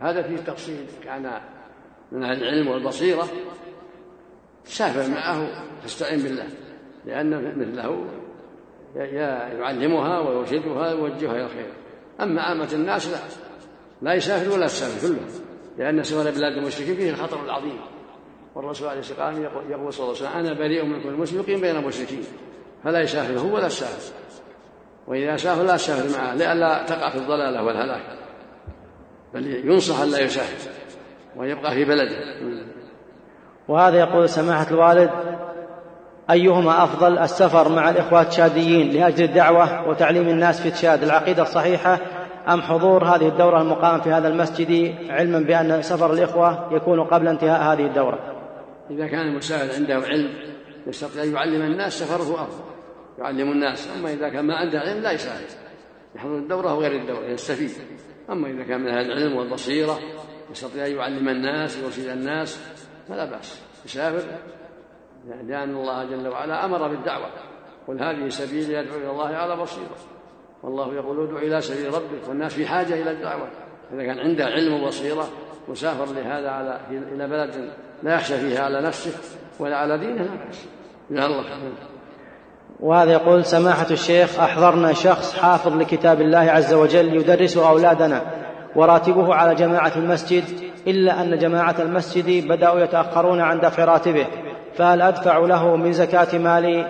هذا 0.00 0.22
فيه 0.22 0.36
تفصيل 0.36 0.86
كان 1.04 1.30
من 2.12 2.24
العلم 2.24 2.68
والبصيرة 2.68 3.24
سافر 4.64 5.10
معه 5.10 5.48
تستعين 5.84 6.22
بالله 6.22 6.46
لأن 7.04 7.58
مثله 7.58 8.04
يعلمها 8.96 10.18
ويرشدها 10.18 10.94
ويوجهها 10.94 11.32
إلى 11.32 11.44
الخير. 11.44 11.72
أما 12.20 12.42
عامة 12.42 12.68
الناس 12.72 13.08
لا 13.08 13.18
لا 14.02 14.14
يسافر 14.14 14.52
ولا 14.52 14.66
تسافر 14.66 15.08
كلهم 15.08 15.26
لأن 15.78 16.02
سفر 16.02 16.30
بلاد 16.30 16.52
المشركين 16.52 16.94
فيه 16.96 17.10
الخطر 17.10 17.44
العظيم. 17.44 17.80
والرسول 18.54 18.88
عليه 18.88 19.00
الصلاة 19.00 19.26
والسلام 19.26 19.70
يقول 19.70 19.92
صلى 19.92 20.04
الله 20.06 20.16
عليه 20.16 20.28
وسلم 20.28 20.46
أنا 20.46 20.58
بريء 20.58 20.84
من 20.84 21.02
كل 21.02 21.36
يقيم 21.36 21.60
بين 21.60 21.76
المشركين. 21.76 22.24
فلا 22.84 23.00
يسافر 23.00 23.38
هو 23.38 23.54
ولا 23.54 23.66
السافر 23.66 24.14
وإذا 25.06 25.36
سافر 25.36 25.62
لا 25.62 25.76
تسافر 25.76 26.18
معه 26.18 26.34
لئلا 26.34 26.84
تقع 26.86 27.10
في 27.10 27.18
الضلالة 27.18 27.62
والهلاك. 27.64 28.18
بل 29.34 29.46
ينصح 29.46 30.00
أن 30.00 30.10
لا 30.10 30.20
يسافر 30.20 30.70
ويبقى 31.36 31.74
في 31.74 31.84
بلده. 31.84 32.16
وهذا 33.68 33.98
يقول 33.98 34.28
سماحة 34.28 34.70
الوالد 34.70 35.10
أيهما 36.30 36.84
أفضل 36.84 37.18
السفر 37.18 37.68
مع 37.68 37.90
الإخوة 37.90 38.20
التشاديين 38.20 38.90
لأجل 38.90 39.24
الدعوة 39.24 39.88
وتعليم 39.88 40.28
الناس 40.28 40.60
في 40.60 40.70
تشاد 40.70 41.02
العقيدة 41.02 41.42
الصحيحة 41.42 42.00
أم 42.48 42.62
حضور 42.62 43.04
هذه 43.04 43.28
الدورة 43.28 43.62
المقام 43.62 44.00
في 44.00 44.10
هذا 44.10 44.28
المسجد 44.28 44.94
علما 45.10 45.38
بأن 45.38 45.82
سفر 45.82 46.12
الإخوة 46.12 46.74
يكون 46.74 47.04
قبل 47.04 47.28
انتهاء 47.28 47.72
هذه 47.72 47.86
الدورة؟ 47.86 48.18
إذا 48.90 49.06
كان 49.06 49.20
المسافر 49.20 49.74
عنده 49.74 49.94
علم 49.94 50.30
يستطيع 50.86 51.22
أن 51.22 51.32
يعلم 51.32 51.62
الناس 51.62 51.98
سفره 51.98 52.42
أفضل. 52.42 52.64
يعلم 53.18 53.52
الناس. 53.52 53.88
أما 53.98 54.12
إذا 54.12 54.28
كان 54.28 54.44
ما 54.44 54.54
عنده 54.54 54.78
علم 54.78 55.02
لا 55.02 55.12
يسافر 55.12 55.58
يحضر 56.16 56.36
الدورة 56.36 56.74
وغير 56.74 56.92
الدورة 56.92 57.24
يستفيد. 57.24 57.70
أما 58.30 58.48
إذا 58.48 58.64
كان 58.64 58.80
من 58.80 58.88
أهل 58.88 59.12
العلم 59.12 59.36
والبصيرة 59.36 59.98
يستطيع 60.50 60.86
أن 60.86 60.92
يعلم 60.92 61.28
الناس 61.28 61.78
ويرشد 61.78 62.08
الناس 62.08 62.60
فلا 63.08 63.24
بأس. 63.24 63.62
يسافر. 63.84 64.22
لأن 65.28 65.70
الله 65.70 66.04
جل 66.04 66.28
وعلا 66.28 66.64
أمر 66.64 66.88
بالدعوة. 66.88 67.26
قل 67.88 68.02
هذه 68.02 68.28
سبيلي 68.28 68.74
يدعو 68.74 68.98
إلى 68.98 69.10
الله 69.10 69.28
على 69.28 69.56
بصيرة. 69.56 69.96
والله 70.62 70.94
يقول 70.94 71.26
ادعو 71.26 71.38
إلى 71.38 71.60
سبيل 71.60 71.94
ربك 71.94 72.28
والناس 72.28 72.54
في 72.54 72.66
حاجة 72.66 72.94
إلى 72.94 73.10
الدعوة. 73.10 73.48
إذا 73.92 74.04
كان 74.04 74.18
عنده 74.18 74.44
علم 74.44 74.82
وبصيرة 74.82 75.28
وسافر 75.68 76.14
لهذا 76.14 76.50
على 76.50 76.80
إلى 76.90 77.28
بلد 77.28 77.72
لا 78.02 78.14
يخشى 78.14 78.36
فيها 78.38 78.64
على 78.64 78.80
نفسه 78.80 79.12
ولا 79.60 79.76
على 79.76 79.98
دينه 79.98 80.22
لا 80.22 80.46
بأس. 80.46 80.68
الله. 81.10 81.72
وهذا 82.80 83.12
يقول 83.12 83.44
سماحة 83.44 83.90
الشيخ 83.90 84.40
أحضرنا 84.40 84.92
شخص 84.92 85.38
حافظ 85.38 85.76
لكتاب 85.76 86.20
الله 86.20 86.38
عز 86.38 86.74
وجل 86.74 87.16
يدرس 87.16 87.56
أولادنا 87.56 88.22
وراتبه 88.76 89.34
على 89.34 89.54
جماعة 89.54 89.92
المسجد 89.96 90.44
إلا 90.86 91.22
أن 91.22 91.38
جماعة 91.38 91.74
المسجد 91.78 92.48
بدأوا 92.48 92.80
يتأخرون 92.80 93.40
عن 93.40 93.60
دفع 93.60 93.84
راتبه 93.84 94.26
فهل 94.78 95.02
أدفع 95.02 95.38
له 95.38 95.76
من 95.76 95.92
زكاة 95.92 96.38
مالي؟ 96.38 96.82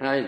نعم. 0.00 0.26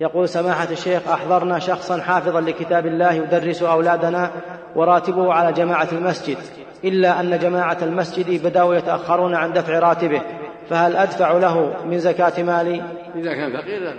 يقول 0.00 0.28
سماحة 0.28 0.70
الشيخ 0.70 1.08
أحضرنا 1.08 1.58
شخصا 1.58 2.00
حافظا 2.00 2.40
لكتاب 2.40 2.86
الله 2.86 3.12
يدرس 3.12 3.62
أولادنا 3.62 4.30
وراتبه 4.76 5.32
على 5.32 5.52
جماعة 5.52 5.88
المسجد. 5.92 6.36
إلا 6.84 7.20
أن 7.20 7.38
جماعة 7.38 7.78
المسجد 7.82 8.46
بدأوا 8.46 8.74
يتأخرون 8.74 9.34
عن 9.34 9.52
دفع 9.52 9.78
راتبه. 9.78 10.22
فهل 10.68 10.96
أدفع 10.96 11.32
له 11.32 11.84
من 11.84 11.98
زكاة 11.98 12.42
مالي؟ 12.42 12.82
إذا 13.14 13.34
كان 13.34 13.60
فقير 13.60 13.80
لا 13.80 13.94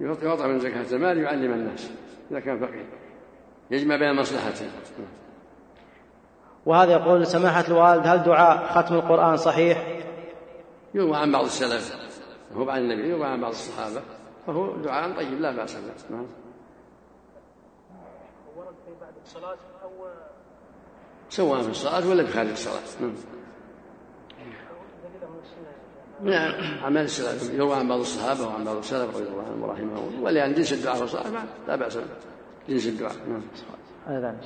بأس 0.00 0.22
يعطى 0.22 0.46
من 0.46 0.58
زكاة 0.58 0.92
المال 0.92 1.18
يعلم 1.18 1.52
الناس. 1.52 1.90
إذا 2.30 2.40
كان 2.40 2.58
فقير 2.58 2.86
يجمع 3.70 3.96
بين 3.96 4.14
مصلحتين. 4.14 4.68
وهذا 6.68 6.92
يقول 6.92 7.26
سماحة 7.26 7.64
الوالد 7.68 8.06
هل 8.06 8.22
دعاء 8.22 8.66
ختم 8.66 8.94
القرآن 8.94 9.36
صحيح؟ 9.36 10.02
يروى 10.94 11.16
عن 11.16 11.32
بعض 11.32 11.44
السلف 11.44 11.96
هو 12.56 12.70
عن 12.70 12.80
النبي 12.80 13.08
يروى 13.08 13.26
عن 13.26 13.40
بعض 13.40 13.50
الصحابة 13.50 14.02
فهو 14.46 14.76
دعاء 14.76 15.16
طيب 15.16 15.40
لا 15.40 15.56
بأس 15.56 15.74
به 15.74 16.16
نعم. 16.16 16.26
ورد 18.56 18.74
في 18.86 19.00
بعد 19.00 19.12
الصلاة 19.24 19.56
أو 19.82 19.90
سواء 21.28 21.62
في 21.62 21.70
الصلاة 21.70 22.08
ولا 22.08 22.24
في 22.24 22.32
خارج 22.32 22.50
الصلاة 22.50 22.80
نعم. 23.00 23.14
من 26.20 26.32
أعمال 26.82 27.02
السلف 27.02 27.54
يروى 27.54 27.74
عن 27.74 27.88
بعض 27.88 27.98
الصحابة 27.98 28.46
وعن 28.46 28.64
بعض 28.64 28.76
السلف 28.76 29.16
رضي 29.16 29.28
الله 29.28 29.42
عنهم 29.42 29.62
ورحمهم 29.62 30.22
ولأن 30.22 30.54
جنس 30.54 30.72
الدعاء 30.72 30.96
في 30.96 31.02
الصلاة 31.02 31.24
لا 31.68 31.76
بأس 31.76 31.96
به 31.96 32.04
جنس 32.68 32.86
الدعاء 32.86 33.16
نعم. 33.28 33.42
هذا 34.06 34.36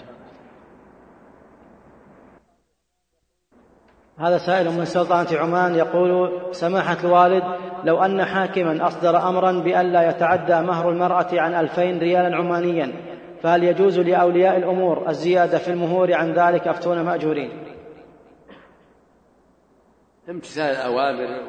هذا 4.19 4.39
سائل 4.39 4.71
من 4.71 4.85
سلطنة 4.85 5.39
عمان 5.39 5.75
يقول 5.75 6.41
سماحة 6.53 6.97
الوالد 7.05 7.43
لو 7.85 8.05
أن 8.05 8.25
حاكما 8.25 8.87
أصدر 8.87 9.29
أمرا 9.29 9.53
بأن 9.53 9.93
لا 9.93 10.11
يتعدى 10.11 10.61
مهر 10.61 10.91
المرأة 10.91 11.29
عن 11.33 11.55
ألفين 11.55 11.99
ريالا 11.99 12.37
عمانيا 12.37 12.93
فهل 13.43 13.65
يجوز 13.65 13.99
لأولياء 13.99 14.57
الأمور 14.57 15.09
الزيادة 15.09 15.59
في 15.59 15.69
المهور 15.69 16.15
عن 16.15 16.33
ذلك 16.33 16.69
أفتون 16.69 17.03
مأجورين؟ 17.03 17.51
امتثال 20.29 20.71
الأوامر 20.71 21.43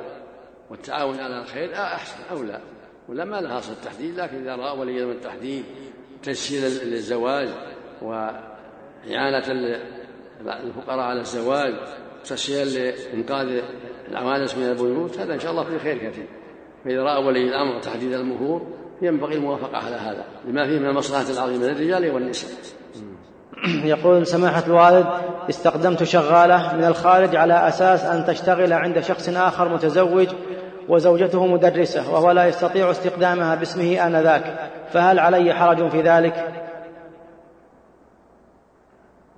والتعاون 0.70 1.20
على 1.20 1.40
الخير 1.40 1.74
أحسن 1.76 2.18
أولى 2.32 2.60
ولا 3.10 3.26
ما 3.26 3.42
لها 3.42 3.58
أصل 3.58 3.72
التحديد 3.72 4.20
لكن 4.20 4.38
إذا 4.38 4.56
رأى 4.56 4.80
ولي 4.80 5.06
من 5.06 5.12
التحديد 5.12 5.64
تسهيلا 6.24 6.84
للزواج 6.84 7.50
وإعانة 8.02 9.44
الفقراء 10.42 11.00
على 11.00 11.20
الزواج 11.20 11.74
تسهيلا 12.24 12.92
لإنقاذ 13.14 13.62
العوانس 14.12 14.58
من 14.58 14.64
البيوت 14.64 15.20
هذا 15.20 15.34
إن 15.34 15.40
شاء 15.40 15.52
الله 15.52 15.64
فيه 15.64 15.78
خير 15.78 15.98
كثير. 15.98 16.28
فإذا 16.86 17.04
رأى 17.04 17.26
ولي 17.26 17.44
الأمر 17.44 17.82
تحديد 17.82 18.14
المهور 18.14 18.62
ينبغي 19.02 19.36
الموافقة 19.36 19.78
على 19.78 19.96
هذا 19.96 20.26
لما 20.48 20.66
فيه 20.66 20.80
من 20.80 20.86
المصلحة 20.86 21.30
العظيمة 21.30 21.66
للرجال 21.66 22.12
والنساء. 22.12 22.52
يقول 23.94 24.28
سماحة 24.28 24.64
الوالد 24.68 25.08
استخدمت 25.50 26.04
شغالة 26.04 26.76
من 26.76 26.84
الخارج 26.84 27.36
على 27.36 27.68
أساس 27.68 28.04
أن 28.04 28.26
تشتغل 28.26 28.74
عند 28.74 29.00
شخص 29.00 29.30
آخر 29.30 29.70
متزوج 29.70 30.28
وزوجته 30.90 31.46
مدرسة 31.46 32.14
وهو 32.14 32.32
لا 32.32 32.48
يستطيع 32.48 32.92
استخدامها 32.92 33.56
باسمه 33.56 34.08
آنذاك. 34.08 34.72
فهل 34.94 35.20
علي 35.20 35.54
حرج 35.54 35.90
في 35.90 36.02
ذلك؟ 36.02 36.64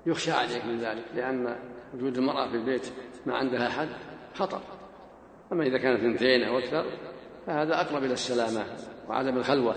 يخشى 0.05 0.31
عليك 0.31 0.65
من 0.65 0.79
ذلك 0.79 1.03
لأن 1.15 1.55
وجود 1.95 2.17
المرأة 2.17 2.47
في 2.47 2.55
البيت 2.55 2.87
ما 3.25 3.35
عندها 3.35 3.67
أحد 3.67 3.87
خطر 4.33 4.59
أما 5.51 5.63
إذا 5.63 5.77
كانت 5.77 5.99
اثنتين 5.99 6.43
أو 6.43 6.57
أكثر 6.59 6.85
فهذا 7.47 7.81
أقرب 7.81 8.03
إلى 8.03 8.13
السلامة 8.13 8.65
وعدم 9.09 9.37
الخلوة. 9.37 9.75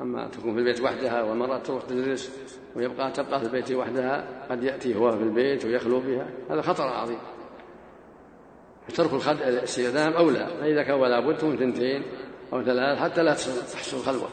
أما 0.00 0.28
تكون 0.28 0.52
في 0.54 0.58
البيت 0.58 0.80
وحدها 0.80 1.22
والمرأة 1.22 1.58
تروح 1.58 1.82
تدرس 1.82 2.52
ويبقى 2.76 3.10
تبقى 3.10 3.40
في 3.40 3.46
البيت 3.46 3.72
وحدها 3.72 4.24
قد 4.50 4.62
يأتي 4.62 4.96
هو 4.96 5.10
في 5.10 5.22
البيت 5.22 5.64
ويخلو 5.64 6.00
بها 6.00 6.26
هذا 6.50 6.62
خطر 6.62 6.84
عظيم. 6.84 7.18
فترك 8.88 9.28
الاستخدام 9.28 10.12
أولى. 10.12 10.46
فإذا 10.60 10.82
كان 10.82 11.00
ولا 11.00 11.20
بد 11.20 11.44
من 11.44 11.56
ثنتين 11.56 12.02
أو 12.52 12.62
ثلاث 12.62 12.98
حتى 12.98 13.22
لا 13.22 13.32
تحصل 13.72 13.98
خلوة. 13.98 14.28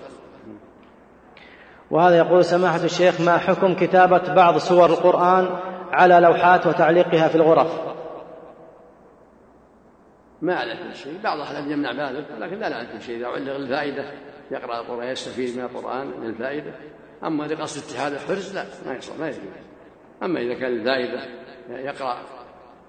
وهذا 1.91 2.17
يقول 2.17 2.45
سماحة 2.45 2.84
الشيخ 2.84 3.22
ما 3.22 3.38
حكم 3.38 3.76
كتابة 3.76 4.34
بعض 4.34 4.57
سور 4.57 4.86
القرآن 4.86 5.59
على 5.91 6.19
لوحات 6.19 6.67
وتعليقها 6.67 7.27
في 7.27 7.35
الغرف. 7.35 7.81
ما 10.41 10.55
عليك 10.55 10.93
شيء. 10.93 11.19
بعض 11.23 11.39
أحد 11.39 11.71
يمنع 11.71 11.91
ذلك 11.91 12.25
لكن 12.39 12.59
لا 12.59 12.75
عليك 12.75 13.01
شيء. 13.01 13.17
إذا 13.17 13.27
علق 13.27 13.55
الفائدة 13.55 14.11
يقرأ 14.51 14.79
القرآن 14.79 15.07
يستفيد 15.07 15.57
من 15.57 15.63
القرآن 15.63 16.11
للفائدة 16.23 16.71
أما 17.23 17.43
لقصد 17.43 17.83
اتحاد 17.83 18.13
الحرز 18.13 18.55
لا 18.55 18.65
ما 18.85 18.95
يصح 18.95 19.19
ما 19.19 19.27
يجوز. 19.27 19.41
أما 20.23 20.39
إذا 20.39 20.53
كان 20.53 20.71
الفائدة 20.71 21.21
يقرأ 21.69 22.17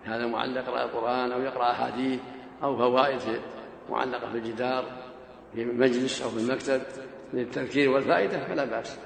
هذا 0.05 0.27
معلق 0.27 0.61
يقرأ 0.61 0.85
القرآن 0.85 1.33
أو 1.33 1.41
يقرأ 1.41 1.71
أحاديث 1.71 2.21
أو 2.63 2.77
فوائد 2.77 3.21
معلقة 3.91 4.31
في 4.31 4.39
الجدار 4.39 4.85
في 5.55 5.63
المجلس 5.63 6.23
أو 6.23 6.29
في 6.29 6.37
المكتب 6.37 6.81
للتذكير 7.33 7.91
والفائدة 7.91 8.39
فلا 8.39 8.65
بأس. 8.65 8.99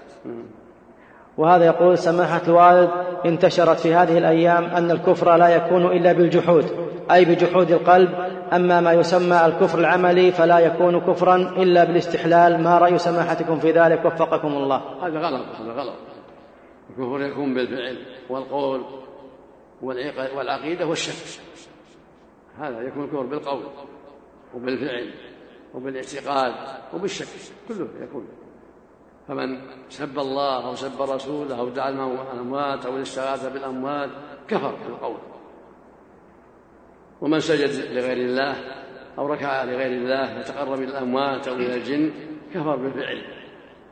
وهذا 1.38 1.66
يقول 1.66 1.98
سماحة 1.98 2.42
الوالد 2.48 2.90
انتشرت 3.26 3.78
في 3.78 3.94
هذه 3.94 4.18
الأيام 4.18 4.64
أن 4.64 4.90
الكفر 4.90 5.36
لا 5.36 5.48
يكون 5.48 5.86
إلا 5.86 6.12
بالجحود 6.12 6.64
أي 7.10 7.24
بجحود 7.24 7.70
القلب 7.70 8.10
أما 8.52 8.80
ما 8.80 8.92
يسمى 8.92 9.46
الكفر 9.46 9.78
العملي 9.78 10.32
فلا 10.32 10.58
يكون 10.58 11.00
كفرا 11.00 11.36
إلا 11.36 11.84
بالاستحلال 11.84 12.62
ما 12.62 12.78
رأي 12.78 12.98
سماحتكم 12.98 13.58
في 13.58 13.70
ذلك؟ 13.70 14.04
وفقكم 14.04 14.48
الله. 14.48 15.06
هذا 15.06 15.18
غلط 15.18 15.46
هذا 15.60 15.72
غلط. 15.72 15.94
الكفر 16.90 17.22
يكون 17.22 17.54
بالفعل 17.54 17.98
والقول 18.30 18.84
والعقيدة 19.82 20.86
والشك. 20.86 21.40
هذا 22.58 22.80
يكون 22.80 23.04
الكفر 23.04 23.26
بالقول 23.26 23.62
وبالفعل 24.54 25.10
وبالاعتقاد 25.74 26.52
وبالشك 26.94 27.26
كله 27.68 27.88
يكون. 28.02 28.28
فمن 29.28 29.60
سب 29.88 30.18
الله 30.18 30.66
أو 30.66 30.74
سب 30.74 31.02
رسوله 31.02 31.58
أو 31.60 31.68
دعا 31.68 31.88
الأموات 32.32 32.86
أو 32.86 32.96
الاستغاثة 32.96 33.48
بالأموات 33.48 34.10
كفر 34.48 34.74
بالقول. 34.74 35.16
ومن 37.20 37.40
سجد 37.40 37.92
لغير 37.92 38.16
الله 38.16 38.56
أو 39.18 39.26
ركع 39.26 39.64
لغير 39.64 39.92
الله 39.92 40.38
يتقرب 40.40 40.78
إلى 40.78 40.90
الأموات 40.90 41.48
أو 41.48 41.54
إلى 41.54 41.74
الجن 41.74 42.12
كفر 42.54 42.76
بالفعل. 42.76 43.22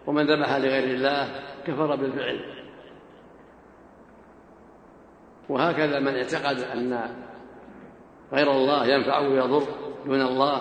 ومن 0.06 0.26
ذبح 0.26 0.56
لغير 0.56 0.84
الله 0.84 1.42
كفر 1.66 1.96
بالفعل. 1.96 2.40
وهكذا 5.48 6.00
من 6.00 6.16
اعتقد 6.16 6.58
أن 6.58 7.16
غير 8.32 8.50
الله 8.50 8.86
ينفع 8.86 9.18
ويضر 9.18 9.66
دون 10.06 10.22
الله 10.22 10.60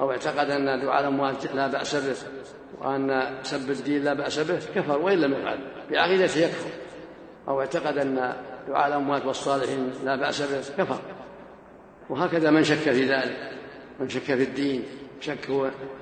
أو 0.00 0.10
اعتقد 0.10 0.50
أن 0.50 0.80
دعاء 0.80 1.00
الأموات 1.00 1.54
لا 1.54 1.66
بأس 1.66 1.96
به. 1.96 2.30
وأن 2.80 3.38
سب 3.42 3.70
الدين 3.70 4.04
لا 4.04 4.14
بأس 4.14 4.38
به 4.38 4.58
كفر 4.74 4.98
وإن 4.98 5.18
لم 5.18 5.32
يفعل. 5.32 5.58
بعقيدته 5.90 6.38
يكفر. 6.40 6.70
أو 7.48 7.60
اعتقد 7.60 7.98
أن 7.98 8.36
دعاء 8.68 8.88
الأموات 8.88 9.24
والصالحين 9.24 9.92
لا 10.04 10.16
بأس 10.16 10.42
به 10.42 10.84
كفر. 10.84 10.98
وهكذا 12.10 12.50
من 12.50 12.64
شك 12.64 12.76
في 12.76 13.04
ذلك. 13.04 13.52
من 14.00 14.08
شك 14.08 14.22
في 14.22 14.42
الدين 14.42 14.84
شك 15.20 15.50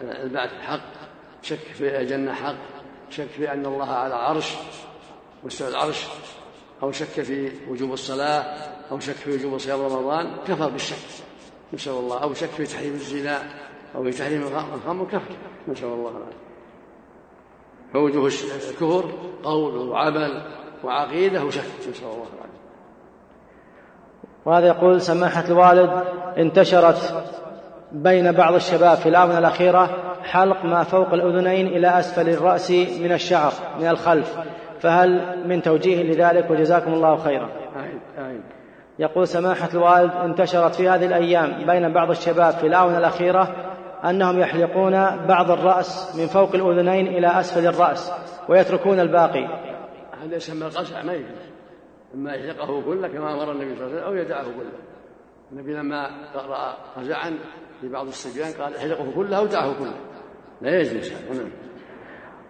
البعث 0.02 0.50
حق 0.50 0.92
شك 1.42 1.58
في 1.58 2.00
الجنة 2.00 2.32
حق 2.32 2.56
شك 3.10 3.26
في 3.26 3.52
أن 3.52 3.66
الله 3.66 3.90
على 3.90 4.14
عرش 4.14 4.54
مستوى 5.44 5.68
العرش 5.68 6.06
أو 6.82 6.92
شك 6.92 7.22
في 7.22 7.50
وجوب 7.68 7.92
الصلاة 7.92 8.42
أو 8.90 9.00
شك 9.00 9.12
في 9.12 9.30
وجوب 9.30 9.58
صيام 9.58 9.80
رمضان 9.80 10.36
كفر 10.46 10.68
بالشك. 10.68 10.96
نسأل 11.72 11.92
الله. 11.92 12.22
أو 12.22 12.34
شك 12.34 12.48
في 12.48 12.64
تحريم 12.64 12.94
الزنا 12.94 13.42
أو 13.94 14.04
في 14.04 14.10
تحريم 14.10 14.42
الخمر 14.74 15.04
كفر. 15.04 15.36
نسأل 15.68 15.84
الله 15.84 16.10
العافية. 16.10 16.43
فوجوه 17.94 18.26
الكفر 18.26 19.04
قول 19.44 19.88
وعمل 19.88 20.42
وعقيدة 20.84 21.44
وشك 21.44 21.60
نسأل 21.90 22.04
الله 22.04 22.26
العافية. 22.34 22.54
وهذا 24.44 24.66
يقول 24.66 25.00
سماحة 25.00 25.44
الوالد 25.48 25.90
انتشرت 26.38 27.24
بين 27.92 28.32
بعض 28.32 28.54
الشباب 28.54 28.96
في 28.96 29.08
الآونة 29.08 29.38
الأخيرة 29.38 29.90
حلق 30.22 30.64
ما 30.64 30.82
فوق 30.82 31.12
الأذنين 31.12 31.66
إلى 31.66 31.98
أسفل 31.98 32.28
الرأس 32.28 32.70
من 32.70 33.12
الشعر 33.12 33.52
من 33.80 33.86
الخلف. 33.88 34.38
فهل 34.80 35.38
من 35.48 35.62
توجيه 35.62 36.02
لذلك 36.02 36.50
وجزاكم 36.50 36.94
الله 36.94 37.16
خيرا؟ 37.16 37.48
يقول 38.98 39.28
سماحة 39.28 39.68
الوالد 39.74 40.10
انتشرت 40.12 40.74
في 40.74 40.88
هذه 40.88 41.06
الأيام 41.06 41.66
بين 41.66 41.92
بعض 41.92 42.10
الشباب 42.10 42.52
في 42.52 42.66
الآونة 42.66 42.98
الأخيرة 42.98 43.73
أنهم 44.04 44.40
يحلقون 44.40 44.92
بعض 45.26 45.50
الرأس 45.50 46.16
من 46.16 46.26
فوق 46.26 46.54
الأذنين 46.54 47.06
إلى 47.06 47.40
أسفل 47.40 47.66
الرأس 47.66 48.12
ويتركون 48.48 49.00
الباقي. 49.00 49.44
هذا 50.22 50.36
يسمى 50.36 50.66
القزع 50.66 51.02
ما 51.02 51.12
يجوز. 51.12 51.28
إما 52.14 52.34
يحلقه 52.34 52.82
كله 52.82 53.08
كما 53.08 53.32
أمر 53.32 53.52
النبي 53.52 53.76
صلى 53.76 53.86
الله 53.86 53.96
عليه 53.96 54.06
وسلم 54.06 54.06
أو 54.06 54.16
يدعه 54.16 54.42
كله. 54.42 54.72
النبي 55.52 55.74
لما 55.74 56.10
رأى 56.34 56.74
قزعا 56.96 57.38
في 57.80 57.88
بعض 57.88 58.06
الصبيان 58.06 58.52
قال 58.52 58.76
احلقه 58.76 59.12
كله 59.14 59.36
أو 59.36 59.46
دعه 59.46 59.78
كله. 59.78 59.94
لا 60.62 60.80
يجوز. 60.80 61.12
هذا 61.12 61.42
نعم. 61.42 61.50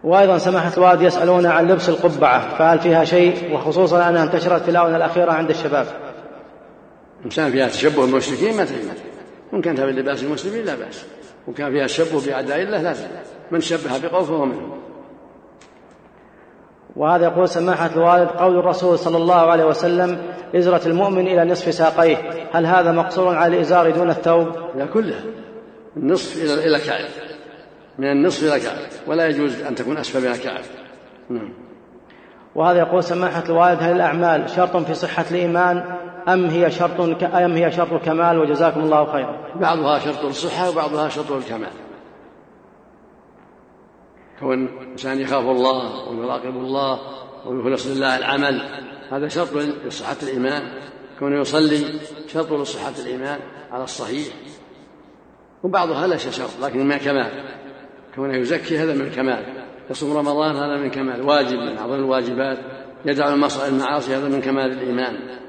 وأيضا 0.05 0.39
سماحة 0.39 0.73
الوالد 0.77 1.03
يسألون 1.03 1.47
عن 1.47 1.69
لبس 1.69 1.89
القبعة 1.89 2.57
فهل 2.59 2.79
فيها 2.79 3.05
شيء؟ 3.05 3.55
وخصوصا 3.55 4.09
أنها 4.09 4.25
انتشرت 4.25 4.63
في 4.63 4.71
الآونة 4.71 4.97
الأخيرة 4.97 5.33
عند 5.33 5.51
الشباب. 5.51 5.87
إنسان 7.25 7.51
فيها 7.51 7.69
تشبه 7.69 8.03
بالمشركين 8.03 8.57
ما 8.57 8.65
تهمت 8.65 9.03
وإن 9.53 9.63
كانت 9.63 9.81
بلباس 9.81 10.23
المسلمين 10.23 10.65
لا 10.65 10.75
بأس. 10.75 11.07
وكان 11.49 11.73
فيها 11.73 11.87
تشبه 11.87 12.27
بأعداء 12.27 12.63
الله 12.63 12.83
لا 12.83 12.95
من 13.51 13.61
شبه 13.61 13.99
بقوم 13.99 14.25
فهو 14.25 14.45
منهم. 14.45 14.81
وهذا 16.97 17.25
يقول 17.25 17.49
سماحة 17.49 17.91
الوالد 17.95 18.29
قول 18.29 18.59
الرسول 18.59 18.99
صلى 18.99 19.17
الله 19.17 19.35
عليه 19.35 19.65
وسلم 19.65 20.23
إزرة 20.55 20.89
المؤمن 20.89 21.27
إلى 21.27 21.45
نصف 21.45 21.75
ساقيه. 21.75 22.17
هل 22.53 22.67
هذا 22.67 22.93
مقصور 22.93 23.37
على 23.37 23.57
الإزار 23.57 23.91
دون 23.91 24.11
الثوب؟ 24.11 24.49
لا 24.77 24.87
كلها 24.87 25.25
النصف 25.97 26.43
إلى 26.43 26.67
إلى 26.67 26.79
كعب. 26.79 27.05
من 27.99 28.11
النصف 28.11 28.53
إلى 28.53 28.61
كعب. 28.61 28.79
ولا 29.07 29.27
يجوز 29.27 29.63
أن 29.63 29.75
تكون 29.75 29.97
أسفل 29.97 30.21
من 30.21 30.33
الكعب 30.33 30.65
نعم. 31.31 31.53
وهذا 32.55 32.79
يقول 32.79 33.05
سماحة 33.05 33.45
الوالد 33.49 33.83
هل 33.83 33.93
الأعمال 33.93 34.51
شرط 34.51 34.77
في 34.77 34.95
صحة 34.95 35.25
الإيمان؟ 35.31 35.85
أم 36.29 36.45
هي 36.45 36.71
شرط 36.71 37.01
أم 37.25 37.53
هي 37.53 37.73
شرط 37.73 37.93
الكمال 37.93 38.39
وجزاكم 38.39 38.81
الله 38.81 39.13
خيرا؟ 39.13 39.53
بعضها 39.61 39.99
شرط 39.99 40.25
الصحة 40.25 40.71
وبعضها 40.71 41.09
شرط 41.09 41.33
الكمال. 41.33 41.73
كون 44.41 44.67
الإنسان 44.67 45.21
يخاف 45.21 45.45
الله 45.45 46.09
ويراقب 46.09 46.57
الله 46.57 47.01
ويخلص 47.47 47.87
لله 47.87 48.19
العمل 48.19 48.63
هذا 49.11 49.29
شرط 49.29 49.53
لصحة 49.87 50.17
الإيمان. 50.23 50.63
كونه 51.19 51.41
يصلي 51.41 52.01
شرط 52.27 52.53
لصحة 52.53 52.93
الإيمان 52.99 53.41
على 53.71 53.85
الصحيح. 53.85 54.35
وبعضها 55.63 56.07
ليس 56.07 56.29
شرط 56.29 56.51
لكن 56.63 56.89
من 56.89 56.97
كمال 56.97 57.31
كونه 58.15 58.37
يزكي 58.37 58.79
هذا 58.79 58.95
من 58.95 59.01
الكمال. 59.01 59.45
يصوم 59.91 60.17
رمضان 60.17 60.57
هذا 60.57 60.77
من 60.77 60.91
كمال. 60.91 61.23
واجب 61.23 61.59
من 61.59 61.79
أعظم 61.79 61.95
الواجبات. 61.95 62.59
يدع 63.05 63.35
المعاصي 63.69 64.17
هذا 64.17 64.29
من 64.29 64.41
كمال 64.41 64.73
الإيمان. 64.73 65.44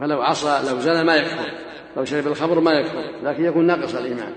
فلو 0.00 0.22
عصى 0.22 0.70
لو 0.70 0.78
زنى 0.78 1.04
ما 1.04 1.16
يكفر 1.16 1.50
لو 1.96 2.04
شرب 2.04 2.26
الخمر 2.26 2.60
ما 2.60 2.72
يكفر 2.72 3.04
لكن 3.22 3.44
يكون 3.44 3.66
ناقص 3.66 3.94
الإيمان. 3.94 4.32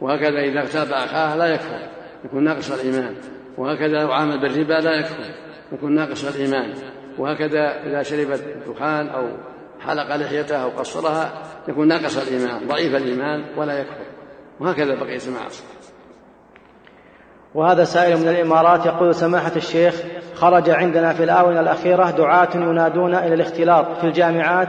وهكذا 0.00 0.40
إذا 0.40 0.60
اغتاب 0.60 0.92
أخاه 0.92 1.36
لا 1.36 1.46
يكفر 1.46 1.88
يكون 2.24 2.44
ناقص 2.44 2.70
الإيمان. 2.70 3.14
وهكذا 3.58 4.02
لو 4.02 4.12
عامل 4.12 4.40
بالربا 4.40 4.72
لا 4.72 4.94
يكفر 4.94 5.24
يكون 5.72 5.94
ناقص 5.94 6.24
الإيمان. 6.24 6.74
وهكذا 7.18 7.82
إذا 7.86 8.02
شرب 8.02 8.30
الدخان 8.30 9.08
أو 9.08 9.28
حلق 9.80 10.16
لحيته 10.16 10.56
أو 10.56 10.68
قصرها 10.68 11.42
يكون 11.68 11.88
ناقص 11.88 12.28
الإيمان 12.28 12.68
ضعيف 12.68 12.94
الإيمان 12.94 13.44
ولا 13.56 13.78
يكفر. 13.78 14.06
وهكذا 14.60 14.94
بقية 14.94 15.20
المعاصي. 15.28 15.64
وهذا 17.54 17.84
سائل 17.84 18.16
من 18.16 18.28
الإمارات 18.28 18.86
يقول 18.86 19.14
سماحة 19.14 19.52
الشيخ 19.56 19.94
خرج 20.34 20.70
عندنا 20.70 21.12
في 21.12 21.24
الآونة 21.24 21.60
الأخيرة 21.60 22.10
دعاة 22.10 22.48
ينادون 22.54 23.14
إلى 23.14 23.34
الاختلاط 23.34 23.98
في 24.00 24.04
الجامعات 24.04 24.68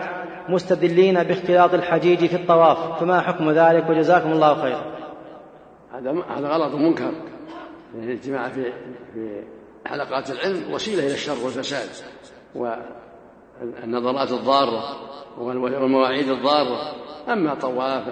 مستدلين 0.49 1.23
باختلاط 1.23 1.73
الحجيج 1.73 2.25
في 2.25 2.35
الطواف 2.35 2.99
فما 2.99 3.21
حكم 3.21 3.51
ذلك؟ 3.51 3.89
وجزاكم 3.89 4.31
الله 4.31 4.61
خيرا. 4.61 4.83
هذا 5.93 6.11
هذا 6.29 6.47
غلط 6.47 6.73
ومنكر. 6.73 7.11
الاجتماع 7.95 8.49
في 8.49 8.73
في 9.13 9.43
حلقات 9.85 10.31
العلم 10.31 10.73
وسيلة 10.73 11.05
إلى 11.05 11.13
الشر 11.13 11.45
والفساد 11.45 11.89
والنظرات 12.55 14.31
الضارة 14.31 14.83
والمواعيد 15.39 16.29
الضارة. 16.29 16.93
أما 17.27 17.55
طواف 17.55 18.03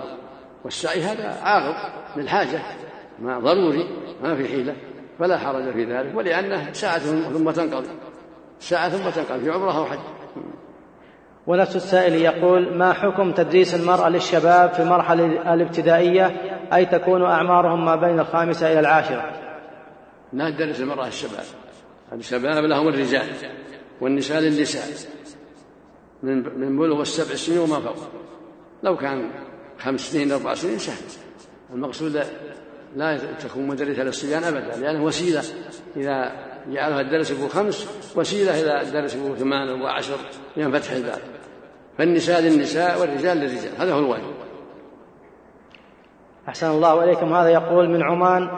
والسعي 0.64 1.02
هذا 1.02 1.40
عارض 1.44 1.76
للحاجة. 2.16 2.60
ما 3.20 3.40
ضروري 3.40 3.88
ما 4.24 4.36
في 4.36 4.48
حيلة. 4.48 4.76
فلا 5.20 5.38
حرج 5.38 5.72
في 5.72 5.84
ذلك. 5.84 6.16
ولأنه 6.16 6.74
ساعة 6.74 7.00
ثم 7.00 7.52
تنقضي. 7.52 7.90
ساعة 8.60 8.90
ثم 8.90 9.10
تنقضي. 9.10 9.44
في 9.44 9.52
عمره 9.52 9.78
أو 9.78 9.86
حج 9.86 10.00
ونفس 11.48 11.76
السائل 11.76 12.14
يقول 12.14 12.78
ما 12.78 12.94
حكم 12.94 13.32
تدريس 13.32 13.76
المرأة 13.76 14.10
للشباب 14.10 14.74
في 14.74 14.80
المرحلة 14.80 15.54
الابتدائية؟ 15.54 16.26
أي 16.74 16.86
تكون 16.86 17.24
أعمارهم 17.24 17.86
ما 17.86 17.96
بين 17.96 18.20
الخامسة 18.20 18.72
إلى 18.72 18.80
العاشرة? 18.80 19.32
لا 20.34 20.50
تدرس 20.50 20.82
المرأة 20.82 21.08
الشباب 21.08 21.44
الشباب 22.14 22.64
لهم 22.64 22.88
الرجال 22.88 23.28
والنساء 24.02 24.40
للنساء. 24.40 24.84
من 26.24 26.60
من 26.60 26.78
بلوغ 26.78 27.02
السبع 27.02 27.36
سنين 27.36 27.60
وما 27.60 27.80
فوق. 27.80 27.96
لو 28.84 28.98
كان 28.98 29.30
خمس 29.80 30.00
سنين 30.00 30.32
أربع 30.32 30.54
سنين 30.54 30.78
سهل. 30.78 31.04
المقصود 31.74 32.24
لا 32.96 33.18
تكون 33.18 33.68
مدرسة 33.68 34.04
للصبيان 34.04 34.44
أبدا 34.44 34.78
لأنه 34.78 35.04
وسيلة. 35.04 35.44
إذا 35.98 36.32
جعلها 36.68 37.02
الدرس 37.02 37.32
يكون 37.32 37.50
خمس 37.50 37.88
وسيلة 38.16 38.62
إلى 38.62 38.82
الدرس 38.82 39.16
يكون 39.16 39.36
ثمان 39.36 39.82
وعشر 39.82 40.18
من 40.58 40.72
فتح 40.72 40.92
الباب. 40.92 41.20
فالنساء 41.98 42.42
للنساء 42.42 43.02
والرجال 43.02 43.38
للرجال 43.38 43.72
هذا 43.80 43.94
هو 43.94 44.00
الواجب. 44.00 44.34
أحسن 46.48 46.72
الله 46.72 47.04
إليكم. 47.04 47.34
هذا 47.34 47.50
يقول 47.50 47.90
من 47.90 48.04
عمان 48.04 48.50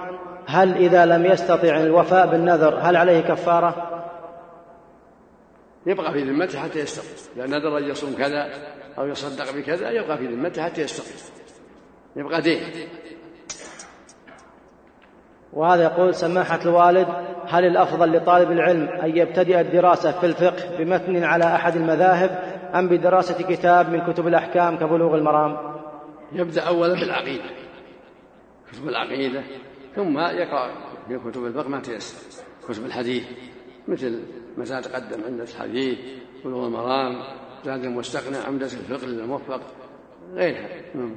هل 0.45 0.75
إذا 0.75 1.05
لم 1.05 1.25
يستطع 1.25 1.77
الوفاء 1.77 2.27
بالنذر 2.27 2.79
هل 2.81 2.95
عليه 2.95 3.21
كفارة؟ 3.21 3.89
يبقى 5.85 6.13
في 6.13 6.23
ذمته 6.23 6.59
حتى 6.59 6.79
يستقيم 6.79 7.09
إذا 7.35 7.57
نذر 7.57 7.77
أن 7.77 7.83
يصوم 7.83 8.13
كذا 8.13 8.49
أو 8.97 9.07
يصدق 9.07 9.55
بكذا 9.55 9.89
يبقى 9.89 10.17
في 10.17 10.27
ذمته 10.27 10.63
حتى 10.63 10.81
يستقيم 10.81 11.15
يبقى 12.15 12.41
دين. 12.41 12.61
وهذا 15.53 15.83
يقول 15.83 16.15
سماحة 16.15 16.59
الوالد 16.65 17.07
هل 17.47 17.65
الأفضل 17.65 18.17
لطالب 18.17 18.51
العلم 18.51 18.89
أن 18.89 19.17
يبتدئ 19.17 19.61
الدراسة 19.61 20.11
في 20.11 20.25
الفقه 20.25 20.77
بمتن 20.77 21.23
على 21.23 21.45
أحد 21.45 21.75
المذاهب 21.75 22.58
أم 22.75 22.87
بدراسة 22.87 23.43
كتاب 23.43 23.89
من 23.89 24.13
كتب 24.13 24.27
الأحكام 24.27 24.77
كبلوغ 24.77 25.15
المرام؟ 25.15 25.57
يبدأ 26.31 26.61
أولا 26.61 26.93
بالعقيدة. 26.93 27.49
كتب 28.71 28.87
العقيدة 28.87 29.43
ثم 29.95 30.19
يقرأ 30.19 30.69
في 31.07 31.19
كتب 31.19 31.45
الفقه 31.45 31.69
ما 31.69 31.79
تيسر. 31.79 32.43
كتب 32.67 32.85
الحديث 32.85 33.23
مثل 33.87 34.23
ما 34.57 34.81
تقدم 34.81 35.23
عند 35.25 35.41
الحديث 35.41 35.99
بلوغ 36.45 36.65
المرام 36.65 37.15
زاد 37.63 37.83
المستقنع 37.83 38.37
عمدة 38.47 38.65
الفقه 38.65 39.07
للموفق 39.07 39.61
غيرها. 40.33 40.67
نعم. 40.95 41.15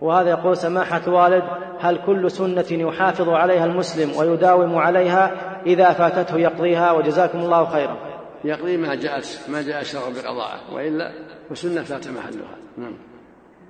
وهذا 0.00 0.30
يقول 0.30 0.56
سماحة 0.56 1.02
الوالد 1.06 1.44
هل 1.80 2.06
كل 2.06 2.30
سنة 2.30 2.66
يحافظ 2.70 3.28
عليها 3.28 3.64
المسلم 3.64 4.18
ويداوم 4.18 4.76
عليها 4.76 5.54
إذا 5.66 5.92
فاتته 5.92 6.38
يقضيها؟ 6.38 6.92
وجزاكم 6.92 7.38
الله 7.38 7.64
خيرا. 7.64 8.13
يقضي 8.44 8.76
ما 8.76 8.94
جاءت 8.94 9.38
ما 9.48 9.62
جاء 9.62 9.80
الشرع 9.80 10.08
بقضاءه 10.08 10.74
وإلا 10.74 11.12
فسنة 11.50 11.82
فات 11.82 12.08
محلها. 12.08 12.56
نعم. 12.78 12.96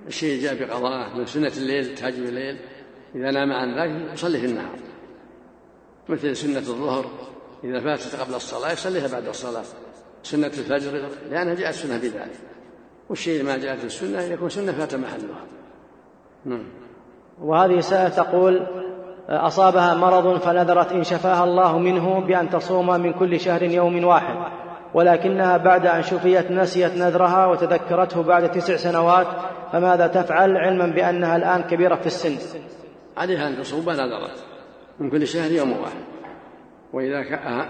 الشيء 0.07 0.41
جاء 0.41 0.55
بقضاءه 0.55 1.17
من 1.17 1.25
سنة 1.25 1.51
الليل 1.57 1.95
تهجد 1.95 2.27
الليل 2.27 2.57
إذا 3.15 3.31
نام 3.31 3.51
عن 3.51 3.79
ذلك 3.79 4.13
يصلي 4.13 4.37
في 4.39 4.45
النهار. 4.45 4.79
مثل 6.09 6.35
سنة 6.35 6.57
الظهر 6.57 7.05
إذا 7.63 7.79
فاتت 7.79 8.15
قبل 8.15 8.35
الصلاة 8.35 8.71
يصليها 8.71 9.07
بعد 9.07 9.27
الصلاة. 9.27 9.63
سنة 10.23 10.47
الفجر 10.47 11.09
لأنها 11.29 11.53
جاءت 11.53 11.73
سنة 11.73 11.97
بذلك 11.97 12.39
والشيء 13.09 13.43
ما 13.43 13.57
جاءت 13.57 13.83
السنة 13.83 14.21
يكون 14.21 14.49
سنة 14.49 14.71
فات 14.71 14.95
محلها. 14.95 15.45
نعم. 16.45 16.63
وهذه 17.41 17.79
سائلة 17.79 18.09
تقول 18.09 18.67
أصابها 19.29 19.93
مرض 19.93 20.39
فنذرت 20.39 20.91
إن 20.91 21.03
شفاها 21.03 21.43
الله 21.43 21.79
منه 21.79 22.19
بأن 22.19 22.49
تصوم 22.49 22.87
من 22.87 23.13
كل 23.13 23.39
شهر 23.39 23.63
يوم 23.63 24.03
واحد. 24.03 24.64
ولكنها 24.95 25.57
بعد 25.57 25.85
أن 25.85 26.01
شفيت 26.01 26.51
نسيت 26.51 26.97
نذرها 26.97 27.45
وتذكرته 27.45 28.23
بعد 28.23 28.51
تسع 28.51 28.75
سنوات 28.75 29.27
فماذا 29.71 30.07
تفعل؟ 30.07 30.57
علما 30.57 30.85
بأنها 30.85 31.35
الآن 31.35 31.61
كبيرة 31.61 31.95
في 31.95 32.05
السن. 32.05 32.37
عليها 33.17 33.47
أن 33.47 33.57
تصوم 33.57 33.89
نذرت 33.89 34.43
من 34.99 35.09
كل 35.09 35.27
شهر 35.27 35.51
يوم 35.51 35.71
واحد. 35.71 36.03
وإذا 36.93 37.17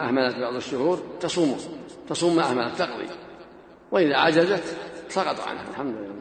أهملت 0.08 0.36
بعض 0.40 0.56
الشهور 0.56 0.98
تصوم. 1.20 1.56
تصوم 2.10 2.36
ما 2.36 2.44
أهملت 2.44 2.78
تقضي. 2.78 3.08
وإذا 3.92 4.18
عجزت 4.18 4.78
سقط 5.08 5.48
عنها. 5.48 5.70
الحمد 5.70 5.96
لله. 5.96 6.16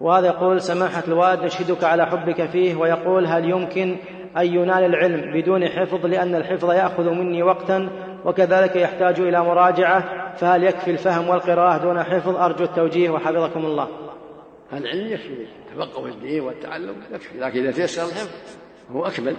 وهذا 0.00 0.26
يقول 0.26 0.60
سماحة 0.60 1.02
الوالد 1.08 1.42
نشهدك 1.42 1.84
على 1.84 2.06
حبك 2.06 2.50
فيه 2.50 2.76
ويقول 2.76 3.26
هل 3.26 3.50
يمكن 3.50 3.98
أن 4.36 4.46
ينال 4.46 4.84
العلم 4.84 5.32
بدون 5.32 5.68
حفظ 5.68 6.06
لأن 6.06 6.34
الحفظ 6.34 6.70
يأخذ 6.70 7.10
مني 7.10 7.42
وقتا 7.42 7.90
وكذلك 8.24 8.76
يحتاج 8.76 9.20
إلى 9.20 9.44
مراجعة. 9.44 10.34
فهل 10.34 10.64
يكفي 10.64 10.90
الفهم 10.90 11.28
والقراءة 11.28 11.82
دون 11.82 12.02
حفظ؟ 12.02 12.36
أرجو 12.36 12.64
التوجيه 12.64 13.10
وحفظكم 13.10 13.66
الله. 13.66 13.88
العلم 14.72 15.06
يكفي 15.06 15.46
تفقه 15.74 16.06
الدين 16.06 16.40
والتعلم 16.40 16.96
يكفي 17.12 17.38
لكن 17.38 17.60
إذا 17.60 17.70
تيسر 17.70 18.02
الحفظ 18.02 18.56
هو 18.90 19.06
أكمل. 19.06 19.36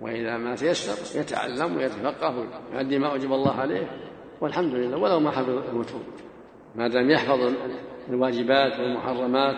وإذا 0.00 0.36
ما 0.36 0.54
تيسر 0.54 1.20
يتعلم 1.20 1.76
ويتفقه 1.76 2.46
ويؤدي 2.72 2.98
ما 2.98 3.12
أوجب 3.12 3.32
الله 3.32 3.60
عليه. 3.60 3.86
والحمد 4.40 4.74
لله 4.74 4.98
ولو 4.98 5.20
ما 5.20 5.30
حفظ 5.30 5.48
المتون. 5.48 6.04
ما 6.74 6.88
دام 6.88 7.10
يحفظ 7.10 7.52
الواجبات 8.08 8.72
والمحرمات 8.80 9.56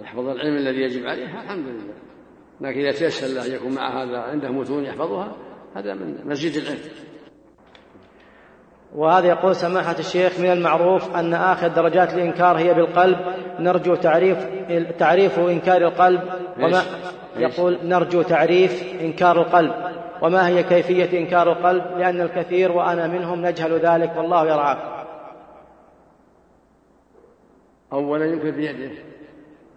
يحفظ 0.00 0.28
العلم 0.28 0.56
الذي 0.56 0.80
يجب 0.80 1.06
عليه 1.06 1.24
الحمد 1.24 1.66
لله. 1.66 2.09
لكن 2.60 2.80
إذا 2.80 2.92
تيسر 2.92 3.26
له 3.26 3.46
أن 3.46 3.52
يكون 3.52 3.74
مع 3.74 4.02
هذا 4.02 4.18
عنده 4.18 4.50
متون 4.50 4.84
يحفظها 4.84 5.32
هذا 5.76 5.94
من 5.94 6.26
مزيد 6.26 6.56
العلم. 6.56 6.78
وهذا 8.94 9.26
يقول 9.26 9.56
سماحة 9.56 9.98
الشيخ 9.98 10.40
من 10.40 10.50
المعروف 10.50 11.16
أن 11.16 11.34
آخر 11.34 11.68
درجات 11.68 12.14
الإنكار 12.14 12.58
هي 12.58 12.74
بالقلب. 12.74 13.18
نرجو 13.58 13.94
تعريف 13.94 14.38
تعريف 14.98 15.38
إنكار 15.38 15.82
القلب 15.82 16.22
وما 16.58 16.82
يقول 17.36 17.78
نرجو 17.82 18.22
تعريف 18.22 19.00
إنكار 19.00 19.40
القلب. 19.40 19.74
وما 20.22 20.48
هي 20.48 20.62
كيفية 20.62 21.18
إنكار 21.18 21.52
القلب؟ 21.52 21.98
لأن 21.98 22.20
الكثير 22.20 22.72
وأنا 22.72 23.06
منهم 23.06 23.46
نجهل 23.46 23.72
ذلك 23.72 24.16
والله 24.16 24.46
يرعاك. 24.46 25.06
أولا 27.92 28.24
ينكر 28.24 28.50
بيده 28.50 28.90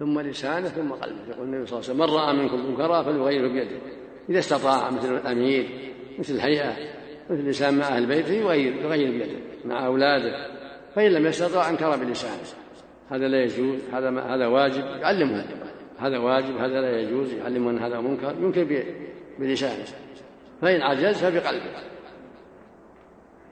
ثم 0.04 0.20
لسانه 0.20 0.68
ثم 0.68 0.92
قلبه. 0.92 1.30
يقول 1.30 1.46
النبي 1.48 1.66
صلى 1.66 1.80
الله 1.80 1.90
عليه 1.90 1.94
وسلم 1.94 1.98
من 1.98 2.06
رأى 2.06 2.34
منكم 2.34 2.70
منكرا 2.70 3.04
فليغيره 3.04 3.48
بيده. 3.48 3.78
إذا 4.30 4.40
استطاع 4.40 4.92
مثل 4.92 5.16
الأمير 5.16 5.70
مثل 6.20 6.34
الهيئة 6.34 6.74
مثل 7.30 7.50
لسان 7.50 7.78
مع 7.78 7.88
أهل 7.88 8.06
بيته 8.06 8.32
يغير 8.32 8.76
يغير 8.76 9.12
بيده 9.12 9.40
مع 9.66 9.86
أولاده 9.86 10.48
فإن 10.96 11.12
لم 11.12 11.26
يستطع 11.26 11.70
أنكر 11.70 11.98
بلسانه. 11.98 12.44
هذا 13.10 13.28
لا 13.28 13.44
يجوز 13.44 13.80
هذا 13.94 14.22
هذا 14.22 14.48
واجب 14.48 14.84
يعلمه 14.86 15.46
هذا 16.00 16.18
واجب. 16.18 16.58
هذا 16.58 16.82
لا 16.82 17.00
يجوز 17.00 17.34
يعلمه 17.34 17.72
أن 17.72 17.80
هذا 17.80 18.00
منكر 18.00 18.36
ينكر 18.42 18.84
بلسانه. 19.40 19.86
فإن 20.62 20.82
عجز 20.82 21.18
فبقلبه. 21.18 21.72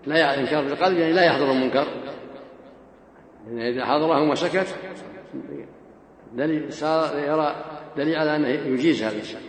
لا 0.06 0.40
إنكار 0.40 0.64
بالقلب 0.64 0.98
يعني 0.98 1.14
لا 1.14 1.24
يحضر 1.24 1.52
المنكر. 1.52 1.88
إذا 3.52 3.86
حضره 3.86 4.30
وسكت 4.30 4.76
دليل 6.34 6.74
صار 6.74 7.20
يرى 7.20 7.56
دليل 7.98 8.16
على 8.16 8.36
أنه 8.36 8.48
يجيز 8.48 9.04
هذا 9.04 9.18
الشيء 9.18 9.40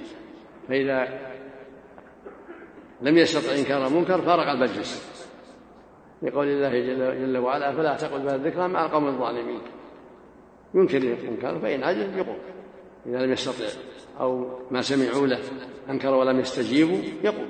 فإذا 0.68 1.08
لم 3.02 3.18
يستطع 3.18 3.54
إنكار 3.58 3.86
المنكر 3.86 4.22
فارق 4.22 4.50
المجلس. 4.50 5.12
لقول 6.22 6.48
الله 6.48 6.68
جل, 6.68 7.26
جل 7.26 7.38
وعلا 7.38 7.72
فلا 7.72 7.96
تقل 7.96 8.20
بهذا 8.20 8.34
الذكرى 8.36 8.68
مع 8.68 8.86
القوم 8.86 9.08
الظالمين؟ 9.08 9.60
ينكر 10.74 10.96
المنكر 10.96 11.58
فإن 11.58 11.82
عجز 11.82 12.16
يقول. 12.16 12.36
إذا 13.06 13.26
لم 13.26 13.32
يستطع 13.32 13.64
أو 14.20 14.58
ما 14.70 14.82
سمعوا 14.82 15.26
له 15.26 15.38
أنكر 15.90 16.14
ولم 16.14 16.40
يستجيبوا 16.40 16.98
يقول. 17.24 17.46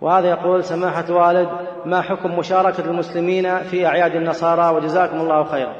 وهذا 0.00 0.28
يقول 0.28 0.64
سماحة 0.64 1.12
والد 1.12 1.48
ما 1.84 2.02
حكم 2.02 2.38
مشاركة 2.38 2.84
المسلمين 2.84 3.58
في 3.58 3.86
أعياد 3.86 4.14
النصارى؟ 4.14 4.76
وجزاكم 4.76 5.20
الله 5.20 5.44
خيرا. 5.44 5.74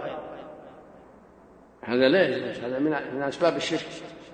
هذا 1.84 2.08
لا 2.08 2.22
يجوز 2.28 2.64
هذا 2.64 2.78
من 3.14 3.22
أسباب 3.22 3.56
الشرك. 3.56 3.88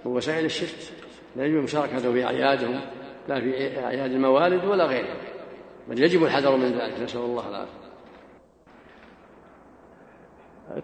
ووسائل 0.05 0.45
الشرك. 0.45 0.95
لا 1.37 1.45
يجوز 1.45 1.65
مشاركته 1.65 2.13
في 2.13 2.25
أعيادهم 2.25 2.81
لا 3.29 3.41
في 3.41 3.85
أعياد 3.85 4.11
الموالد 4.11 4.65
ولا 4.65 4.85
غيرها. 4.85 5.17
بل 5.89 6.03
يجب 6.03 6.25
الحذر 6.25 6.57
من 6.57 6.73
ذلك. 6.73 7.01
نسأل 7.03 7.21
الله 7.21 7.49
العافية. 7.49 7.81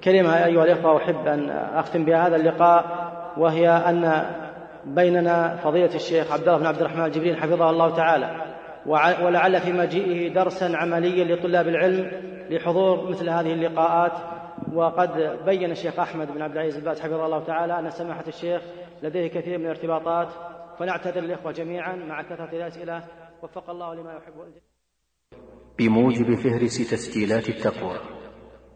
كلمة 0.04 0.44
أيها 0.44 0.64
الإخوة 0.64 0.96
أحب 0.96 1.26
أن 1.26 1.50
أختم 1.50 2.04
بها 2.04 2.26
هذا 2.26 2.36
اللقاء 2.36 2.84
وهي 3.36 3.68
أن 3.68 4.30
بيننا 4.84 5.56
فضيلة 5.56 5.94
الشيخ 5.94 6.32
عبد 6.32 6.42
الله 6.42 6.58
بن 6.58 6.66
عبد 6.66 6.80
الرحمن 6.80 7.04
الجبرين 7.04 7.36
حفظه 7.36 7.70
الله 7.70 7.96
تعالى. 7.96 8.55
ولعل 8.86 9.60
في 9.60 9.72
مجيئه 9.72 10.34
درسا 10.34 10.64
عمليا 10.64 11.36
لطلاب 11.36 11.68
العلم 11.68 12.10
لحضور 12.50 13.10
مثل 13.10 13.28
هذه 13.28 13.52
اللقاءات. 13.52 14.12
وقد 14.72 15.38
بين 15.44 15.70
الشيخ 15.70 16.00
أحمد 16.00 16.32
بن 16.32 16.42
عبد 16.42 16.52
العزيز 16.52 16.76
الباز 16.76 17.00
حفظه 17.00 17.26
الله 17.26 17.44
تعالى 17.44 17.78
أن 17.78 17.90
سماحة 17.90 18.24
الشيخ 18.28 18.62
لديه 19.02 19.28
كثير 19.28 19.58
من 19.58 19.64
الارتباطات 19.64 20.28
فنعتذر 20.78 21.18
الاخوه 21.18 21.52
جميعا 21.52 21.96
مع 21.96 22.22
كثرة 22.22 22.50
الأسئلة. 22.52 23.04
وفق 23.42 23.70
الله 23.70 23.94
لما 23.94 24.12
يحب. 24.12 24.32
بموجب 25.78 26.34
فهرس 26.34 26.90
تسجيلات 26.90 27.48
التقوى 27.48 27.98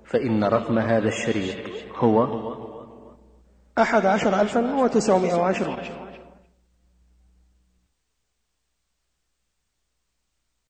فإن 0.05 0.45
رقم 0.45 0.79
هذا 0.79 1.09
الشريط 1.09 1.57
هو 1.97 2.27
أحد 3.79 4.07
عشر 4.07 4.41
ألفا 4.41 4.83
وتسعمائة 4.83 5.35
وعشرون. 5.35 5.77